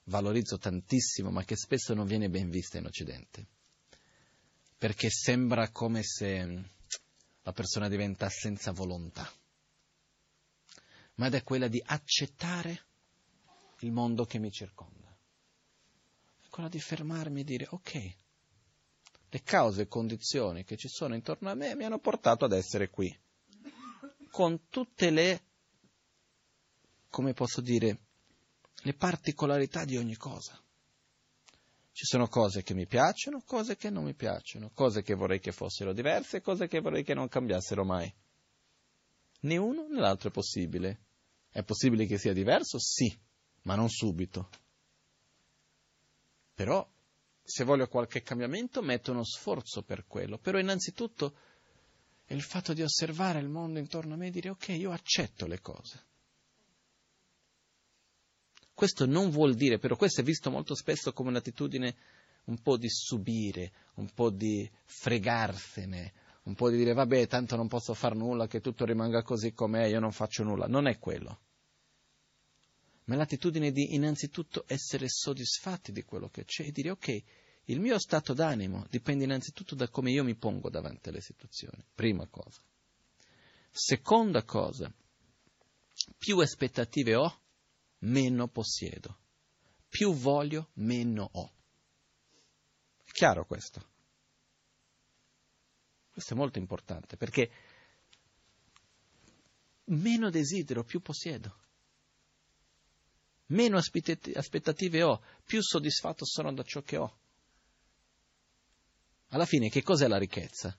valorizzo 0.06 0.58
tantissimo, 0.58 1.30
ma 1.30 1.44
che 1.44 1.56
spesso 1.56 1.94
non 1.94 2.06
viene 2.06 2.30
ben 2.30 2.50
vista 2.50 2.78
in 2.78 2.86
Occidente. 2.86 3.48
Perché 4.78 5.10
sembra 5.10 5.70
come 5.72 6.04
se 6.04 6.72
la 7.42 7.52
persona 7.52 7.88
diventa 7.88 8.30
senza 8.30 8.72
volontà. 8.72 9.30
Ma 11.16 11.28
ed 11.28 11.34
è 11.34 11.44
quella 11.44 11.68
di 11.68 11.82
accettare 11.84 12.86
il 13.80 13.92
mondo 13.92 14.26
che 14.26 14.38
mi 14.38 14.52
circonda. 14.52 15.08
È 16.42 16.48
quella 16.50 16.70
di 16.70 16.80
fermarmi 16.80 17.42
e 17.42 17.44
dire, 17.44 17.68
ok, 17.70 18.16
le 19.30 19.44
cause 19.44 19.84
e 19.84 19.88
condizioni 19.88 20.64
che 20.64 20.78
ci 20.78 20.88
sono 20.88 21.16
intorno 21.16 21.50
a 21.50 21.56
me 21.56 21.76
mi 21.76 21.84
hanno 21.84 22.00
portato 22.00 22.46
ad 22.46 22.54
essere 22.54 22.90
qui, 22.90 23.16
con 24.30 24.68
tutte 24.70 25.10
le 25.10 25.42
come 27.10 27.34
posso 27.34 27.62
dire, 27.62 27.98
le 28.82 28.94
particolarità 28.94 29.86
di 29.86 29.98
ogni 29.98 30.16
cosa. 30.16 30.62
Ci 31.98 32.06
sono 32.06 32.28
cose 32.28 32.62
che 32.62 32.76
mi 32.76 32.86
piacciono, 32.86 33.42
cose 33.44 33.76
che 33.76 33.90
non 33.90 34.04
mi 34.04 34.14
piacciono, 34.14 34.70
cose 34.70 35.02
che 35.02 35.16
vorrei 35.16 35.40
che 35.40 35.52
fossero 35.52 35.94
diverse, 35.94 36.42
cose 36.42 36.68
che 36.68 36.80
vorrei 36.80 37.04
che 37.04 37.16
non 37.16 37.28
cambiassero 37.28 37.84
mai. 37.84 38.14
Né 39.40 39.58
uno 39.58 39.88
né 39.88 40.00
l'altro 40.00 40.30
è 40.30 40.32
possibile. 40.32 41.06
È 41.50 41.64
possibile 41.64 42.06
che 42.06 42.20
sia 42.20 42.34
diverso? 42.34 42.78
Sì, 42.78 43.12
ma 43.64 43.74
non 43.74 43.90
subito. 43.90 44.50
Però, 46.54 46.88
se 47.42 47.64
voglio 47.64 47.88
qualche 47.88 48.22
cambiamento, 48.22 48.84
metto 48.84 49.10
uno 49.10 49.24
sforzo 49.24 49.82
per 49.82 50.06
quello. 50.06 50.38
Però 50.38 50.60
innanzitutto 50.60 51.36
è 52.26 52.36
il 52.36 52.44
fatto 52.44 52.74
di 52.74 52.84
osservare 52.84 53.40
il 53.40 53.50
mondo 53.50 53.80
intorno 53.80 54.14
a 54.14 54.18
me 54.18 54.28
e 54.28 54.30
dire 54.30 54.50
ok, 54.50 54.68
io 54.68 54.92
accetto 54.92 55.48
le 55.48 55.62
cose. 55.62 56.06
Questo 58.78 59.08
non 59.08 59.32
vuol 59.32 59.56
dire, 59.56 59.80
però 59.80 59.96
questo 59.96 60.22
è 60.22 60.24
visto 60.24 60.52
molto 60.52 60.76
spesso 60.76 61.12
come 61.12 61.30
un'attitudine 61.30 61.96
un 62.44 62.62
po' 62.62 62.78
di 62.78 62.88
subire, 62.88 63.72
un 63.96 64.08
po' 64.14 64.30
di 64.30 64.70
fregarsene, 64.86 66.14
un 66.44 66.54
po' 66.54 66.70
di 66.70 66.78
dire 66.78 66.94
vabbè, 66.94 67.26
tanto 67.26 67.56
non 67.56 67.68
posso 67.68 67.96
fare 67.96 68.14
nulla, 68.14 68.46
che 68.46 68.62
tutto 68.62 68.86
rimanga 68.86 69.24
così 69.24 69.52
com'è, 69.52 69.86
io 69.86 70.00
non 70.00 70.12
faccio 70.12 70.44
nulla. 70.44 70.68
Non 70.68 70.86
è 70.86 71.00
quello. 71.00 71.40
Ma 73.06 73.16
è 73.16 73.18
l'attitudine 73.18 73.72
di 73.72 73.96
innanzitutto 73.96 74.64
essere 74.68 75.10
soddisfatti 75.10 75.92
di 75.92 76.04
quello 76.04 76.30
che 76.30 76.46
c'è 76.46 76.68
e 76.68 76.72
dire 76.72 76.92
ok, 76.92 77.24
il 77.64 77.80
mio 77.80 77.98
stato 77.98 78.36
d'animo 78.36 78.86
dipende 78.92 79.24
innanzitutto 79.24 79.74
da 79.74 79.90
come 79.90 80.12
io 80.12 80.24
mi 80.24 80.36
pongo 80.36 80.70
davanti 80.70 81.10
alle 81.10 81.22
situazioni. 81.22 81.84
Prima 81.96 82.28
cosa. 82.28 82.62
Seconda 83.72 84.44
cosa, 84.44 84.94
più 86.16 86.38
aspettative 86.38 87.16
ho, 87.16 87.40
meno 88.00 88.48
possiedo. 88.48 89.20
Più 89.88 90.14
voglio, 90.14 90.70
meno 90.74 91.30
ho. 91.32 91.54
È 93.04 93.12
chiaro 93.12 93.46
questo? 93.46 93.96
Questo 96.12 96.34
è 96.34 96.38
molto 96.38 96.58
importante 96.60 97.16
perché 97.16 97.52
meno 99.86 100.30
desidero, 100.30 100.84
più 100.84 101.02
possiedo. 101.02 101.66
Meno 103.48 103.78
aspettative 103.78 105.04
ho, 105.04 105.24
più 105.46 105.62
soddisfatto 105.62 106.26
sono 106.26 106.54
da 106.54 106.64
ciò 106.64 106.82
che 106.82 106.98
ho. 106.98 107.20
Alla 109.30 109.46
fine 109.46 109.70
che 109.70 109.84
cos'è 109.84 110.08
la 110.08 110.18
ricchezza? 110.18 110.78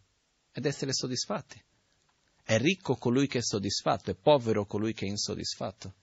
Ed 0.52 0.66
essere 0.66 0.92
soddisfatti. 0.92 1.62
È 2.42 2.58
ricco 2.58 2.96
colui 2.96 3.26
che 3.26 3.38
è 3.38 3.42
soddisfatto, 3.42 4.10
è 4.10 4.14
povero 4.14 4.66
colui 4.66 4.92
che 4.92 5.06
è 5.06 5.08
insoddisfatto. 5.08 5.94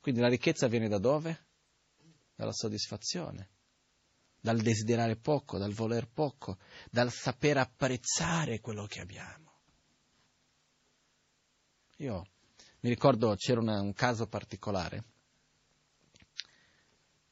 Quindi 0.00 0.20
la 0.20 0.28
ricchezza 0.28 0.68
viene 0.68 0.88
da 0.88 0.98
dove? 0.98 1.46
Dalla 2.34 2.52
soddisfazione, 2.52 3.50
dal 4.40 4.60
desiderare 4.60 5.16
poco, 5.16 5.58
dal 5.58 5.72
voler 5.72 6.08
poco, 6.08 6.58
dal 6.90 7.10
saper 7.10 7.58
apprezzare 7.58 8.60
quello 8.60 8.86
che 8.86 9.00
abbiamo. 9.00 9.52
Io 11.96 12.26
mi 12.80 12.90
ricordo 12.90 13.34
c'era 13.34 13.60
una, 13.60 13.80
un 13.80 13.92
caso 13.92 14.28
particolare 14.28 15.04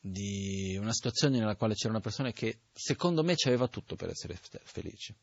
di 0.01 0.77
una 0.77 0.93
situazione 0.93 1.39
nella 1.39 1.57
quale 1.57 1.75
c'era 1.75 1.91
una 1.91 2.01
persona 2.01 2.33
che 2.33 2.61
secondo 2.73 3.23
me 3.23 3.35
aveva 3.45 3.69
tutto 3.69 3.97
per 3.97 4.11
essere 4.11 4.39
felice. 4.65 5.15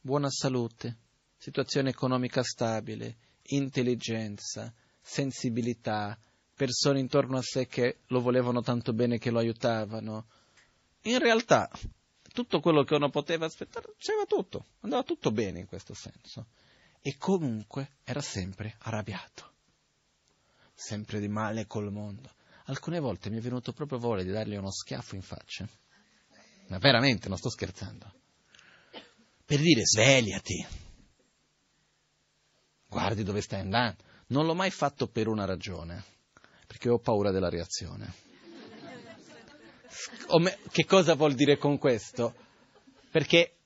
Buona 0.00 0.30
salute, 0.30 0.96
situazione 1.36 1.90
economica 1.90 2.42
stabile, 2.42 3.16
intelligenza, 3.42 4.72
sensibilità, 5.06 6.18
persone 6.52 6.98
intorno 6.98 7.38
a 7.38 7.42
sé 7.42 7.68
che 7.68 8.00
lo 8.08 8.20
volevano 8.20 8.60
tanto 8.60 8.92
bene 8.92 9.18
che 9.18 9.30
lo 9.30 9.38
aiutavano. 9.38 10.26
In 11.02 11.20
realtà, 11.20 11.70
tutto 12.32 12.58
quello 12.60 12.82
che 12.82 12.96
uno 12.96 13.08
poteva 13.08 13.46
aspettare, 13.46 13.94
c'era 13.98 14.24
tutto, 14.26 14.66
andava 14.80 15.04
tutto 15.04 15.30
bene 15.30 15.60
in 15.60 15.66
questo 15.66 15.94
senso. 15.94 16.48
E 17.00 17.16
comunque 17.18 17.98
era 18.02 18.20
sempre 18.20 18.74
arrabbiato, 18.80 19.52
sempre 20.74 21.20
di 21.20 21.28
male 21.28 21.66
col 21.66 21.92
mondo. 21.92 22.34
Alcune 22.64 22.98
volte 22.98 23.30
mi 23.30 23.36
è 23.36 23.40
venuto 23.40 23.72
proprio 23.72 24.00
voglia 24.00 24.24
di 24.24 24.32
dargli 24.32 24.56
uno 24.56 24.72
schiaffo 24.72 25.14
in 25.14 25.22
faccia. 25.22 25.68
Ma 26.66 26.78
veramente, 26.78 27.28
non 27.28 27.38
sto 27.38 27.48
scherzando. 27.48 28.12
Per 29.44 29.60
dire 29.60 29.82
svegliati. 29.84 30.66
Guardi 32.88 33.22
dove 33.22 33.40
stai 33.40 33.60
andando. 33.60 34.02
Non 34.28 34.46
l'ho 34.46 34.54
mai 34.54 34.70
fatto 34.70 35.06
per 35.06 35.28
una 35.28 35.44
ragione, 35.44 36.02
perché 36.66 36.88
ho 36.88 36.98
paura 36.98 37.30
della 37.30 37.48
reazione. 37.48 38.12
Che 40.70 40.84
cosa 40.84 41.14
vuol 41.14 41.34
dire 41.34 41.56
con 41.58 41.78
questo? 41.78 42.34
Perché 43.10 43.56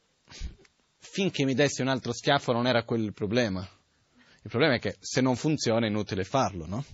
finché 0.99 1.45
mi 1.45 1.55
dessi 1.55 1.81
un 1.81 1.89
altro 1.89 2.13
schiaffo 2.13 2.53
non 2.53 2.67
era 2.67 2.85
quello 2.85 3.05
il 3.05 3.13
problema. 3.13 3.67
Il 4.43 4.51
problema 4.51 4.75
è 4.75 4.79
che 4.79 4.97
se 5.01 5.21
non 5.21 5.37
funziona 5.37 5.87
è 5.87 5.89
inutile 5.89 6.25
farlo, 6.25 6.67
no? 6.67 6.85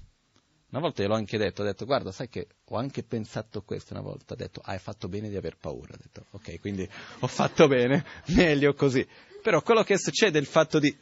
Una 0.71 0.81
volta 0.81 1.03
gliel'ho 1.03 1.15
anche 1.15 1.39
detto, 1.39 1.63
ho 1.63 1.65
detto 1.65 1.85
guarda, 1.85 2.11
sai 2.11 2.29
che 2.29 2.49
ho 2.65 2.77
anche 2.77 3.05
pensato 3.05 3.63
questo 3.63 3.93
una 3.93 4.03
volta, 4.03 4.35
ho 4.35 4.37
detto 4.37 4.61
hai 4.65 4.79
fatto 4.79 5.09
bene 5.09 5.29
di 5.29 5.37
aver 5.37 5.57
paura, 5.57 5.95
ho 5.95 5.97
detto 5.97 6.27
ok, 6.31 6.59
quindi 6.61 6.89
ho 7.21 7.27
fatto 7.27 7.69
bene, 7.69 8.05
meglio 8.35 8.75
così. 8.75 9.07
Però 9.43 9.63
quello 9.63 9.85
che 9.85 9.97
succede 9.97 10.39
è 10.39 10.41
il 10.41 10.47
fatto 10.47 10.79
di... 10.79 10.97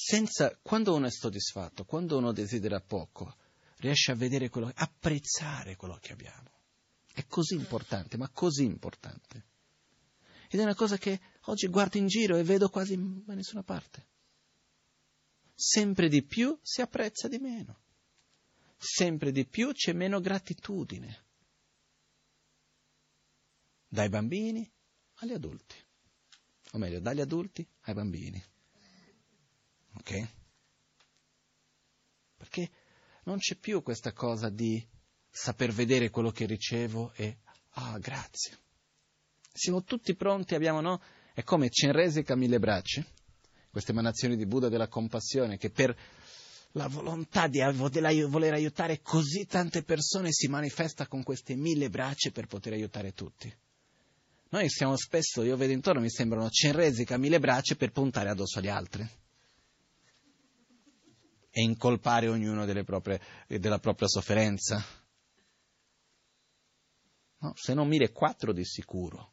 Senza, 0.00 0.56
quando 0.62 0.94
uno 0.94 1.06
è 1.06 1.10
soddisfatto, 1.10 1.84
quando 1.84 2.16
uno 2.16 2.32
desidera 2.32 2.80
poco, 2.80 3.36
riesce 3.78 4.12
a 4.12 4.14
vedere 4.14 4.48
quello, 4.48 4.70
apprezzare 4.72 5.74
quello 5.74 5.98
che 6.00 6.12
abbiamo. 6.12 6.50
È 7.12 7.26
così 7.26 7.54
importante, 7.54 8.16
ma 8.16 8.28
così 8.28 8.62
importante. 8.62 9.46
Ed 10.48 10.60
è 10.60 10.62
una 10.62 10.76
cosa 10.76 10.96
che 10.96 11.20
oggi 11.46 11.66
guardo 11.66 11.98
in 11.98 12.06
giro 12.06 12.36
e 12.36 12.44
vedo 12.44 12.70
quasi 12.70 12.96
da 12.96 13.34
nessuna 13.34 13.64
parte. 13.64 14.06
Sempre 15.52 16.08
di 16.08 16.22
più 16.22 16.56
si 16.62 16.80
apprezza 16.80 17.26
di 17.26 17.38
meno. 17.38 17.80
Sempre 18.78 19.32
di 19.32 19.44
più 19.44 19.72
c'è 19.72 19.92
meno 19.92 20.20
gratitudine. 20.20 21.24
Dai 23.88 24.08
bambini 24.08 24.70
agli 25.16 25.32
adulti. 25.32 25.74
O 26.72 26.78
meglio, 26.78 27.00
dagli 27.00 27.20
adulti 27.20 27.66
ai 27.82 27.94
bambini. 27.94 28.42
Ok? 29.98 30.28
Perché 32.36 32.70
non 33.24 33.38
c'è 33.38 33.56
più 33.56 33.82
questa 33.82 34.12
cosa 34.12 34.48
di 34.48 34.84
saper 35.28 35.72
vedere 35.72 36.10
quello 36.10 36.30
che 36.30 36.46
ricevo 36.46 37.12
e, 37.14 37.38
ah, 37.70 37.98
grazie. 37.98 38.58
Siamo 39.52 39.82
tutti 39.82 40.14
pronti, 40.14 40.54
abbiamo, 40.54 40.80
no? 40.80 41.00
È 41.34 41.42
come 41.42 41.68
Cenresica 41.68 42.36
mille 42.36 42.58
braccia, 42.58 43.04
queste 43.70 43.90
emanazioni 43.90 44.36
di 44.36 44.46
Buddha 44.46 44.68
della 44.68 44.88
compassione, 44.88 45.58
che 45.58 45.70
per 45.70 45.96
la 46.72 46.86
volontà 46.86 47.48
di 47.48 47.60
voler 47.60 48.52
aiutare 48.52 49.00
così 49.00 49.46
tante 49.46 49.82
persone 49.82 50.32
si 50.32 50.46
manifesta 50.48 51.06
con 51.06 51.22
queste 51.22 51.54
mille 51.56 51.90
braccia 51.90 52.30
per 52.30 52.46
poter 52.46 52.72
aiutare 52.72 53.12
tutti. 53.12 53.52
Noi 54.50 54.68
siamo 54.70 54.96
spesso, 54.96 55.42
io 55.42 55.56
vedo 55.56 55.72
intorno, 55.72 56.00
mi 56.00 56.10
sembrano 56.10 56.48
Cenresica 56.50 57.16
mille 57.16 57.40
braccia 57.40 57.74
per 57.74 57.90
puntare 57.90 58.30
addosso 58.30 58.58
agli 58.58 58.68
altri 58.68 59.08
e 61.58 61.62
incolpare 61.62 62.28
ognuno 62.28 62.64
proprie, 62.84 63.20
della 63.48 63.80
propria 63.80 64.06
sofferenza. 64.06 64.80
No? 67.38 67.52
Se 67.56 67.74
non 67.74 67.88
mille, 67.88 68.12
quattro 68.12 68.52
di 68.52 68.64
sicuro, 68.64 69.32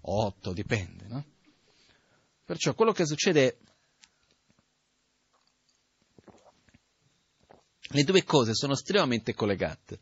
o 0.00 0.24
otto, 0.24 0.54
dipende. 0.54 1.06
No? 1.06 1.22
Perciò 2.46 2.74
quello 2.74 2.92
che 2.92 3.04
succede, 3.04 3.58
le 7.78 8.04
due 8.04 8.24
cose 8.24 8.54
sono 8.54 8.72
estremamente 8.72 9.34
collegate, 9.34 10.00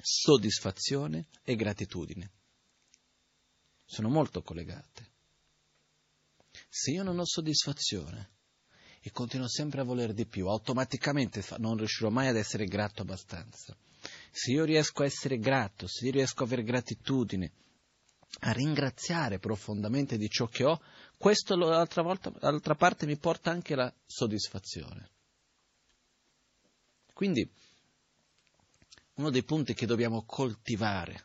soddisfazione 0.00 1.26
e 1.42 1.56
gratitudine. 1.56 2.30
Sono 3.84 4.08
molto 4.08 4.40
collegate. 4.40 5.14
Se 6.68 6.92
io 6.92 7.02
non 7.02 7.18
ho 7.18 7.24
soddisfazione 7.24 8.34
e 9.06 9.12
continuo 9.12 9.48
sempre 9.48 9.80
a 9.80 9.84
voler 9.84 10.12
di 10.12 10.26
più, 10.26 10.48
automaticamente 10.48 11.44
non 11.58 11.76
riuscirò 11.76 12.10
mai 12.10 12.28
ad 12.28 12.36
essere 12.36 12.64
grato 12.64 13.02
abbastanza 13.02 13.76
se 14.30 14.50
io 14.52 14.64
riesco 14.64 15.02
a 15.02 15.06
essere 15.06 15.38
grato, 15.38 15.86
se 15.86 16.06
io 16.06 16.12
riesco 16.12 16.42
a 16.42 16.46
avere 16.46 16.62
gratitudine, 16.62 17.52
a 18.40 18.52
ringraziare 18.52 19.38
profondamente 19.38 20.18
di 20.18 20.28
ciò 20.28 20.46
che 20.46 20.64
ho, 20.64 20.80
questo 21.16 21.56
l'altra, 21.56 22.02
volta, 22.02 22.32
l'altra 22.40 22.74
parte 22.74 23.06
mi 23.06 23.16
porta 23.16 23.50
anche 23.50 23.74
la 23.74 23.92
soddisfazione. 24.04 25.10
Quindi 27.12 27.50
uno 29.14 29.30
dei 29.30 29.42
punti 29.42 29.72
che 29.72 29.86
dobbiamo 29.86 30.24
coltivare, 30.26 31.24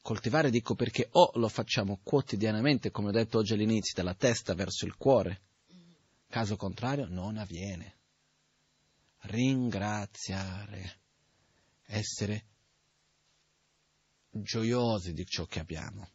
coltivare 0.00 0.48
dico 0.48 0.74
perché 0.74 1.08
o 1.10 1.32
lo 1.34 1.48
facciamo 1.48 2.00
quotidianamente, 2.02 2.90
come 2.90 3.08
ho 3.08 3.12
detto 3.12 3.38
oggi 3.38 3.52
all'inizio, 3.52 3.92
dalla 3.94 4.14
testa 4.14 4.54
verso 4.54 4.86
il 4.86 4.96
cuore, 4.96 5.42
caso 6.32 6.56
contrario 6.56 7.04
non 7.04 7.36
avviene. 7.36 7.98
Ringraziare 9.24 11.00
essere 11.84 12.46
gioiosi 14.30 15.12
di 15.12 15.26
ciò 15.26 15.44
che 15.44 15.60
abbiamo, 15.60 16.08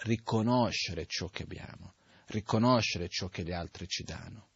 riconoscere 0.00 1.06
ciò 1.06 1.28
che 1.28 1.44
abbiamo, 1.44 1.94
riconoscere 2.26 3.08
ciò 3.08 3.28
che 3.28 3.44
gli 3.44 3.52
altri 3.52 3.88
ci 3.88 4.04
danno, 4.04 4.50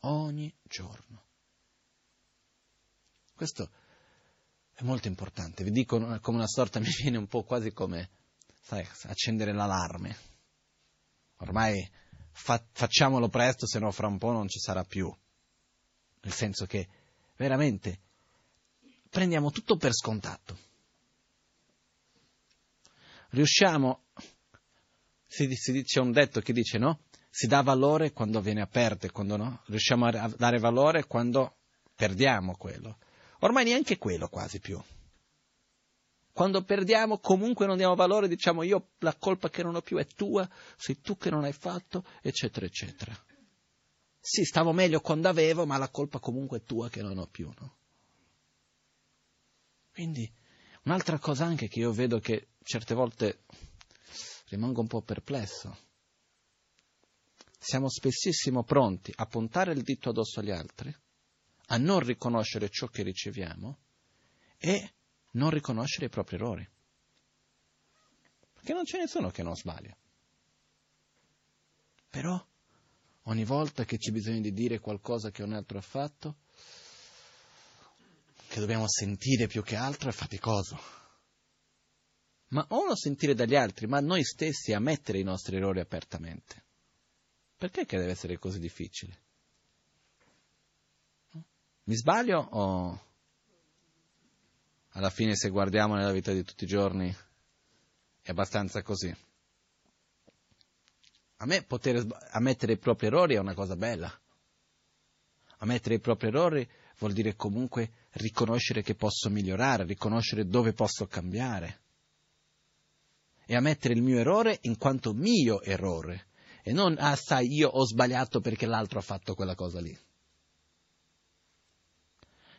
ogni 0.00 0.52
giorno. 0.62 1.24
Questo 3.34 3.70
è 4.72 4.82
molto 4.84 5.06
importante, 5.06 5.64
vi 5.64 5.70
dico 5.70 5.98
come 6.20 6.36
una 6.38 6.48
sorta, 6.48 6.80
mi 6.80 6.90
viene 7.02 7.18
un 7.18 7.26
po' 7.26 7.44
quasi 7.44 7.72
come, 7.72 8.08
sai, 8.58 8.88
accendere 9.02 9.52
l'allarme. 9.52 10.16
Ormai 11.40 11.86
fa, 12.36 12.62
facciamolo 12.70 13.28
presto, 13.28 13.66
se 13.66 13.78
no 13.78 13.90
fra 13.90 14.06
un 14.06 14.18
po' 14.18 14.30
non 14.30 14.48
ci 14.48 14.58
sarà 14.58 14.84
più. 14.84 15.12
Nel 16.20 16.32
senso 16.32 16.66
che 16.66 16.86
veramente 17.36 18.00
prendiamo 19.08 19.50
tutto 19.50 19.76
per 19.76 19.92
scontato. 19.92 20.58
Riusciamo, 23.30 24.04
si, 25.26 25.54
si 25.54 25.72
dice 25.72 26.00
un 26.00 26.12
detto 26.12 26.40
che 26.40 26.52
dice 26.52 26.78
no? 26.78 27.00
Si 27.30 27.46
dà 27.46 27.62
valore 27.62 28.12
quando 28.12 28.40
viene 28.40 28.62
a 28.62 28.66
perdere, 28.66 29.12
quando 29.12 29.36
no? 29.36 29.62
Riusciamo 29.66 30.06
a 30.06 30.28
dare 30.36 30.58
valore 30.58 31.06
quando 31.06 31.56
perdiamo 31.94 32.56
quello. 32.56 32.98
Ormai 33.40 33.64
neanche 33.64 33.98
quello 33.98 34.28
quasi 34.28 34.60
più. 34.60 34.80
Quando 36.36 36.64
perdiamo 36.64 37.18
comunque 37.18 37.64
non 37.64 37.78
diamo 37.78 37.94
valore, 37.94 38.28
diciamo 38.28 38.62
io 38.62 38.90
la 38.98 39.14
colpa 39.14 39.48
che 39.48 39.62
non 39.62 39.74
ho 39.74 39.80
più 39.80 39.96
è 39.96 40.04
tua, 40.04 40.46
sei 40.76 41.00
tu 41.00 41.16
che 41.16 41.30
non 41.30 41.44
hai 41.44 41.54
fatto, 41.54 42.04
eccetera, 42.20 42.66
eccetera. 42.66 43.16
Sì, 44.20 44.44
stavo 44.44 44.72
meglio 44.72 45.00
quando 45.00 45.30
avevo, 45.30 45.64
ma 45.64 45.78
la 45.78 45.88
colpa 45.88 46.18
comunque 46.18 46.58
è 46.58 46.62
tua 46.62 46.90
che 46.90 47.00
non 47.00 47.16
ho 47.16 47.26
più, 47.26 47.50
no? 47.58 47.76
Quindi 49.90 50.30
un'altra 50.82 51.18
cosa 51.18 51.46
anche 51.46 51.68
che 51.68 51.78
io 51.78 51.90
vedo 51.90 52.18
che 52.18 52.48
certe 52.62 52.92
volte 52.92 53.44
rimango 54.48 54.82
un 54.82 54.88
po' 54.88 55.00
perplesso. 55.00 55.74
Siamo 57.58 57.88
spessissimo 57.88 58.62
pronti 58.62 59.10
a 59.16 59.24
puntare 59.24 59.72
il 59.72 59.80
dito 59.80 60.10
addosso 60.10 60.40
agli 60.40 60.50
altri, 60.50 60.94
a 61.68 61.78
non 61.78 62.00
riconoscere 62.00 62.68
ciò 62.68 62.88
che 62.88 63.02
riceviamo 63.02 63.78
e 64.58 64.95
non 65.36 65.50
riconoscere 65.50 66.06
i 66.06 66.10
propri 66.10 66.36
errori. 66.36 66.68
Perché 68.52 68.72
non 68.72 68.84
ce 68.84 68.98
ne 68.98 69.06
sono 69.06 69.30
che 69.30 69.42
non 69.42 69.54
sbaglia. 69.54 69.96
Però 72.10 72.46
ogni 73.22 73.44
volta 73.44 73.84
che 73.84 73.98
c'è 73.98 74.10
bisogno 74.10 74.40
di 74.40 74.52
dire 74.52 74.78
qualcosa 74.78 75.30
che 75.30 75.42
un 75.42 75.52
altro 75.52 75.78
ha 75.78 75.82
fatto, 75.82 76.36
che 78.48 78.60
dobbiamo 78.60 78.88
sentire 78.88 79.46
più 79.46 79.62
che 79.62 79.76
altro 79.76 80.08
è 80.08 80.12
faticoso. 80.12 80.78
Ma 82.48 82.64
o 82.70 82.86
lo 82.86 82.96
sentire 82.96 83.34
dagli 83.34 83.56
altri, 83.56 83.86
ma 83.86 84.00
noi 84.00 84.24
stessi 84.24 84.72
ammettere 84.72 85.18
i 85.18 85.24
nostri 85.24 85.56
errori 85.56 85.80
apertamente. 85.80 86.64
Perché 87.56 87.84
che 87.84 87.98
deve 87.98 88.12
essere 88.12 88.38
così 88.38 88.58
difficile? 88.58 89.24
Mi 91.84 91.96
sbaglio 91.96 92.38
o 92.38 93.05
alla 94.96 95.10
fine 95.10 95.36
se 95.36 95.50
guardiamo 95.50 95.94
nella 95.94 96.10
vita 96.10 96.32
di 96.32 96.42
tutti 96.42 96.64
i 96.64 96.66
giorni 96.66 97.14
è 98.22 98.30
abbastanza 98.30 98.82
così? 98.82 99.14
A 101.38 101.46
me 101.46 101.62
poter 101.62 102.06
ammettere 102.30 102.72
i 102.72 102.78
propri 102.78 103.08
errori 103.08 103.34
è 103.34 103.38
una 103.38 103.52
cosa 103.52 103.76
bella. 103.76 104.10
Ammettere 105.58 105.96
i 105.96 106.00
propri 106.00 106.28
errori 106.28 106.66
vuol 106.98 107.12
dire 107.12 107.36
comunque 107.36 107.90
riconoscere 108.12 108.82
che 108.82 108.94
posso 108.94 109.28
migliorare, 109.28 109.84
riconoscere 109.84 110.46
dove 110.46 110.72
posso 110.72 111.06
cambiare 111.06 111.80
e 113.44 113.54
ammettere 113.54 113.92
il 113.92 114.02
mio 114.02 114.18
errore 114.18 114.58
in 114.62 114.78
quanto 114.78 115.12
mio 115.12 115.60
errore 115.60 116.28
e 116.62 116.72
non, 116.72 116.96
ah 116.98 117.14
sai, 117.16 117.52
io 117.52 117.68
ho 117.68 117.84
sbagliato 117.84 118.40
perché 118.40 118.64
l'altro 118.64 118.98
ha 118.98 119.02
fatto 119.02 119.34
quella 119.34 119.54
cosa 119.54 119.78
lì. 119.78 119.96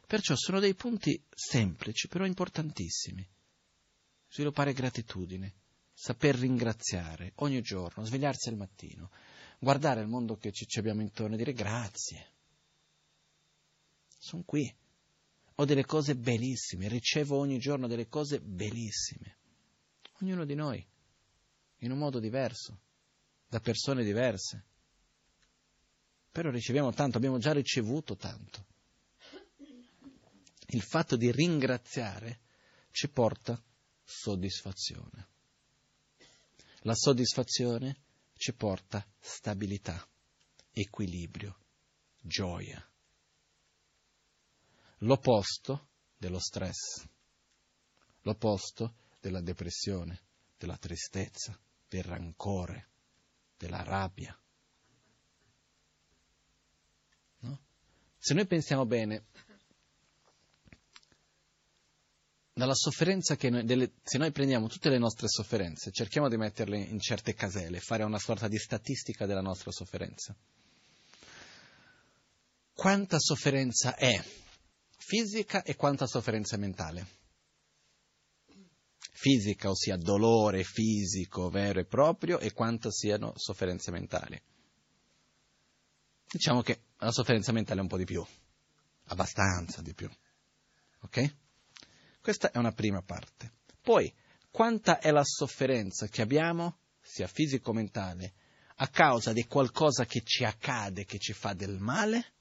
Perciò 0.07 0.35
sono 0.35 0.59
dei 0.59 0.73
punti 0.73 1.21
semplici, 1.29 2.07
però 2.07 2.25
importantissimi. 2.25 3.27
Sviluppare 4.29 4.73
gratitudine, 4.73 5.53
saper 5.93 6.35
ringraziare 6.35 7.33
ogni 7.35 7.61
giorno, 7.61 8.03
svegliarsi 8.03 8.49
al 8.49 8.55
mattino, 8.55 9.11
guardare 9.59 10.01
il 10.01 10.07
mondo 10.07 10.37
che 10.37 10.51
ci, 10.51 10.65
abbiamo 10.79 11.01
intorno 11.01 11.35
e 11.35 11.37
dire 11.37 11.53
grazie 11.53 12.31
sono 14.27 14.43
qui. 14.43 14.73
Ho 15.59 15.65
delle 15.65 15.85
cose 15.85 16.15
bellissime, 16.15 16.87
ricevo 16.87 17.37
ogni 17.37 17.57
giorno 17.57 17.87
delle 17.87 18.07
cose 18.07 18.39
bellissime. 18.39 19.37
Ognuno 20.21 20.45
di 20.45 20.53
noi, 20.53 20.85
in 21.77 21.91
un 21.91 21.97
modo 21.97 22.19
diverso, 22.19 22.79
da 23.47 23.59
persone 23.59 24.03
diverse. 24.03 24.65
Però 26.31 26.51
riceviamo 26.51 26.91
tanto, 26.91 27.17
abbiamo 27.17 27.39
già 27.39 27.53
ricevuto 27.53 28.15
tanto. 28.15 28.65
Il 30.67 30.81
fatto 30.81 31.15
di 31.15 31.31
ringraziare 31.31 32.41
ci 32.91 33.09
porta 33.09 33.61
soddisfazione. 34.03 35.27
La 36.81 36.93
soddisfazione 36.93 38.01
ci 38.35 38.53
porta 38.53 39.05
stabilità, 39.19 40.05
equilibrio, 40.71 41.57
gioia. 42.19 42.85
L'opposto 44.99 45.89
dello 46.17 46.39
stress, 46.39 47.05
l'opposto 48.21 48.95
della 49.21 49.41
depressione, 49.41 50.21
della 50.57 50.77
tristezza, 50.77 51.57
del 51.87 52.03
rancore, 52.03 52.89
della 53.57 53.83
rabbia. 53.83 54.37
No? 57.39 57.61
Se 58.17 58.33
noi 58.33 58.45
pensiamo 58.47 58.85
bene, 58.85 59.27
dalla 62.57 62.73
sofferenza 62.73 63.35
che 63.35 63.51
noi, 63.51 63.63
delle, 63.65 63.91
se 64.01 64.17
noi 64.17 64.31
prendiamo 64.31 64.67
tutte 64.67 64.89
le 64.89 64.97
nostre 64.97 65.27
sofferenze, 65.27 65.91
cerchiamo 65.91 66.27
di 66.27 66.37
metterle 66.37 66.79
in 66.79 66.99
certe 66.99 67.35
caselle, 67.35 67.79
fare 67.79 68.03
una 68.03 68.17
sorta 68.17 68.47
di 68.47 68.57
statistica 68.57 69.27
della 69.27 69.41
nostra 69.41 69.71
sofferenza. 69.71 70.35
Quanta 72.73 73.19
sofferenza 73.19 73.95
è 73.95 74.19
fisica 74.97 75.61
e 75.61 75.75
quanta 75.75 76.07
sofferenza 76.07 76.57
mentale? 76.57 77.05
Fisica, 79.11 79.69
ossia 79.69 79.95
dolore 79.95 80.63
fisico 80.63 81.49
vero 81.49 81.79
e 81.79 81.85
proprio, 81.85 82.39
e 82.39 82.53
quanto 82.53 82.89
siano 82.91 83.33
sofferenze 83.35 83.91
mentali. 83.91 84.41
Diciamo 86.27 86.63
che 86.63 86.81
la 86.97 87.11
sofferenza 87.11 87.51
mentale 87.51 87.81
è 87.81 87.83
un 87.83 87.87
po' 87.89 87.97
di 87.97 88.05
più, 88.05 88.25
abbastanza 89.05 89.83
di 89.83 89.93
più. 89.93 90.09
Ok? 91.01 91.45
Questa 92.27 92.51
è 92.51 92.57
una 92.57 92.73
prima 92.73 93.01
parte. 93.01 93.53
Poi, 93.81 94.13
quanta 94.51 94.99
è 94.99 95.11
la 95.11 95.23
sofferenza 95.23 96.07
che 96.07 96.21
abbiamo, 96.21 96.79
sia 96.99 97.25
fisico-mentale, 97.25 98.33
a 98.75 98.89
causa 98.89 99.31
di 99.31 99.45
qualcosa 99.45 100.05
che 100.05 100.23
ci 100.25 100.43
accade, 100.43 101.05
che 101.05 101.19
ci 101.19 101.31
fa 101.31 101.53
del 101.53 101.77
male, 101.79 102.33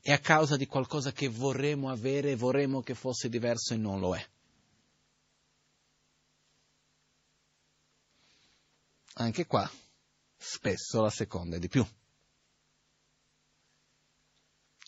e 0.00 0.12
a 0.12 0.20
causa 0.20 0.56
di 0.56 0.66
qualcosa 0.66 1.10
che 1.10 1.26
vorremmo 1.26 1.90
avere, 1.90 2.36
vorremmo 2.36 2.82
che 2.82 2.94
fosse 2.94 3.28
diverso 3.28 3.74
e 3.74 3.78
non 3.78 3.98
lo 3.98 4.14
è. 4.14 4.24
Anche 9.14 9.44
qua, 9.44 9.68
spesso 10.36 11.02
la 11.02 11.10
seconda 11.10 11.56
è 11.56 11.58
di 11.58 11.66
più. 11.66 11.84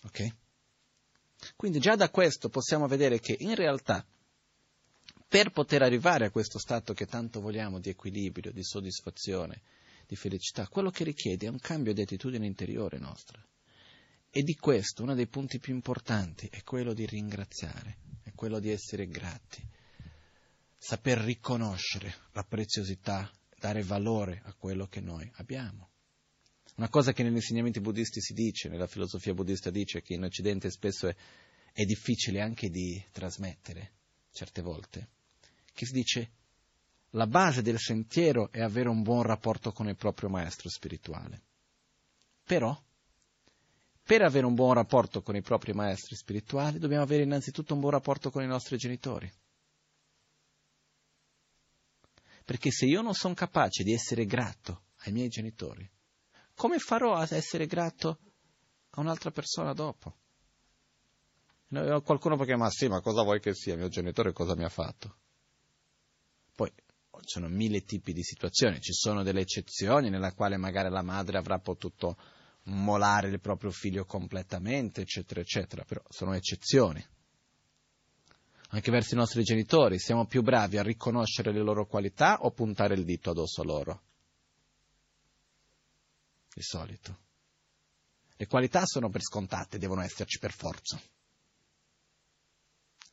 Ok? 0.05 0.41
Quindi 1.62 1.78
già 1.78 1.94
da 1.94 2.10
questo 2.10 2.48
possiamo 2.48 2.88
vedere 2.88 3.20
che 3.20 3.36
in 3.38 3.54
realtà 3.54 4.04
per 5.28 5.52
poter 5.52 5.82
arrivare 5.82 6.26
a 6.26 6.30
questo 6.32 6.58
stato 6.58 6.92
che 6.92 7.06
tanto 7.06 7.40
vogliamo 7.40 7.78
di 7.78 7.88
equilibrio, 7.88 8.50
di 8.50 8.64
soddisfazione, 8.64 9.62
di 10.04 10.16
felicità, 10.16 10.66
quello 10.66 10.90
che 10.90 11.04
richiede 11.04 11.46
è 11.46 11.50
un 11.50 11.60
cambio 11.60 11.94
di 11.94 12.02
attitudine 12.02 12.46
interiore 12.46 12.98
nostra. 12.98 13.40
E 14.28 14.42
di 14.42 14.56
questo 14.56 15.04
uno 15.04 15.14
dei 15.14 15.28
punti 15.28 15.60
più 15.60 15.72
importanti 15.72 16.48
è 16.50 16.64
quello 16.64 16.94
di 16.94 17.06
ringraziare, 17.06 17.98
è 18.24 18.32
quello 18.34 18.58
di 18.58 18.70
essere 18.70 19.06
grati, 19.06 19.64
saper 20.76 21.18
riconoscere 21.18 22.12
la 22.32 22.42
preziosità, 22.42 23.30
dare 23.56 23.84
valore 23.84 24.42
a 24.46 24.54
quello 24.54 24.88
che 24.88 25.00
noi 25.00 25.30
abbiamo. 25.36 25.90
Una 26.74 26.88
cosa 26.88 27.12
che 27.12 27.22
negli 27.22 27.34
insegnamenti 27.34 27.80
buddisti 27.80 28.20
si 28.20 28.32
dice, 28.32 28.68
nella 28.68 28.88
filosofia 28.88 29.32
buddista 29.32 29.70
dice 29.70 30.02
che 30.02 30.14
in 30.14 30.24
Occidente 30.24 30.68
spesso 30.68 31.06
è, 31.06 31.14
è 31.72 31.84
difficile 31.84 32.40
anche 32.40 32.68
di 32.68 33.02
trasmettere, 33.10 33.92
certe 34.30 34.62
volte, 34.62 35.08
che 35.72 35.86
si 35.86 35.92
dice 35.92 36.30
la 37.10 37.26
base 37.26 37.62
del 37.62 37.78
sentiero 37.78 38.50
è 38.50 38.60
avere 38.60 38.88
un 38.88 39.02
buon 39.02 39.22
rapporto 39.22 39.72
con 39.72 39.88
il 39.88 39.96
proprio 39.96 40.28
maestro 40.28 40.68
spirituale. 40.68 41.42
Però, 42.44 42.78
per 44.02 44.22
avere 44.22 44.46
un 44.46 44.54
buon 44.54 44.74
rapporto 44.74 45.22
con 45.22 45.36
i 45.36 45.42
propri 45.42 45.72
maestri 45.72 46.16
spirituali, 46.16 46.78
dobbiamo 46.78 47.02
avere 47.02 47.22
innanzitutto 47.22 47.74
un 47.74 47.80
buon 47.80 47.92
rapporto 47.92 48.30
con 48.30 48.42
i 48.42 48.46
nostri 48.46 48.76
genitori. 48.76 49.30
Perché 52.44 52.70
se 52.70 52.86
io 52.86 53.02
non 53.02 53.14
sono 53.14 53.34
capace 53.34 53.84
di 53.84 53.92
essere 53.92 54.24
grato 54.26 54.84
ai 55.04 55.12
miei 55.12 55.28
genitori, 55.28 55.88
come 56.54 56.78
farò 56.78 57.14
a 57.14 57.26
essere 57.30 57.66
grato 57.66 58.18
a 58.90 59.00
un'altra 59.00 59.30
persona 59.30 59.72
dopo? 59.72 60.16
Qualcuno 62.02 62.36
può 62.36 62.44
chiamare, 62.44 62.70
sì, 62.70 62.88
ma 62.88 63.00
cosa 63.00 63.22
vuoi 63.22 63.40
che 63.40 63.54
sia? 63.54 63.76
Mio 63.76 63.88
genitore 63.88 64.32
cosa 64.32 64.54
mi 64.54 64.64
ha 64.64 64.68
fatto? 64.68 65.16
Poi 66.54 66.70
ci 66.70 67.28
sono 67.28 67.48
mille 67.48 67.84
tipi 67.84 68.12
di 68.12 68.22
situazioni, 68.22 68.80
ci 68.80 68.92
sono 68.92 69.22
delle 69.22 69.40
eccezioni 69.40 70.10
nella 70.10 70.32
quale 70.34 70.56
magari 70.56 70.90
la 70.90 71.02
madre 71.02 71.38
avrà 71.38 71.58
potuto 71.58 72.16
molare 72.64 73.28
il 73.28 73.40
proprio 73.40 73.70
figlio 73.70 74.04
completamente, 74.04 75.00
eccetera, 75.00 75.40
eccetera, 75.40 75.84
però 75.84 76.02
sono 76.08 76.34
eccezioni. 76.34 77.04
Anche 78.70 78.90
verso 78.90 79.14
i 79.14 79.18
nostri 79.18 79.42
genitori, 79.42 79.98
siamo 79.98 80.26
più 80.26 80.42
bravi 80.42 80.78
a 80.78 80.82
riconoscere 80.82 81.52
le 81.52 81.62
loro 81.62 81.86
qualità 81.86 82.38
o 82.40 82.50
puntare 82.50 82.94
il 82.94 83.04
dito 83.04 83.30
addosso 83.30 83.62
a 83.62 83.64
loro? 83.64 84.02
di 86.54 86.62
solito. 86.62 87.18
Le 88.36 88.46
qualità 88.46 88.84
sono 88.84 89.08
per 89.08 89.22
scontate, 89.22 89.78
devono 89.78 90.02
esserci 90.02 90.38
per 90.38 90.52
forza. 90.52 91.00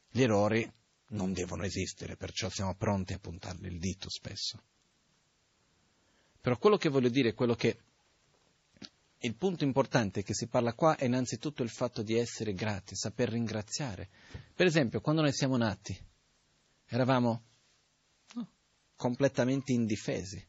Gli 0.09 0.21
errori 0.21 0.69
non 1.09 1.33
devono 1.33 1.63
esistere, 1.63 2.17
perciò 2.17 2.49
siamo 2.49 2.75
pronti 2.75 3.13
a 3.13 3.19
puntarli 3.19 3.67
il 3.67 3.79
dito 3.79 4.09
spesso. 4.09 4.61
Però 6.41 6.57
quello 6.57 6.77
che 6.77 6.89
voglio 6.89 7.09
dire, 7.09 7.33
quello 7.33 7.55
che 7.55 7.77
il 9.19 9.35
punto 9.35 9.65
importante 9.65 10.23
che 10.23 10.33
si 10.33 10.47
parla 10.47 10.73
qua 10.73 10.95
è 10.95 11.05
innanzitutto 11.05 11.61
il 11.61 11.69
fatto 11.69 12.01
di 12.01 12.17
essere 12.17 12.53
grati, 12.53 12.95
saper 12.95 13.29
ringraziare. 13.29 14.09
Per 14.55 14.65
esempio, 14.65 15.01
quando 15.01 15.21
noi 15.21 15.33
siamo 15.33 15.57
nati, 15.57 15.97
eravamo 16.85 17.43
completamente 18.95 19.73
indifesi. 19.73 20.45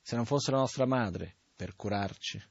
Se 0.00 0.16
non 0.16 0.24
fosse 0.24 0.50
la 0.50 0.58
nostra 0.58 0.86
madre, 0.86 1.36
per 1.54 1.74
curarci, 1.74 2.42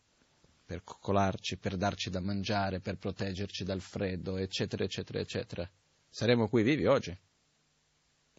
per 0.72 0.86
coccolarci, 0.86 1.57
per 1.57 1.76
darci 1.76 2.09
da 2.09 2.22
mangiare, 2.22 2.80
per 2.80 2.95
proteggerci 2.95 3.65
dal 3.65 3.82
freddo, 3.82 4.38
eccetera, 4.38 4.86
eccetera, 4.86 5.19
eccetera. 5.19 5.69
Saremmo 6.09 6.47
qui 6.47 6.63
vivi 6.63 6.86
oggi? 6.86 7.13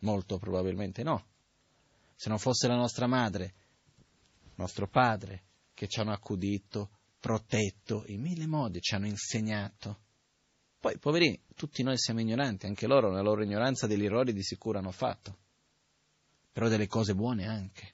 Molto 0.00 0.38
probabilmente 0.38 1.02
no. 1.02 1.26
Se 2.14 2.30
non 2.30 2.38
fosse 2.38 2.68
la 2.68 2.74
nostra 2.74 3.06
madre, 3.06 3.52
nostro 4.54 4.88
padre, 4.88 5.44
che 5.74 5.88
ci 5.88 6.00
hanno 6.00 6.12
accudito, 6.12 6.88
protetto 7.20 8.04
in 8.06 8.22
mille 8.22 8.46
modi, 8.46 8.80
ci 8.80 8.94
hanno 8.94 9.08
insegnato. 9.08 10.00
Poi, 10.80 10.96
poverini, 10.96 11.38
tutti 11.54 11.82
noi 11.82 11.98
siamo 11.98 12.20
ignoranti, 12.20 12.64
anche 12.64 12.86
loro, 12.86 13.10
nella 13.10 13.20
loro 13.20 13.44
ignoranza 13.44 13.86
degli 13.86 14.06
errori 14.06 14.32
di 14.32 14.42
sicuro 14.42 14.78
hanno 14.78 14.90
fatto, 14.90 15.36
però 16.50 16.68
delle 16.68 16.86
cose 16.86 17.14
buone 17.14 17.46
anche. 17.46 17.92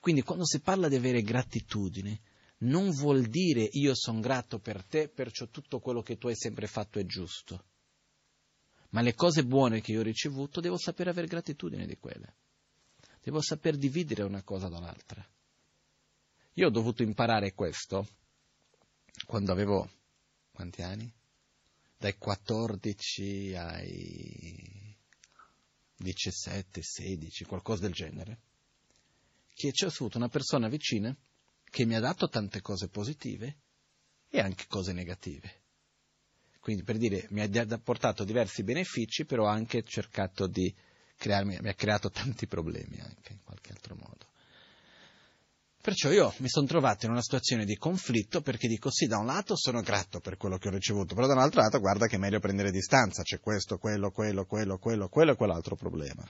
Quindi 0.00 0.20
quando 0.20 0.44
si 0.44 0.60
parla 0.60 0.88
di 0.88 0.96
avere 0.96 1.22
gratitudine, 1.22 2.20
non 2.62 2.90
vuol 2.90 3.26
dire 3.26 3.68
io 3.72 3.94
sono 3.94 4.20
grato 4.20 4.58
per 4.58 4.84
te, 4.84 5.08
perciò 5.08 5.46
tutto 5.48 5.80
quello 5.80 6.02
che 6.02 6.18
tu 6.18 6.28
hai 6.28 6.36
sempre 6.36 6.66
fatto 6.66 6.98
è 6.98 7.04
giusto. 7.04 7.64
Ma 8.90 9.00
le 9.00 9.14
cose 9.14 9.44
buone 9.44 9.80
che 9.80 9.92
io 9.92 10.00
ho 10.00 10.04
ricevuto 10.04 10.60
devo 10.60 10.76
sapere 10.76 11.10
avere 11.10 11.26
gratitudine 11.26 11.86
di 11.86 11.96
quelle. 11.96 12.34
Devo 13.22 13.40
saper 13.40 13.76
dividere 13.76 14.22
una 14.22 14.42
cosa 14.42 14.68
dall'altra. 14.68 15.26
Io 16.54 16.66
ho 16.66 16.70
dovuto 16.70 17.02
imparare 17.02 17.54
questo 17.54 18.06
quando 19.26 19.52
avevo 19.52 19.90
quanti 20.52 20.82
anni? 20.82 21.10
Dai 21.96 22.16
14 22.18 23.54
ai 23.54 24.96
17, 25.96 26.82
16, 26.82 27.44
qualcosa 27.44 27.82
del 27.82 27.92
genere 27.92 28.40
che 29.54 29.70
c'è 29.70 29.86
avuto 29.86 30.16
una 30.16 30.28
persona 30.28 30.68
vicina 30.68 31.14
che 31.72 31.86
mi 31.86 31.94
ha 31.94 32.00
dato 32.00 32.28
tante 32.28 32.60
cose 32.60 32.88
positive 32.88 33.56
e 34.28 34.40
anche 34.40 34.66
cose 34.68 34.92
negative. 34.92 35.60
Quindi 36.60 36.82
per 36.82 36.98
dire, 36.98 37.26
mi 37.30 37.40
ha 37.40 37.78
portato 37.82 38.24
diversi 38.24 38.62
benefici, 38.62 39.24
però 39.24 39.46
ha 39.46 39.52
anche 39.52 39.82
cercato 39.82 40.46
di 40.46 40.72
crearmi, 41.16 41.56
mi 41.62 41.70
ha 41.70 41.74
creato 41.74 42.10
tanti 42.12 42.46
problemi 42.46 43.00
anche 43.00 43.32
in 43.32 43.38
qualche 43.42 43.72
altro 43.72 43.94
modo. 43.94 44.26
Perciò 45.80 46.10
io 46.10 46.34
mi 46.38 46.48
sono 46.48 46.66
trovato 46.66 47.06
in 47.06 47.12
una 47.12 47.22
situazione 47.22 47.64
di 47.64 47.76
conflitto 47.76 48.42
perché 48.42 48.68
dico 48.68 48.90
sì, 48.90 49.06
da 49.06 49.16
un 49.16 49.26
lato 49.26 49.56
sono 49.56 49.80
grato 49.80 50.20
per 50.20 50.36
quello 50.36 50.58
che 50.58 50.68
ho 50.68 50.72
ricevuto, 50.72 51.14
però 51.14 51.26
da 51.26 51.32
un 51.32 51.40
altro 51.40 51.62
lato 51.62 51.80
guarda 51.80 52.06
che 52.06 52.16
è 52.16 52.18
meglio 52.18 52.38
prendere 52.38 52.70
distanza, 52.70 53.22
c'è 53.22 53.40
questo, 53.40 53.78
quello, 53.78 54.10
quello, 54.10 54.44
quello, 54.44 54.76
quello, 54.76 55.08
quello 55.08 55.32
e 55.32 55.36
quell'altro 55.36 55.74
problema. 55.74 56.22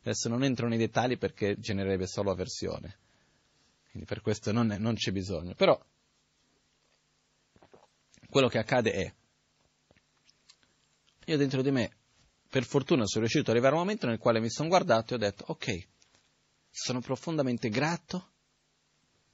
Adesso 0.00 0.28
non 0.28 0.42
entro 0.42 0.66
nei 0.66 0.78
dettagli 0.78 1.16
perché 1.16 1.58
genererebbe 1.60 2.08
solo 2.08 2.32
avversione, 2.32 2.98
quindi 3.90 4.06
per 4.08 4.20
questo 4.20 4.52
non, 4.52 4.70
è, 4.70 4.78
non 4.78 4.94
c'è 4.94 5.10
bisogno. 5.10 5.54
Però 5.54 5.78
quello 8.28 8.48
che 8.48 8.58
accade 8.58 8.92
è, 8.92 9.14
io 11.26 11.36
dentro 11.36 11.62
di 11.62 11.70
me, 11.70 11.96
per 12.48 12.64
fortuna 12.64 13.04
sono 13.06 13.20
riuscito 13.20 13.50
ad 13.50 13.56
arrivare 13.56 13.74
a 13.74 13.78
un 13.78 13.84
momento 13.84 14.06
nel 14.06 14.18
quale 14.18 14.40
mi 14.40 14.50
sono 14.50 14.68
guardato 14.68 15.12
e 15.12 15.16
ho 15.16 15.18
detto, 15.18 15.44
ok, 15.48 15.88
sono 16.70 17.00
profondamente 17.00 17.68
grato 17.68 18.28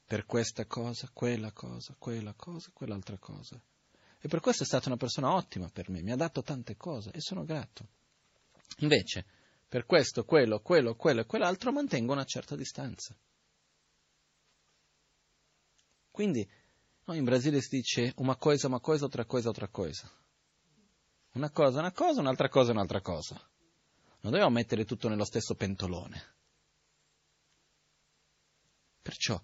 per 0.07 0.25
questa 0.25 0.65
cosa, 0.67 1.11
quella 1.13 1.53
cosa, 1.53 1.95
quella 1.99 2.33
cosa, 2.35 2.71
quell'altra 2.73 3.19
cosa. 3.19 3.61
E 4.19 4.29
per 4.29 4.41
questo 4.41 4.63
è 4.63 4.67
stata 4.67 4.89
una 4.89 4.97
persona 4.97 5.35
ottima 5.35 5.69
per 5.69 5.91
me, 5.91 6.03
mi 6.03 6.13
ha 6.13 6.17
dato 6.17 6.43
tante 6.43 6.77
cose 6.77 7.11
e 7.11 7.21
sono 7.21 7.45
grato. 7.45 7.89
Invece, 8.79 9.27
per 9.69 9.85
questo, 9.85 10.25
quello, 10.25 10.61
quello, 10.61 10.95
quello 10.95 11.21
e 11.21 11.27
quell'altro 11.27 11.73
mantengo 11.73 12.13
una 12.13 12.25
certa 12.25 12.57
distanza. 12.57 13.15
Quindi, 16.17 16.49
no, 17.05 17.13
in 17.13 17.25
Brasile 17.25 17.61
si 17.61 17.77
dice 17.77 18.15
una 18.17 18.37
cosa, 18.37 18.69
una 18.69 18.81
cosa, 18.81 19.05
otra 19.05 19.27
cosa, 19.27 19.51
otra 19.51 19.69
cosa. 19.69 20.11
Una 21.33 21.51
cosa, 21.51 21.81
una 21.81 21.93
cosa, 21.93 22.21
un'altra 22.21 22.49
cosa, 22.49 22.71
un'altra 22.71 23.03
cosa. 23.03 23.35
Non 24.21 24.33
dobbiamo 24.33 24.55
mettere 24.55 24.87
tutto 24.87 25.11
nello 25.11 25.27
stesso 25.27 25.55
pentolone. 25.55 26.35
Perciò 29.03 29.39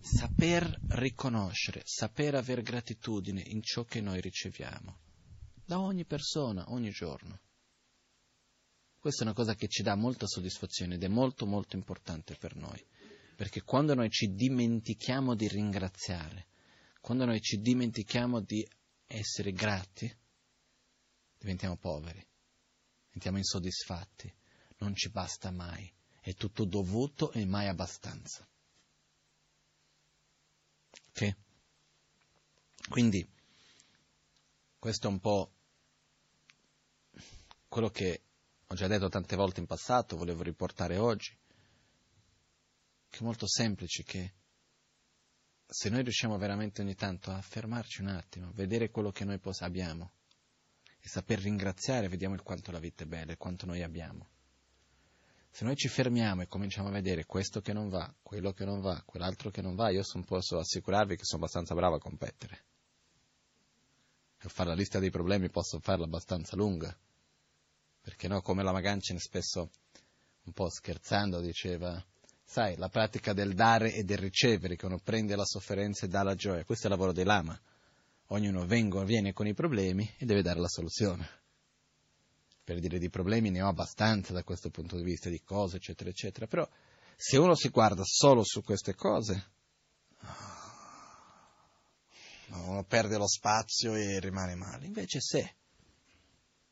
saper 0.00 0.80
riconoscere, 0.92 1.82
saper 1.84 2.36
avere 2.36 2.62
gratitudine 2.62 3.42
in 3.42 3.60
ciò 3.60 3.84
che 3.84 4.00
noi 4.00 4.22
riceviamo, 4.22 4.98
da 5.62 5.78
ogni 5.78 6.06
persona, 6.06 6.72
ogni 6.72 6.88
giorno. 6.88 7.38
Questa 8.98 9.24
è 9.24 9.26
una 9.26 9.36
cosa 9.36 9.54
che 9.54 9.68
ci 9.68 9.82
dà 9.82 9.94
molta 9.94 10.26
soddisfazione 10.26 10.94
ed 10.94 11.04
è 11.04 11.08
molto 11.08 11.44
molto 11.44 11.76
importante 11.76 12.34
per 12.34 12.56
noi, 12.56 12.82
perché 13.38 13.62
quando 13.62 13.94
noi 13.94 14.10
ci 14.10 14.34
dimentichiamo 14.34 15.36
di 15.36 15.46
ringraziare, 15.46 16.48
quando 17.00 17.24
noi 17.24 17.40
ci 17.40 17.60
dimentichiamo 17.60 18.40
di 18.40 18.68
essere 19.06 19.52
grati, 19.52 20.12
diventiamo 21.38 21.76
poveri, 21.76 22.20
diventiamo 23.06 23.38
insoddisfatti, 23.38 24.34
non 24.78 24.92
ci 24.96 25.10
basta 25.10 25.52
mai, 25.52 25.88
è 26.20 26.34
tutto 26.34 26.64
dovuto 26.64 27.30
e 27.30 27.44
mai 27.44 27.68
abbastanza. 27.68 28.44
Ok? 31.10 31.36
Quindi 32.88 33.24
questo 34.80 35.06
è 35.06 35.10
un 35.12 35.20
po' 35.20 35.52
quello 37.68 37.90
che 37.90 38.22
ho 38.66 38.74
già 38.74 38.88
detto 38.88 39.08
tante 39.08 39.36
volte 39.36 39.60
in 39.60 39.66
passato, 39.66 40.16
volevo 40.16 40.42
riportare 40.42 40.96
oggi, 40.96 41.38
che 43.08 43.18
è 43.18 43.22
molto 43.22 43.46
semplice, 43.46 44.02
che 44.02 44.32
se 45.66 45.88
noi 45.90 46.02
riusciamo 46.02 46.38
veramente 46.38 46.80
ogni 46.80 46.94
tanto 46.94 47.30
a 47.30 47.40
fermarci 47.42 48.00
un 48.00 48.08
attimo, 48.08 48.50
vedere 48.52 48.90
quello 48.90 49.10
che 49.10 49.24
noi 49.24 49.38
abbiamo 49.60 50.12
e 51.00 51.08
saper 51.08 51.40
ringraziare, 51.40 52.08
vediamo 52.08 52.34
il 52.34 52.42
quanto 52.42 52.70
la 52.70 52.78
vita 52.78 53.04
è 53.04 53.06
bella, 53.06 53.32
il 53.32 53.38
quanto 53.38 53.66
noi 53.66 53.82
abbiamo. 53.82 54.28
Se 55.50 55.64
noi 55.64 55.76
ci 55.76 55.88
fermiamo 55.88 56.42
e 56.42 56.46
cominciamo 56.46 56.88
a 56.88 56.92
vedere 56.92 57.24
questo 57.24 57.60
che 57.60 57.72
non 57.72 57.88
va, 57.88 58.12
quello 58.22 58.52
che 58.52 58.64
non 58.64 58.80
va, 58.80 59.02
quell'altro 59.04 59.50
che 59.50 59.60
non 59.60 59.74
va, 59.74 59.90
io 59.90 60.02
son, 60.02 60.24
posso 60.24 60.58
assicurarvi 60.58 61.16
che 61.16 61.24
sono 61.24 61.42
abbastanza 61.42 61.74
bravo 61.74 61.96
a 61.96 62.00
competere. 62.00 62.64
Per 64.36 64.50
fare 64.50 64.68
la 64.68 64.74
lista 64.74 64.98
dei 64.98 65.10
problemi 65.10 65.50
posso 65.50 65.80
farla 65.80 66.04
abbastanza 66.04 66.54
lunga. 66.54 66.96
Perché 68.00 68.28
no, 68.28 68.40
come 68.40 68.62
la 68.62 68.72
Magancin 68.72 69.18
spesso, 69.18 69.70
un 70.44 70.52
po' 70.52 70.70
scherzando, 70.70 71.40
diceva, 71.40 72.02
sai, 72.48 72.76
la 72.76 72.88
pratica 72.88 73.34
del 73.34 73.54
dare 73.54 73.92
e 73.92 74.04
del 74.04 74.18
ricevere, 74.18 74.76
che 74.76 74.86
uno 74.86 74.98
prende 74.98 75.36
la 75.36 75.44
sofferenza 75.44 76.06
e 76.06 76.08
dà 76.08 76.22
la 76.22 76.34
gioia, 76.34 76.64
questo 76.64 76.86
è 76.86 76.90
il 76.90 76.96
lavoro 76.96 77.12
dei 77.12 77.24
lama. 77.24 77.58
Ognuno 78.28 78.66
vengo, 78.66 79.04
viene 79.04 79.32
con 79.32 79.46
i 79.46 79.54
problemi 79.54 80.10
e 80.16 80.24
deve 80.24 80.42
dare 80.42 80.60
la 80.60 80.68
soluzione 80.68 81.38
per 82.68 82.80
dire 82.80 82.98
di 82.98 83.08
problemi 83.08 83.48
ne 83.48 83.62
ho 83.62 83.68
abbastanza 83.68 84.34
da 84.34 84.44
questo 84.44 84.68
punto 84.68 84.98
di 84.98 85.02
vista, 85.02 85.30
di 85.30 85.42
cose, 85.42 85.78
eccetera, 85.78 86.10
eccetera, 86.10 86.46
però 86.46 86.68
se 87.16 87.38
uno 87.38 87.54
si 87.54 87.70
guarda 87.70 88.02
solo 88.04 88.44
su 88.44 88.62
queste 88.62 88.94
cose, 88.94 89.50
uno 92.48 92.84
perde 92.84 93.16
lo 93.16 93.26
spazio 93.26 93.94
e 93.94 94.20
rimane 94.20 94.54
male. 94.54 94.84
Invece 94.84 95.18
se, 95.20 95.54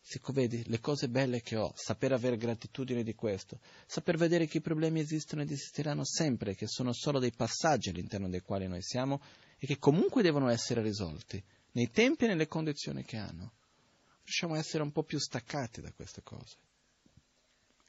se 0.09 0.21
vedi 0.29 0.63
le 0.69 0.79
cose 0.79 1.09
belle 1.09 1.43
che 1.43 1.57
ho, 1.57 1.73
saper 1.75 2.13
avere 2.13 2.37
gratitudine 2.37 3.03
di 3.03 3.17
questo, 3.17 3.59
saper 3.87 4.17
vedere 4.17 4.47
che 4.47 4.59
i 4.59 4.61
problemi 4.61 5.01
esistono 5.01 5.43
ed 5.43 5.51
esisteranno 5.51 6.05
sempre, 6.05 6.55
che 6.55 6.69
sono 6.69 6.93
solo 6.93 7.19
dei 7.19 7.33
passaggi 7.33 7.89
all'interno 7.89 8.29
dei 8.29 8.41
quali 8.41 8.69
noi 8.69 8.83
siamo 8.83 9.21
e 9.59 9.67
che 9.67 9.79
comunque 9.79 10.23
devono 10.23 10.49
essere 10.49 10.81
risolti, 10.81 11.43
nei 11.73 11.91
tempi 11.91 12.23
e 12.25 12.29
nelle 12.29 12.47
condizioni 12.47 13.03
che 13.03 13.17
hanno 13.17 13.55
riusciamo 14.23 14.55
a 14.55 14.59
essere 14.59 14.85
un 14.85 14.93
po' 14.93 15.03
più 15.03 15.19
staccati 15.19 15.81
da 15.81 15.91
queste 15.91 16.23
cose, 16.23 16.55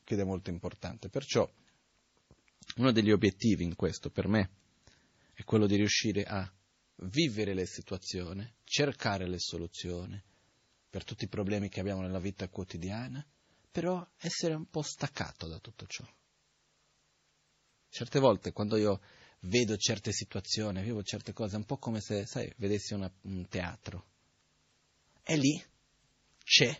che 0.03 0.15
è 0.15 0.23
molto 0.23 0.49
importante. 0.49 1.09
Perciò 1.09 1.47
uno 2.77 2.91
degli 2.91 3.11
obiettivi 3.11 3.63
in 3.63 3.75
questo 3.75 4.09
per 4.09 4.27
me 4.27 4.49
è 5.33 5.43
quello 5.43 5.67
di 5.67 5.75
riuscire 5.75 6.23
a 6.23 6.51
vivere 6.95 7.53
le 7.53 7.67
situazioni, 7.67 8.51
cercare 8.63 9.27
le 9.27 9.37
soluzioni 9.37 10.19
per 10.97 11.05
tutti 11.05 11.25
i 11.25 11.27
problemi 11.27 11.69
che 11.69 11.79
abbiamo 11.79 12.01
nella 12.01 12.17
vita 12.17 12.49
quotidiana, 12.49 13.23
però 13.69 14.03
essere 14.17 14.55
un 14.55 14.67
po' 14.67 14.81
staccato 14.81 15.47
da 15.47 15.59
tutto 15.59 15.85
ciò. 15.85 16.03
Certe 17.87 18.17
volte 18.17 18.51
quando 18.51 18.77
io 18.77 18.99
vedo 19.41 19.77
certe 19.77 20.11
situazioni, 20.11 20.81
vivo 20.81 21.03
certe 21.03 21.33
cose, 21.33 21.53
è 21.53 21.57
un 21.59 21.65
po' 21.65 21.77
come 21.77 22.01
se, 22.01 22.25
sai, 22.25 22.51
vedessi 22.57 22.95
una, 22.95 23.11
un 23.25 23.47
teatro. 23.47 24.05
È 25.21 25.35
lì 25.35 25.63
c'è, 26.43 26.75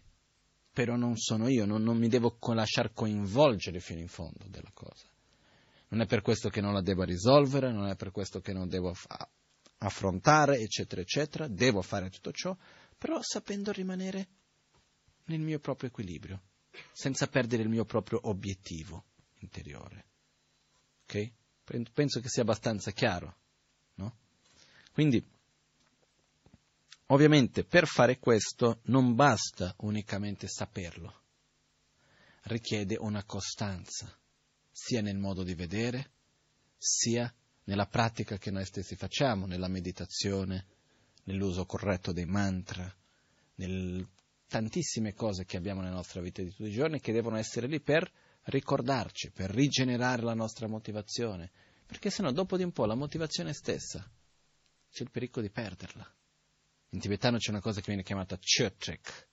però 0.74 0.96
non 0.96 1.16
sono 1.16 1.48
io, 1.48 1.66
non, 1.66 1.84
non 1.84 1.98
mi 1.98 2.08
devo 2.08 2.40
lasciare 2.40 2.94
coinvolgere 2.94 3.80
fino 3.80 4.00
in 4.00 4.08
fondo 4.08 4.46
della 4.48 4.72
cosa. 4.74 5.06
Non 5.90 6.02
è 6.02 6.08
per 6.08 6.24
questo 6.24 6.50
che 6.50 6.60
non 6.60 6.74
la 6.74 6.82
devo 6.82 7.04
risolvere, 7.04 7.72
non 7.72 7.88
è 7.88 7.96
per 7.96 8.10
questo 8.10 8.40
che 8.40 8.52
non 8.52 8.68
devo 8.68 8.96
affrontare, 9.78 10.58
eccetera, 10.58 11.02
eccetera, 11.02 11.48
devo 11.48 11.84
fare 11.84 12.10
tutto 12.10 12.32
ciò, 12.32 12.58
però 12.98 13.22
sapendo 13.22 13.72
rimanere 13.72 14.28
nel 15.26 15.40
mio 15.40 15.60
proprio 15.60 15.90
equilibrio, 15.90 16.42
senza 16.92 17.28
perdere 17.28 17.64
il 17.64 17.70
mio 17.70 17.86
proprio 17.86 18.20
obiettivo 18.24 19.06
interiore. 19.40 20.06
Ok? 21.04 21.32
Penso 21.94 22.20
che 22.22 22.30
sia 22.30 22.44
abbastanza 22.44 22.92
chiaro, 22.92 23.36
no? 23.96 24.18
Quindi, 24.94 25.24
Ovviamente 27.10 27.64
per 27.64 27.88
fare 27.88 28.20
questo 28.20 28.82
non 28.86 29.16
basta 29.16 29.74
unicamente 29.78 30.48
saperlo, 30.50 31.22
richiede 32.44 32.98
una 32.98 33.24
costanza, 33.24 34.14
sia 34.70 35.02
nel 35.02 35.18
modo 35.18 35.44
di 35.44 35.56
vedere, 35.56 36.12
sia 36.78 37.34
nella 37.64 37.86
pratica 37.86 38.38
che 38.38 38.52
noi 38.52 38.66
stessi 38.66 38.98
facciamo, 38.98 39.46
nella 39.46 39.70
meditazione, 39.70 40.66
nell'uso 41.28 41.66
corretto 41.66 42.12
dei 42.12 42.26
mantra, 42.26 42.94
nel 43.56 44.06
tantissime 44.48 45.14
cose 45.14 45.46
che 45.46 45.58
abbiamo 45.58 45.82
nella 45.82 45.96
nostra 45.96 46.22
vita 46.22 46.42
di 46.42 46.50
tutti 46.50 46.70
i 46.70 46.74
giorni 46.74 47.00
che 47.00 47.12
devono 47.12 47.38
essere 47.38 47.68
lì 47.68 47.82
per 47.82 48.10
ricordarci, 48.44 49.32
per 49.32 49.50
rigenerare 49.50 50.22
la 50.22 50.34
nostra 50.34 50.68
motivazione, 50.68 51.52
perché 51.86 52.10
sennò 52.10 52.32
dopo 52.32 52.56
di 52.58 52.64
un 52.64 52.72
po' 52.72 52.86
la 52.86 52.96
motivazione 52.96 53.54
stessa 53.54 54.10
c'è 54.90 55.04
il 55.04 55.12
pericolo 55.12 55.46
di 55.46 55.52
perderla. 55.52 56.10
In 56.92 57.00
tibetano 57.00 57.38
c'è 57.38 57.50
una 57.50 57.62
cosa 57.62 57.80
che 57.80 57.88
viene 57.88 58.04
chiamata 58.04 58.38
Chötrek. 58.38 59.28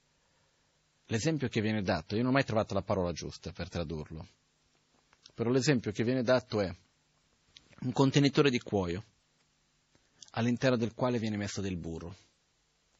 L'esempio 1.06 1.48
che 1.48 1.60
viene 1.60 1.82
dato, 1.82 2.16
io 2.16 2.22
non 2.22 2.30
ho 2.30 2.34
mai 2.34 2.44
trovato 2.44 2.74
la 2.74 2.82
parola 2.82 3.12
giusta 3.12 3.52
per 3.52 3.68
tradurlo, 3.68 4.26
però 5.32 5.50
l'esempio 5.50 5.92
che 5.92 6.02
viene 6.02 6.22
dato 6.22 6.60
è 6.60 6.74
un 7.82 7.92
contenitore 7.92 8.50
di 8.50 8.58
cuoio 8.58 9.04
all'interno 10.36 10.76
del 10.76 10.94
quale 10.94 11.18
viene 11.18 11.36
messo 11.36 11.60
del 11.60 11.76
burro 11.76 12.16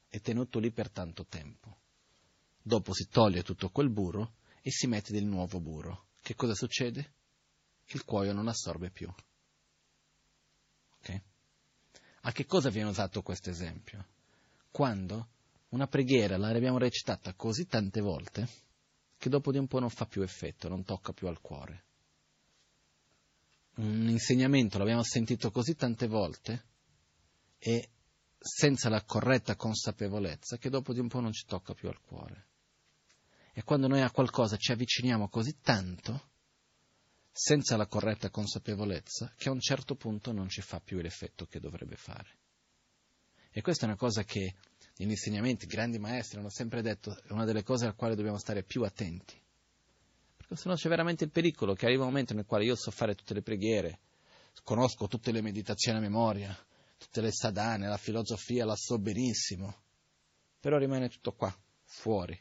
e 0.09 0.21
tenuto 0.21 0.59
lì 0.59 0.71
per 0.71 0.91
tanto 0.91 1.27
tempo. 1.27 1.77
Dopo 2.63 2.93
si 2.93 3.09
toglie 3.09 3.43
tutto 3.43 3.71
quel 3.71 3.91
burro 3.91 4.35
e 4.63 4.71
si 4.71 4.87
mette 4.87 5.13
del 5.13 5.27
nuovo 5.27 5.61
burro. 5.61 6.07
Che 6.21 6.35
cosa 6.35 6.55
succede? 6.55 7.13
Il 7.87 8.05
cuoio 8.05 8.33
non 8.33 8.49
assorbe 8.49 8.91
più. 8.91 9.13
Okay? 10.99 11.23
A 12.23 12.33
che 12.33 12.47
cosa 12.47 12.71
viene 12.71 12.89
usato 12.89 13.23
questo 13.23 13.51
esempio? 13.51 14.07
quando 14.75 15.29
una 15.69 15.87
preghiera 15.87 16.37
la 16.37 16.49
abbiamo 16.49 16.79
recitata 16.79 17.33
così 17.35 17.69
tante 17.69 18.01
volte 18.01 18.49
che 19.17 19.29
dopo 19.29 19.53
di 19.53 19.59
un 19.59 19.69
po' 19.69 19.79
non 19.79 19.89
fa 19.89 20.05
più 20.05 20.23
effetto, 20.23 20.69
non 20.69 20.83
tocca 20.83 21.13
più 21.13 21.29
al 21.29 21.41
cuore. 21.41 21.85
un 23.77 24.09
insegnamento 24.09 24.79
l'abbiamo 24.79 25.05
sentito 25.05 25.53
così 25.53 25.77
tante 25.77 26.09
volte 26.09 26.65
e 27.67 27.89
senza 28.39 28.91
la 28.91 29.03
corretta 29.05 29.57
consapevolezza 29.57 30.59
che 30.59 30.69
dopo 30.69 30.93
di 30.93 31.01
un 31.01 31.09
po' 31.09 31.21
non 31.21 31.33
ci 31.33 31.47
tocca 31.47 31.73
più 31.73 31.89
al 31.89 31.99
cuore. 31.99 32.49
E 33.55 33.63
quando 33.63 33.89
noi 33.89 34.03
a 34.03 34.11
qualcosa 34.11 34.59
ci 34.59 34.71
avviciniamo 34.71 35.31
così 35.31 35.61
tanto, 35.63 36.29
senza 37.33 37.79
la 37.79 37.87
corretta 37.87 38.29
consapevolezza, 38.29 39.33
che 39.35 39.49
a 39.49 39.53
un 39.53 39.61
certo 39.61 39.95
punto 39.95 40.31
non 40.31 40.51
ci 40.51 40.61
fa 40.61 40.79
più 40.79 41.01
l'effetto 41.01 41.47
che 41.47 41.59
dovrebbe 41.59 41.97
fare. 41.97 42.37
E 43.51 43.63
questa 43.63 43.85
è 43.85 43.89
una 43.89 43.97
cosa 43.97 44.25
che 44.25 44.57
gli 44.95 45.05
insegnamenti, 45.05 45.65
i 45.65 45.69
grandi 45.69 45.99
maestri 45.99 46.39
hanno 46.39 46.51
sempre 46.51 46.83
detto, 46.83 47.17
è 47.23 47.33
una 47.33 47.47
delle 47.47 47.63
cose 47.63 47.87
alle 47.87 47.95
quali 47.95 48.15
dobbiamo 48.15 48.39
stare 48.39 48.63
più 48.63 48.83
attenti. 48.83 49.41
Perché 50.37 50.57
se 50.57 50.69
no 50.69 50.75
c'è 50.75 50.91
veramente 50.91 51.25
il 51.25 51.31
pericolo 51.31 51.73
che 51.73 51.87
arriva 51.87 52.03
un 52.03 52.11
momento 52.11 52.35
nel 52.35 52.45
quale 52.45 52.65
io 52.65 52.77
so 52.77 52.91
fare 52.91 53.15
tutte 53.15 53.33
le 53.33 53.41
preghiere, 53.41 54.01
conosco 54.63 55.07
tutte 55.07 55.33
le 55.33 55.41
meditazioni 55.41 55.97
a 55.97 56.03
memoria, 56.03 56.55
tutte 56.97 57.21
le 57.21 57.33
sadane, 57.33 57.89
la 57.89 57.97
filosofia, 57.97 58.65
la 58.65 58.77
so 58.77 58.99
benissimo, 58.99 59.83
però 60.61 60.79
rimane 60.79 61.09
tutto 61.09 61.33
qua, 61.33 61.55
fuori. 61.85 62.39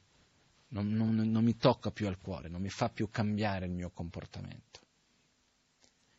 Non, 0.70 0.88
non, 0.90 1.16
non, 1.16 1.44
mi 1.44 1.56
tocca 1.56 1.92
più 1.92 2.08
al 2.08 2.20
cuore, 2.20 2.50
non 2.50 2.62
mi 2.62 2.70
fa 2.70 2.90
più 2.90 3.10
cambiare 3.10 3.66
il 3.66 3.72
mio 3.72 3.92
comportamento. 3.92 4.80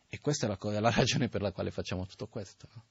E 0.07 0.19
questa 0.21 0.45
è 0.45 0.49
la, 0.49 0.55
cosa, 0.55 0.79
la 0.79 0.91
ragione 0.95 1.27
per 1.27 1.41
la 1.41 1.51
quale 1.51 1.71
facciamo 1.71 2.05
tutto 2.05 2.27
questo. 2.27 2.67
No? 2.73 2.85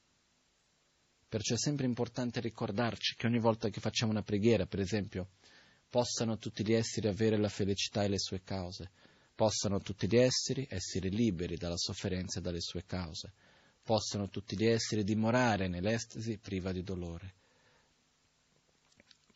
Perciò 1.26 1.55
è 1.55 1.59
sempre 1.59 1.86
importante 1.86 2.40
ricordarci 2.40 3.14
che 3.16 3.26
ogni 3.26 3.40
volta 3.40 3.68
che 3.70 3.80
facciamo 3.80 4.12
una 4.12 4.22
preghiera, 4.22 4.66
per 4.66 4.80
esempio, 4.80 5.30
possano 5.88 6.36
tutti 6.38 6.64
gli 6.64 6.74
esseri 6.74 7.09
avere 7.09 7.38
la 7.38 7.49
felicità 7.49 8.03
e 8.03 8.09
le 8.09 8.18
sue 8.18 8.42
cause, 8.42 8.90
possano 9.34 9.80
tutti 9.80 10.07
gli 10.07 10.16
esseri 10.16 10.66
essere 10.68 11.09
liberi 11.09 11.57
dalla 11.57 11.76
sofferenza 11.76 12.38
e 12.38 12.42
dalle 12.42 12.61
sue 12.61 12.84
cause, 12.84 13.32
possano 13.85 14.28
tutti 14.28 14.57
gli 14.57 14.64
esseri 14.64 15.05
dimorare 15.05 15.68
nell'estasi 15.68 16.39
priva 16.39 16.72
di 16.72 16.82
dolore, 16.82 17.35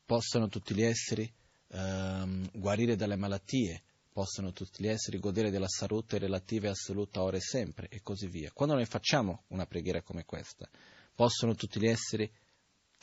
possano 0.05 0.49
tutti 0.49 0.75
gli 0.75 0.83
esseri 0.83 1.31
ehm, 1.69 2.51
guarire 2.55 2.97
dalle 2.97 3.17
malattie, 3.17 3.83
possano 4.11 4.53
tutti 4.53 4.83
gli 4.83 4.89
esseri 4.89 5.21
godere 5.21 5.51
della 5.51 5.69
salute 5.69 6.19
relativa 6.19 6.67
e 6.67 6.71
assoluta 6.71 7.23
ora 7.23 7.37
e 7.37 7.41
sempre, 7.41 7.89
e 7.89 8.01
così 8.03 8.27
via. 8.27 8.51
Quando 8.53 8.75
noi 8.75 8.87
facciamo 8.87 9.45
una 9.49 9.67
preghiera 9.67 10.03
come 10.03 10.25
questa, 10.25 10.69
possono 11.15 11.55
tutti 11.55 11.79
gli 11.79 11.87
esseri 11.87 12.29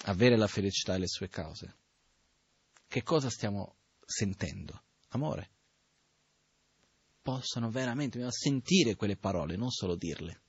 avere 0.06 0.36
la 0.36 0.48
felicità 0.48 0.96
e 0.96 1.00
le 1.00 1.08
sue 1.08 1.30
cause 1.30 1.76
che 2.96 3.04
cosa 3.04 3.30
stiamo 3.30 3.76
sentendo? 4.06 4.84
Amore. 5.10 5.50
Possono 7.22 7.70
veramente 7.70 8.26
sentire 8.32 8.96
quelle 8.96 9.18
parole, 9.18 9.58
non 9.58 9.70
solo 9.70 9.96
dirle. 9.96 10.44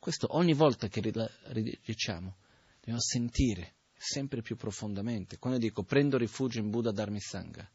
Questo 0.00 0.34
ogni 0.34 0.54
volta 0.54 0.88
che 0.88 1.02
diciamo, 1.02 2.36
dobbiamo 2.76 3.00
sentire 3.00 3.74
sempre 3.92 4.40
più 4.40 4.56
profondamente. 4.56 5.38
Quando 5.38 5.58
dico 5.58 5.82
prendo 5.82 6.16
rifugio 6.16 6.58
in 6.58 6.70
Buddha 6.70 6.90
Dharmisanga, 6.90 7.70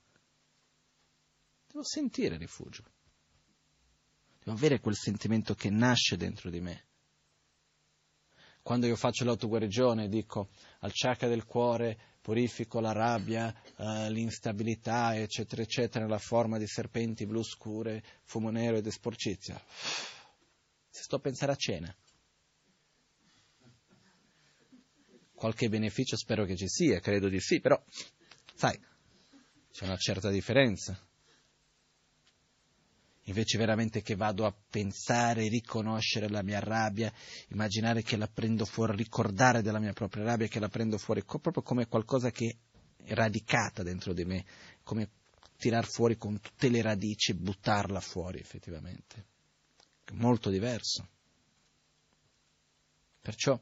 devo 1.67 1.83
sentire 1.83 2.35
rifugio. 2.37 2.83
Devo 4.43 4.57
avere 4.57 4.79
quel 4.79 4.95
sentimento 4.95 5.53
che 5.53 5.69
nasce 5.69 6.17
dentro 6.17 6.49
di 6.49 6.59
me. 6.59 6.85
Quando 8.63 8.87
io 8.87 8.95
faccio 8.95 9.23
l'autoguarigione 9.23 10.09
dico 10.09 10.49
al 10.79 10.91
chakra 10.93 11.27
del 11.27 11.45
cuore 11.45 12.15
purifico 12.21 12.79
la 12.79 12.91
rabbia, 12.91 13.53
uh, 13.77 14.09
l'instabilità, 14.09 15.15
eccetera, 15.15 15.61
eccetera, 15.61 16.05
nella 16.05 16.17
forma 16.17 16.57
di 16.57 16.65
serpenti 16.65 17.27
blu 17.27 17.43
scure, 17.43 18.03
fumo 18.23 18.49
nero 18.49 18.77
ed 18.77 18.87
esporcizia. 18.87 19.63
Se 20.89 21.03
sto 21.03 21.17
a 21.17 21.19
pensare 21.19 21.51
a 21.51 21.55
cena. 21.55 21.95
Qualche 25.35 25.69
beneficio 25.69 26.17
spero 26.17 26.45
che 26.45 26.55
ci 26.55 26.67
sia, 26.67 26.99
credo 26.99 27.29
di 27.29 27.39
sì, 27.39 27.59
però, 27.59 27.81
sai, 28.55 28.79
c'è 29.71 29.85
una 29.85 29.97
certa 29.97 30.29
differenza 30.29 30.97
invece 33.25 33.57
veramente 33.57 34.01
che 34.01 34.15
vado 34.15 34.45
a 34.45 34.53
pensare, 34.53 35.47
riconoscere 35.47 36.29
la 36.29 36.43
mia 36.43 36.59
rabbia, 36.59 37.11
immaginare 37.49 38.01
che 38.01 38.17
la 38.17 38.27
prendo 38.27 38.65
fuori, 38.65 38.95
ricordare 38.95 39.61
della 39.61 39.79
mia 39.79 39.93
propria 39.93 40.23
rabbia, 40.23 40.47
che 40.47 40.59
la 40.59 40.69
prendo 40.69 40.97
fuori 40.97 41.23
proprio 41.23 41.63
come 41.63 41.87
qualcosa 41.87 42.31
che 42.31 42.57
è 42.97 43.13
radicata 43.13 43.83
dentro 43.83 44.13
di 44.13 44.25
me, 44.25 44.45
come 44.83 45.09
tirar 45.57 45.85
fuori 45.85 46.17
con 46.17 46.39
tutte 46.39 46.69
le 46.69 46.81
radici 46.81 47.31
e 47.31 47.35
buttarla 47.35 47.99
fuori 47.99 48.39
effettivamente. 48.39 49.25
Molto 50.13 50.49
diverso. 50.49 51.07
Perciò 53.21 53.59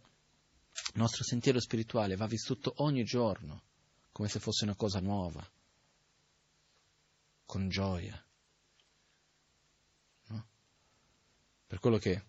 il 0.94 1.00
nostro 1.00 1.24
sentiero 1.24 1.60
spirituale 1.60 2.16
va 2.16 2.28
vissuto 2.28 2.74
ogni 2.78 3.04
giorno 3.04 3.64
come 4.12 4.30
se 4.30 4.40
fosse 4.40 4.64
una 4.64 4.76
cosa 4.76 5.00
nuova, 5.00 5.48
con 7.46 7.68
gioia 7.70 8.24
Per 11.74 11.82
quello 11.82 11.98
che 11.98 12.24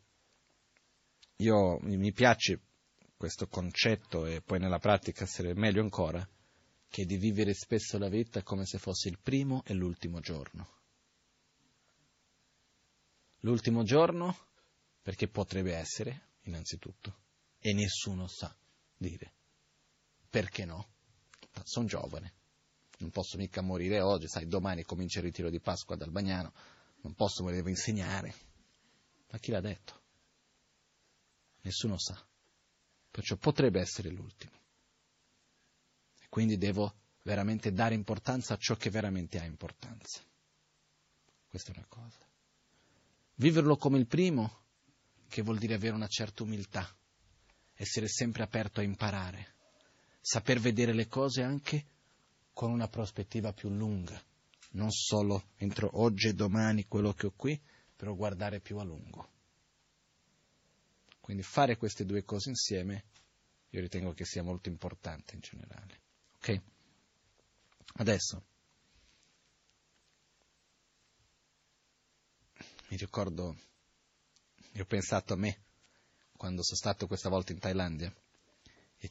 io 1.36 1.78
mi 1.82 2.12
piace 2.12 2.58
questo 3.14 3.46
concetto 3.46 4.24
e 4.24 4.40
poi 4.40 4.58
nella 4.58 4.78
pratica 4.78 5.24
essere 5.24 5.52
meglio 5.52 5.82
ancora, 5.82 6.26
che 6.88 7.04
di 7.04 7.18
vivere 7.18 7.52
spesso 7.52 7.98
la 7.98 8.08
vita 8.08 8.42
come 8.42 8.64
se 8.64 8.78
fosse 8.78 9.10
il 9.10 9.18
primo 9.18 9.62
e 9.66 9.74
l'ultimo 9.74 10.20
giorno. 10.20 10.68
L'ultimo 13.40 13.82
giorno 13.82 14.34
perché 15.02 15.28
potrebbe 15.28 15.74
essere, 15.74 16.28
innanzitutto, 16.44 17.23
e 17.66 17.72
nessuno 17.72 18.26
sa 18.26 18.54
dire. 18.94 19.32
Perché 20.28 20.66
no? 20.66 20.86
Sono 21.62 21.86
giovane, 21.86 22.34
non 22.98 23.08
posso 23.08 23.38
mica 23.38 23.62
morire 23.62 24.02
oggi, 24.02 24.28
sai, 24.28 24.46
domani 24.46 24.82
comincia 24.82 25.20
il 25.20 25.24
ritiro 25.24 25.48
di 25.48 25.60
Pasqua 25.60 25.96
dal 25.96 26.10
Bagnano, 26.10 26.52
non 27.00 27.14
posso, 27.14 27.42
me 27.42 27.52
devo 27.52 27.70
insegnare. 27.70 28.34
Ma 29.30 29.38
chi 29.38 29.50
l'ha 29.50 29.62
detto? 29.62 30.02
Nessuno 31.62 31.96
sa. 31.96 32.22
Perciò 33.10 33.36
potrebbe 33.36 33.80
essere 33.80 34.10
l'ultimo. 34.10 34.52
E 36.20 36.28
quindi 36.28 36.58
devo 36.58 36.94
veramente 37.22 37.72
dare 37.72 37.94
importanza 37.94 38.52
a 38.52 38.58
ciò 38.58 38.76
che 38.76 38.90
veramente 38.90 39.38
ha 39.38 39.44
importanza. 39.44 40.20
Questa 41.48 41.72
è 41.72 41.76
una 41.76 41.86
cosa. 41.88 42.18
Viverlo 43.36 43.78
come 43.78 43.96
il 43.96 44.06
primo, 44.06 44.64
che 45.28 45.40
vuol 45.40 45.56
dire 45.56 45.74
avere 45.74 45.94
una 45.94 46.08
certa 46.08 46.42
umiltà, 46.42 46.94
essere 47.74 48.08
sempre 48.08 48.42
aperto 48.42 48.80
a 48.80 48.84
imparare, 48.84 49.54
saper 50.20 50.60
vedere 50.60 50.92
le 50.92 51.08
cose 51.08 51.42
anche 51.42 51.86
con 52.52 52.70
una 52.70 52.88
prospettiva 52.88 53.52
più 53.52 53.68
lunga, 53.68 54.20
non 54.72 54.90
solo 54.90 55.50
entro 55.56 56.00
oggi 56.00 56.28
e 56.28 56.34
domani 56.34 56.86
quello 56.86 57.12
che 57.12 57.26
ho 57.26 57.32
qui, 57.34 57.60
però 57.96 58.14
guardare 58.14 58.60
più 58.60 58.78
a 58.78 58.84
lungo. 58.84 59.28
Quindi 61.20 61.42
fare 61.42 61.76
queste 61.76 62.04
due 62.04 62.24
cose 62.24 62.50
insieme 62.50 63.04
io 63.70 63.80
ritengo 63.80 64.12
che 64.12 64.24
sia 64.24 64.42
molto 64.42 64.68
importante 64.68 65.34
in 65.34 65.40
generale. 65.40 66.00
Ok? 66.36 66.60
Adesso 67.96 68.44
mi 72.88 72.96
ricordo, 72.96 73.56
io 74.72 74.82
ho 74.82 74.86
pensato 74.86 75.32
a 75.32 75.36
me 75.36 75.62
quando 76.36 76.62
sono 76.62 76.76
stato 76.76 77.06
questa 77.06 77.28
volta 77.28 77.52
in 77.52 77.58
Thailandia 77.58 78.12
e 78.96 79.08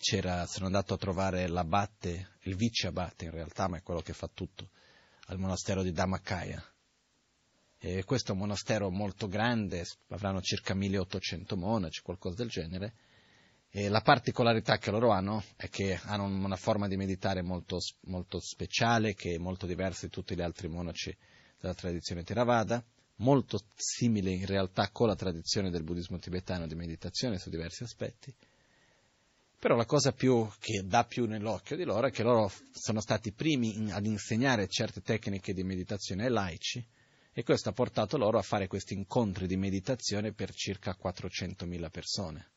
sono 0.47 0.65
andato 0.65 0.93
a 0.93 0.97
trovare 0.97 1.47
l'abate, 1.47 2.37
il 2.43 2.55
vice 2.55 2.87
abate 2.87 3.25
in 3.25 3.31
realtà, 3.31 3.67
ma 3.67 3.77
è 3.77 3.83
quello 3.83 4.01
che 4.01 4.13
fa 4.13 4.29
tutto, 4.33 4.69
al 5.27 5.37
monastero 5.37 5.83
di 5.83 5.91
Dhammakaya 5.91 6.73
eh, 7.85 8.05
questo 8.05 8.31
è 8.31 8.33
un 8.33 8.39
monastero 8.39 8.89
molto 8.89 9.27
grande, 9.27 9.85
avranno 10.07 10.39
circa 10.39 10.73
1800 10.73 11.57
monaci, 11.57 12.01
qualcosa 12.01 12.37
del 12.37 12.47
genere. 12.47 12.93
E 13.69 13.89
la 13.89 13.99
particolarità 13.99 14.77
che 14.77 14.89
loro 14.89 15.09
hanno 15.09 15.43
è 15.57 15.67
che 15.67 15.99
hanno 16.03 16.23
una 16.23 16.55
forma 16.55 16.87
di 16.87 16.95
meditare 16.95 17.41
molto, 17.41 17.79
molto 18.03 18.39
speciale, 18.39 19.15
che 19.15 19.33
è 19.33 19.37
molto 19.37 19.65
diversa 19.65 20.05
di 20.05 20.13
tutti 20.13 20.33
gli 20.33 20.41
altri 20.41 20.69
monaci 20.69 21.13
della 21.59 21.73
tradizione 21.73 22.23
Theravada, 22.23 22.81
molto 23.23 23.59
simile 23.75 24.31
in 24.31 24.45
realtà 24.45 24.89
con 24.91 25.07
la 25.07 25.15
tradizione 25.15 25.71
del 25.71 25.83
buddismo 25.83 26.19
tibetano 26.19 26.67
di 26.67 26.75
meditazione 26.75 27.39
su 27.39 27.49
diversi 27.49 27.83
aspetti. 27.83 28.33
Però 29.57 29.75
la 29.77 29.85
cosa 29.85 30.11
più, 30.11 30.47
che 30.59 30.83
dà 30.85 31.05
più 31.05 31.25
nell'occhio 31.25 31.77
di 31.77 31.85
loro 31.85 32.07
è 32.07 32.11
che 32.11 32.21
loro 32.21 32.51
sono 32.73 32.99
stati 32.99 33.29
i 33.29 33.31
primi 33.31 33.91
ad 33.91 34.05
insegnare 34.05 34.67
certe 34.67 35.01
tecniche 35.01 35.53
di 35.53 35.63
meditazione 35.63 36.25
ai 36.25 36.31
laici, 36.31 36.85
e 37.31 37.43
questo 37.43 37.69
ha 37.69 37.73
portato 37.73 38.17
loro 38.17 38.37
a 38.37 38.43
fare 38.43 38.67
questi 38.67 38.93
incontri 38.93 39.47
di 39.47 39.55
meditazione 39.55 40.33
per 40.33 40.53
circa 40.53 40.95
400.000 41.01 41.89
persone. 41.89 42.51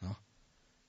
No? 0.00 0.18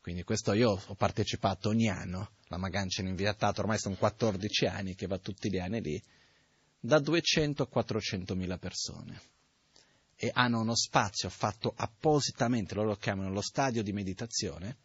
Quindi 0.02 0.24
questo 0.24 0.54
io 0.54 0.82
ho 0.86 0.96
partecipato 0.96 1.70
ogni 1.70 1.88
anno, 1.88 2.32
la 2.48 2.58
Magancia 2.58 3.04
è 3.04 3.06
inviatato, 3.06 3.62
ormai 3.62 3.78
sono 3.78 3.96
14 3.96 4.66
anni 4.66 4.96
che 4.96 5.06
va 5.06 5.20
tutti 5.20 5.50
gli 5.50 5.60
anni 5.60 5.82
lì, 5.82 6.04
da 6.82 7.00
200 7.00 7.64
a 7.64 7.70
400.000 7.72 8.58
persone. 8.60 9.22
e 10.24 10.30
hanno 10.36 10.60
uno 10.60 10.76
spazio 10.76 11.30
fatto 11.30 11.74
appositamente, 11.76 12.76
loro 12.76 12.90
lo 12.90 12.96
chiamano 12.96 13.32
lo 13.32 13.42
stadio 13.42 13.82
di 13.82 13.92
meditazione, 13.92 14.78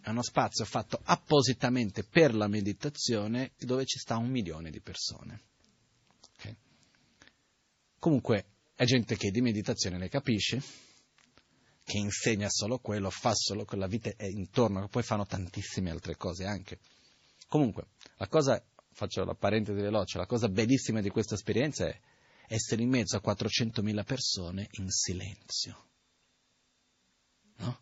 è 0.00 0.08
uno 0.08 0.22
spazio 0.22 0.64
fatto 0.64 0.98
appositamente 1.04 2.04
per 2.04 2.34
la 2.34 2.48
meditazione 2.48 3.52
dove 3.58 3.84
ci 3.84 3.98
sta 3.98 4.16
un 4.16 4.30
milione 4.30 4.70
di 4.70 4.80
persone. 4.80 5.42
Okay? 6.38 6.56
Comunque 7.98 8.46
è 8.74 8.86
gente 8.86 9.18
che 9.18 9.30
di 9.30 9.42
meditazione 9.42 9.98
ne 9.98 10.08
capisce, 10.08 10.62
che 11.84 11.98
insegna 11.98 12.48
solo 12.48 12.78
quello, 12.78 13.10
fa 13.10 13.34
solo 13.34 13.66
quella 13.66 13.86
vita 13.86 14.08
è 14.16 14.24
intorno, 14.24 14.88
poi 14.88 15.02
fanno 15.02 15.26
tantissime 15.26 15.90
altre 15.90 16.16
cose 16.16 16.46
anche. 16.46 16.78
Comunque, 17.46 17.88
la 18.16 18.26
cosa, 18.26 18.58
faccio 18.96 19.24
la 19.24 19.34
parentesi 19.34 19.78
veloce, 19.78 20.16
la 20.16 20.24
cosa 20.24 20.48
bellissima 20.48 21.02
di 21.02 21.10
questa 21.10 21.34
esperienza 21.34 21.86
è 21.86 22.00
essere 22.48 22.80
in 22.80 22.88
mezzo 22.88 23.16
a 23.16 23.20
400.000 23.22 24.04
persone 24.04 24.68
in 24.78 24.88
silenzio. 24.88 25.88
No? 27.56 27.78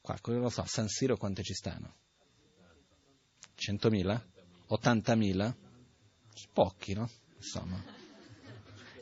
Qua, 0.00 0.18
cosa 0.18 0.38
lo 0.38 0.48
so, 0.48 0.64
San 0.66 0.88
Siro 0.88 1.18
quante 1.18 1.42
ci 1.42 1.52
stanno? 1.52 1.94
100.000? 3.54 4.20
80.000? 4.70 5.54
Pochi, 6.54 6.94
no? 6.94 7.10
Insomma. 7.36 7.84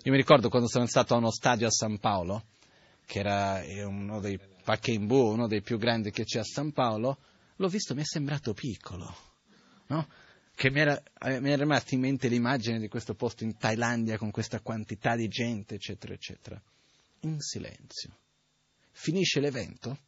Io 0.02 0.10
mi 0.10 0.16
ricordo 0.16 0.48
quando 0.48 0.68
sono 0.68 0.86
stato 0.86 1.14
a 1.14 1.18
uno 1.18 1.30
stadio 1.30 1.68
a 1.68 1.70
San 1.70 2.00
Paolo, 2.00 2.46
che 3.06 3.20
era 3.20 3.62
eh, 3.62 3.84
uno 3.84 4.18
dei 4.18 4.40
Paquembu, 4.64 5.14
uno 5.14 5.46
dei 5.46 5.62
più 5.62 5.78
grandi 5.78 6.10
che 6.10 6.24
c'è 6.24 6.40
a 6.40 6.44
San 6.44 6.72
Paolo, 6.72 7.18
l'ho 7.54 7.68
visto, 7.68 7.94
mi 7.94 8.00
è 8.00 8.04
sembrato 8.04 8.54
piccolo, 8.54 9.14
no? 9.86 10.26
Che 10.58 10.72
mi 10.72 10.80
era, 10.80 11.00
eh, 11.20 11.38
mi 11.38 11.52
era 11.52 11.62
rimasta 11.62 11.94
in 11.94 12.00
mente 12.00 12.26
l'immagine 12.26 12.80
di 12.80 12.88
questo 12.88 13.14
posto 13.14 13.44
in 13.44 13.56
Thailandia 13.56 14.18
con 14.18 14.32
questa 14.32 14.58
quantità 14.58 15.14
di 15.14 15.28
gente, 15.28 15.76
eccetera, 15.76 16.12
eccetera. 16.12 16.60
In 17.20 17.38
silenzio. 17.38 18.18
Finisce 18.90 19.38
l'evento, 19.38 20.00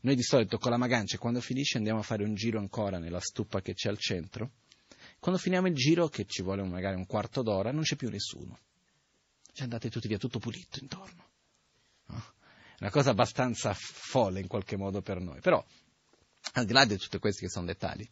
noi 0.00 0.16
di 0.16 0.24
solito 0.24 0.58
con 0.58 0.72
la 0.72 0.76
Magancia, 0.76 1.18
quando 1.18 1.40
finisce, 1.40 1.76
andiamo 1.76 2.00
a 2.00 2.02
fare 2.02 2.24
un 2.24 2.34
giro 2.34 2.58
ancora 2.58 2.98
nella 2.98 3.20
stupa 3.20 3.60
che 3.60 3.74
c'è 3.74 3.90
al 3.90 3.96
centro. 3.96 4.54
Quando 5.20 5.40
finiamo 5.40 5.68
il 5.68 5.74
giro, 5.76 6.08
che 6.08 6.24
ci 6.26 6.42
vuole 6.42 6.64
magari 6.64 6.96
un 6.96 7.06
quarto 7.06 7.42
d'ora, 7.42 7.70
non 7.70 7.84
c'è 7.84 7.94
più 7.94 8.10
nessuno. 8.10 8.58
Ci 9.52 9.62
andate 9.62 9.88
tutti 9.88 10.08
via, 10.08 10.18
tutto 10.18 10.40
pulito 10.40 10.80
intorno. 10.80 11.28
No? 12.06 12.24
Una 12.80 12.90
cosa 12.90 13.10
abbastanza 13.10 13.72
folle 13.72 14.40
in 14.40 14.48
qualche 14.48 14.76
modo 14.76 15.00
per 15.00 15.20
noi. 15.20 15.38
Però, 15.38 15.64
al 16.54 16.64
di 16.64 16.72
là 16.72 16.84
di 16.84 16.96
tutti 16.96 17.18
questi 17.18 17.42
che 17.42 17.50
sono 17.50 17.66
dettagli, 17.66 18.04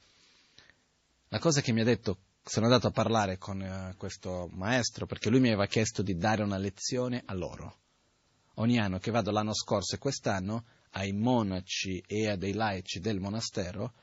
la 1.32 1.38
cosa 1.38 1.62
che 1.62 1.72
mi 1.72 1.80
ha 1.80 1.84
detto, 1.84 2.18
sono 2.44 2.66
andato 2.66 2.88
a 2.88 2.90
parlare 2.90 3.38
con 3.38 3.58
uh, 3.58 3.96
questo 3.96 4.50
maestro, 4.52 5.06
perché 5.06 5.30
lui 5.30 5.40
mi 5.40 5.48
aveva 5.48 5.64
chiesto 5.64 6.02
di 6.02 6.14
dare 6.14 6.42
una 6.42 6.58
lezione 6.58 7.22
a 7.24 7.32
loro. 7.32 7.78
Ogni 8.56 8.78
anno 8.78 8.98
che 8.98 9.10
vado 9.10 9.30
l'anno 9.30 9.54
scorso 9.54 9.94
e 9.94 9.98
quest'anno 9.98 10.66
ai 10.90 11.12
monaci 11.12 12.04
e 12.06 12.28
a 12.28 12.36
dei 12.36 12.52
laici 12.52 13.00
del 13.00 13.18
monastero, 13.18 13.94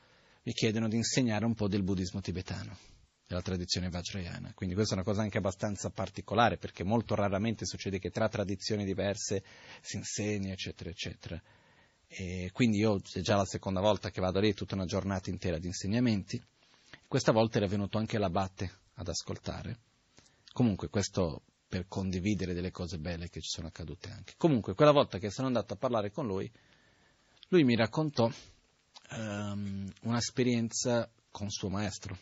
mi 0.42 0.52
chiedono 0.52 0.88
di 0.88 0.96
insegnare 0.96 1.44
un 1.44 1.54
po' 1.54 1.68
del 1.68 1.84
buddismo 1.84 2.20
tibetano, 2.20 2.76
della 3.28 3.42
tradizione 3.42 3.90
vajrayana. 3.90 4.52
Quindi 4.52 4.74
questa 4.74 4.94
è 4.94 4.96
una 4.96 5.06
cosa 5.06 5.22
anche 5.22 5.38
abbastanza 5.38 5.88
particolare, 5.90 6.56
perché 6.56 6.82
molto 6.82 7.14
raramente 7.14 7.64
succede 7.64 8.00
che 8.00 8.10
tra 8.10 8.28
tradizioni 8.28 8.84
diverse 8.84 9.44
si 9.80 9.98
insegni, 9.98 10.50
eccetera, 10.50 10.90
eccetera. 10.90 11.40
E 12.08 12.50
quindi 12.52 12.78
io 12.78 13.00
è 13.12 13.20
già 13.20 13.36
la 13.36 13.44
seconda 13.44 13.80
volta 13.80 14.10
che 14.10 14.20
vado 14.20 14.40
lì, 14.40 14.52
tutta 14.52 14.74
una 14.74 14.84
giornata 14.84 15.30
intera 15.30 15.58
di 15.58 15.68
insegnamenti. 15.68 16.42
Questa 17.10 17.32
volta 17.32 17.56
era 17.56 17.66
venuto 17.66 17.98
anche 17.98 18.18
l'abate 18.18 18.70
ad 18.94 19.08
ascoltare. 19.08 19.80
Comunque 20.52 20.88
questo 20.88 21.42
per 21.66 21.88
condividere 21.88 22.54
delle 22.54 22.70
cose 22.70 23.00
belle 23.00 23.28
che 23.28 23.40
ci 23.40 23.48
sono 23.48 23.66
accadute 23.66 24.10
anche. 24.10 24.34
Comunque, 24.36 24.74
quella 24.74 24.92
volta 24.92 25.18
che 25.18 25.28
sono 25.28 25.48
andato 25.48 25.72
a 25.72 25.76
parlare 25.76 26.12
con 26.12 26.28
lui, 26.28 26.48
lui 27.48 27.64
mi 27.64 27.74
raccontò 27.74 28.30
um, 29.10 29.92
un'esperienza 30.02 31.10
con 31.32 31.50
suo 31.50 31.68
maestro. 31.68 32.16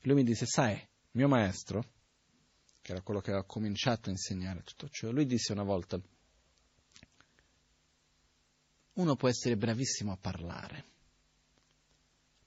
Lui 0.00 0.16
mi 0.16 0.24
disse, 0.24 0.44
sai, 0.44 0.84
mio 1.12 1.28
maestro, 1.28 1.84
che 2.82 2.90
era 2.90 3.00
quello 3.02 3.20
che 3.20 3.30
aveva 3.30 3.46
cominciato 3.46 4.08
a 4.08 4.10
insegnare 4.10 4.64
tutto 4.64 4.88
ciò, 4.88 5.12
lui 5.12 5.24
disse 5.24 5.52
una 5.52 5.62
volta, 5.62 6.00
uno 8.94 9.14
può 9.14 9.28
essere 9.28 9.56
bravissimo 9.56 10.10
a 10.10 10.18
parlare, 10.20 10.84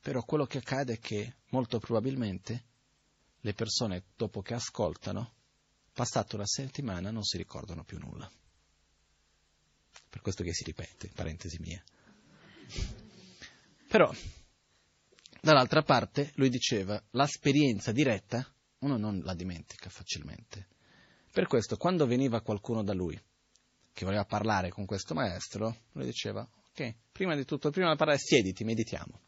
però 0.01 0.23
quello 0.23 0.45
che 0.45 0.57
accade 0.57 0.93
è 0.93 0.99
che 0.99 1.35
molto 1.49 1.79
probabilmente 1.79 2.65
le 3.39 3.53
persone 3.53 4.03
dopo 4.15 4.41
che 4.41 4.53
ascoltano, 4.53 5.33
passata 5.93 6.35
una 6.35 6.45
settimana, 6.45 7.11
non 7.11 7.23
si 7.23 7.37
ricordano 7.37 7.83
più 7.83 7.97
nulla 7.99 8.29
per 10.11 10.21
questo 10.21 10.43
che 10.43 10.53
si 10.53 10.65
ripete, 10.65 11.09
parentesi 11.15 11.57
mia. 11.61 11.81
Però, 13.87 14.13
dall'altra 15.39 15.83
parte, 15.83 16.31
lui 16.35 16.49
diceva, 16.49 17.01
l'esperienza 17.11 17.93
diretta 17.93 18.45
uno 18.79 18.97
non 18.97 19.21
la 19.23 19.33
dimentica 19.33 19.89
facilmente. 19.89 20.67
Per 21.31 21.47
questo, 21.47 21.77
quando 21.77 22.05
veniva 22.05 22.41
qualcuno 22.41 22.83
da 22.83 22.93
lui, 22.93 23.17
che 23.93 24.03
voleva 24.03 24.25
parlare 24.25 24.69
con 24.69 24.85
questo 24.85 25.13
maestro, 25.13 25.83
lui 25.93 26.05
diceva, 26.05 26.45
ok, 26.71 26.95
prima 27.09 27.33
di 27.33 27.45
tutto, 27.45 27.69
prima 27.69 27.91
di 27.91 27.97
parlare, 27.97 28.19
siediti, 28.19 28.65
meditiamo. 28.65 29.19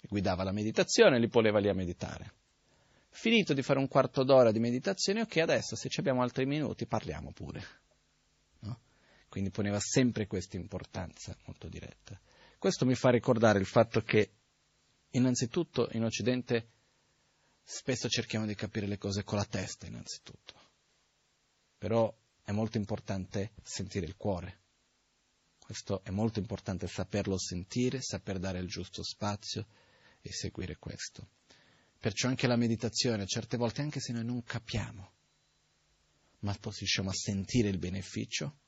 Guidava 0.00 0.44
la 0.44 0.52
meditazione, 0.52 1.18
li 1.18 1.28
poneva 1.28 1.58
lì 1.58 1.68
a 1.68 1.74
meditare. 1.74 2.32
Finito 3.10 3.52
di 3.52 3.62
fare 3.62 3.78
un 3.78 3.88
quarto 3.88 4.22
d'ora 4.22 4.52
di 4.52 4.58
meditazione, 4.58 5.22
ok, 5.22 5.36
adesso 5.38 5.76
se 5.76 5.88
abbiamo 5.96 6.22
altri 6.22 6.46
minuti 6.46 6.86
parliamo 6.86 7.32
pure 7.32 7.86
quindi 9.28 9.50
poneva 9.50 9.78
sempre 9.78 10.26
questa 10.26 10.56
importanza 10.56 11.36
molto 11.44 11.68
diretta. 11.68 12.18
Questo 12.58 12.86
mi 12.86 12.94
fa 12.94 13.10
ricordare 13.10 13.58
il 13.58 13.66
fatto 13.66 14.00
che 14.00 14.32
innanzitutto 15.10 15.88
in 15.92 16.04
Occidente 16.04 16.70
spesso 17.62 18.08
cerchiamo 18.08 18.46
di 18.46 18.54
capire 18.54 18.86
le 18.86 18.98
cose 18.98 19.22
con 19.22 19.38
la 19.38 19.44
testa 19.44 19.86
innanzitutto, 19.86 20.54
però 21.76 22.12
è 22.42 22.52
molto 22.52 22.78
importante 22.78 23.52
sentire 23.62 24.06
il 24.06 24.16
cuore. 24.16 24.62
Questo 25.58 26.02
è 26.02 26.10
molto 26.10 26.38
importante 26.38 26.86
saperlo 26.88 27.38
sentire, 27.38 28.00
saper 28.00 28.38
dare 28.38 28.58
il 28.58 28.68
giusto 28.68 29.02
spazio 29.02 29.66
e 30.28 30.32
seguire 30.32 30.76
questo. 30.76 31.30
Perciò 31.98 32.28
anche 32.28 32.46
la 32.46 32.56
meditazione, 32.56 33.26
certe 33.26 33.56
volte, 33.56 33.82
anche 33.82 34.00
se 34.00 34.12
noi 34.12 34.24
non 34.24 34.42
capiamo, 34.42 35.12
ma 36.40 36.56
riusciamo 36.60 37.10
a 37.10 37.14
sentire 37.14 37.68
il 37.68 37.78
beneficio, 37.78 38.58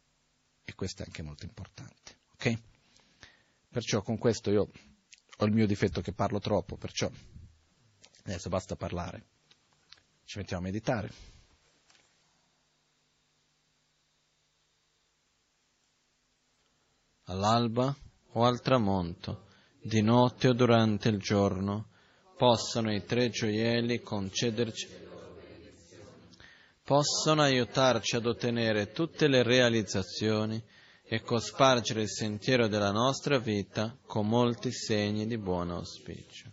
e 0.65 0.75
questo 0.75 1.03
è 1.03 1.07
anche 1.07 1.23
molto 1.23 1.45
importante. 1.45 2.19
Ok? 2.33 2.61
Perciò 3.69 4.03
con 4.03 4.19
questo 4.19 4.51
io 4.51 4.71
ho 5.37 5.45
il 5.45 5.53
mio 5.53 5.67
difetto 5.67 6.01
che 6.01 6.13
parlo 6.13 6.41
troppo, 6.41 6.77
perciò 6.77 7.11
adesso 8.25 8.49
basta 8.49 8.75
parlare. 8.75 9.27
Ci 10.25 10.39
mettiamo 10.39 10.63
a 10.63 10.67
meditare. 10.67 11.13
All'alba 17.25 17.97
o 18.33 18.45
al 18.45 18.61
tramonto, 18.61 19.50
di 19.83 20.03
notte 20.03 20.49
o 20.49 20.53
durante 20.53 21.09
il 21.09 21.19
giorno, 21.19 21.89
possono 22.37 22.93
i 22.93 23.05
tre 23.05 23.31
gioielli 23.31 24.01
concederci 24.01 25.01
possono 26.91 27.43
aiutarci 27.43 28.17
ad 28.17 28.27
ottenere 28.27 28.91
tutte 28.91 29.29
le 29.29 29.45
realizzazioni 29.45 30.61
e 31.05 31.23
cospargere 31.23 32.03
il 32.03 32.11
sentiero 32.11 32.67
della 32.67 32.91
nostra 32.91 33.39
vita 33.39 33.97
con 34.05 34.27
molti 34.27 34.73
segni 34.73 35.29
di 35.29 35.39
buon 35.39 35.71
auspicio. 35.71 36.51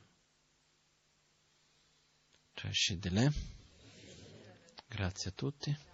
Grazie 4.88 5.32
a 5.32 5.34
tutti. 5.34 5.87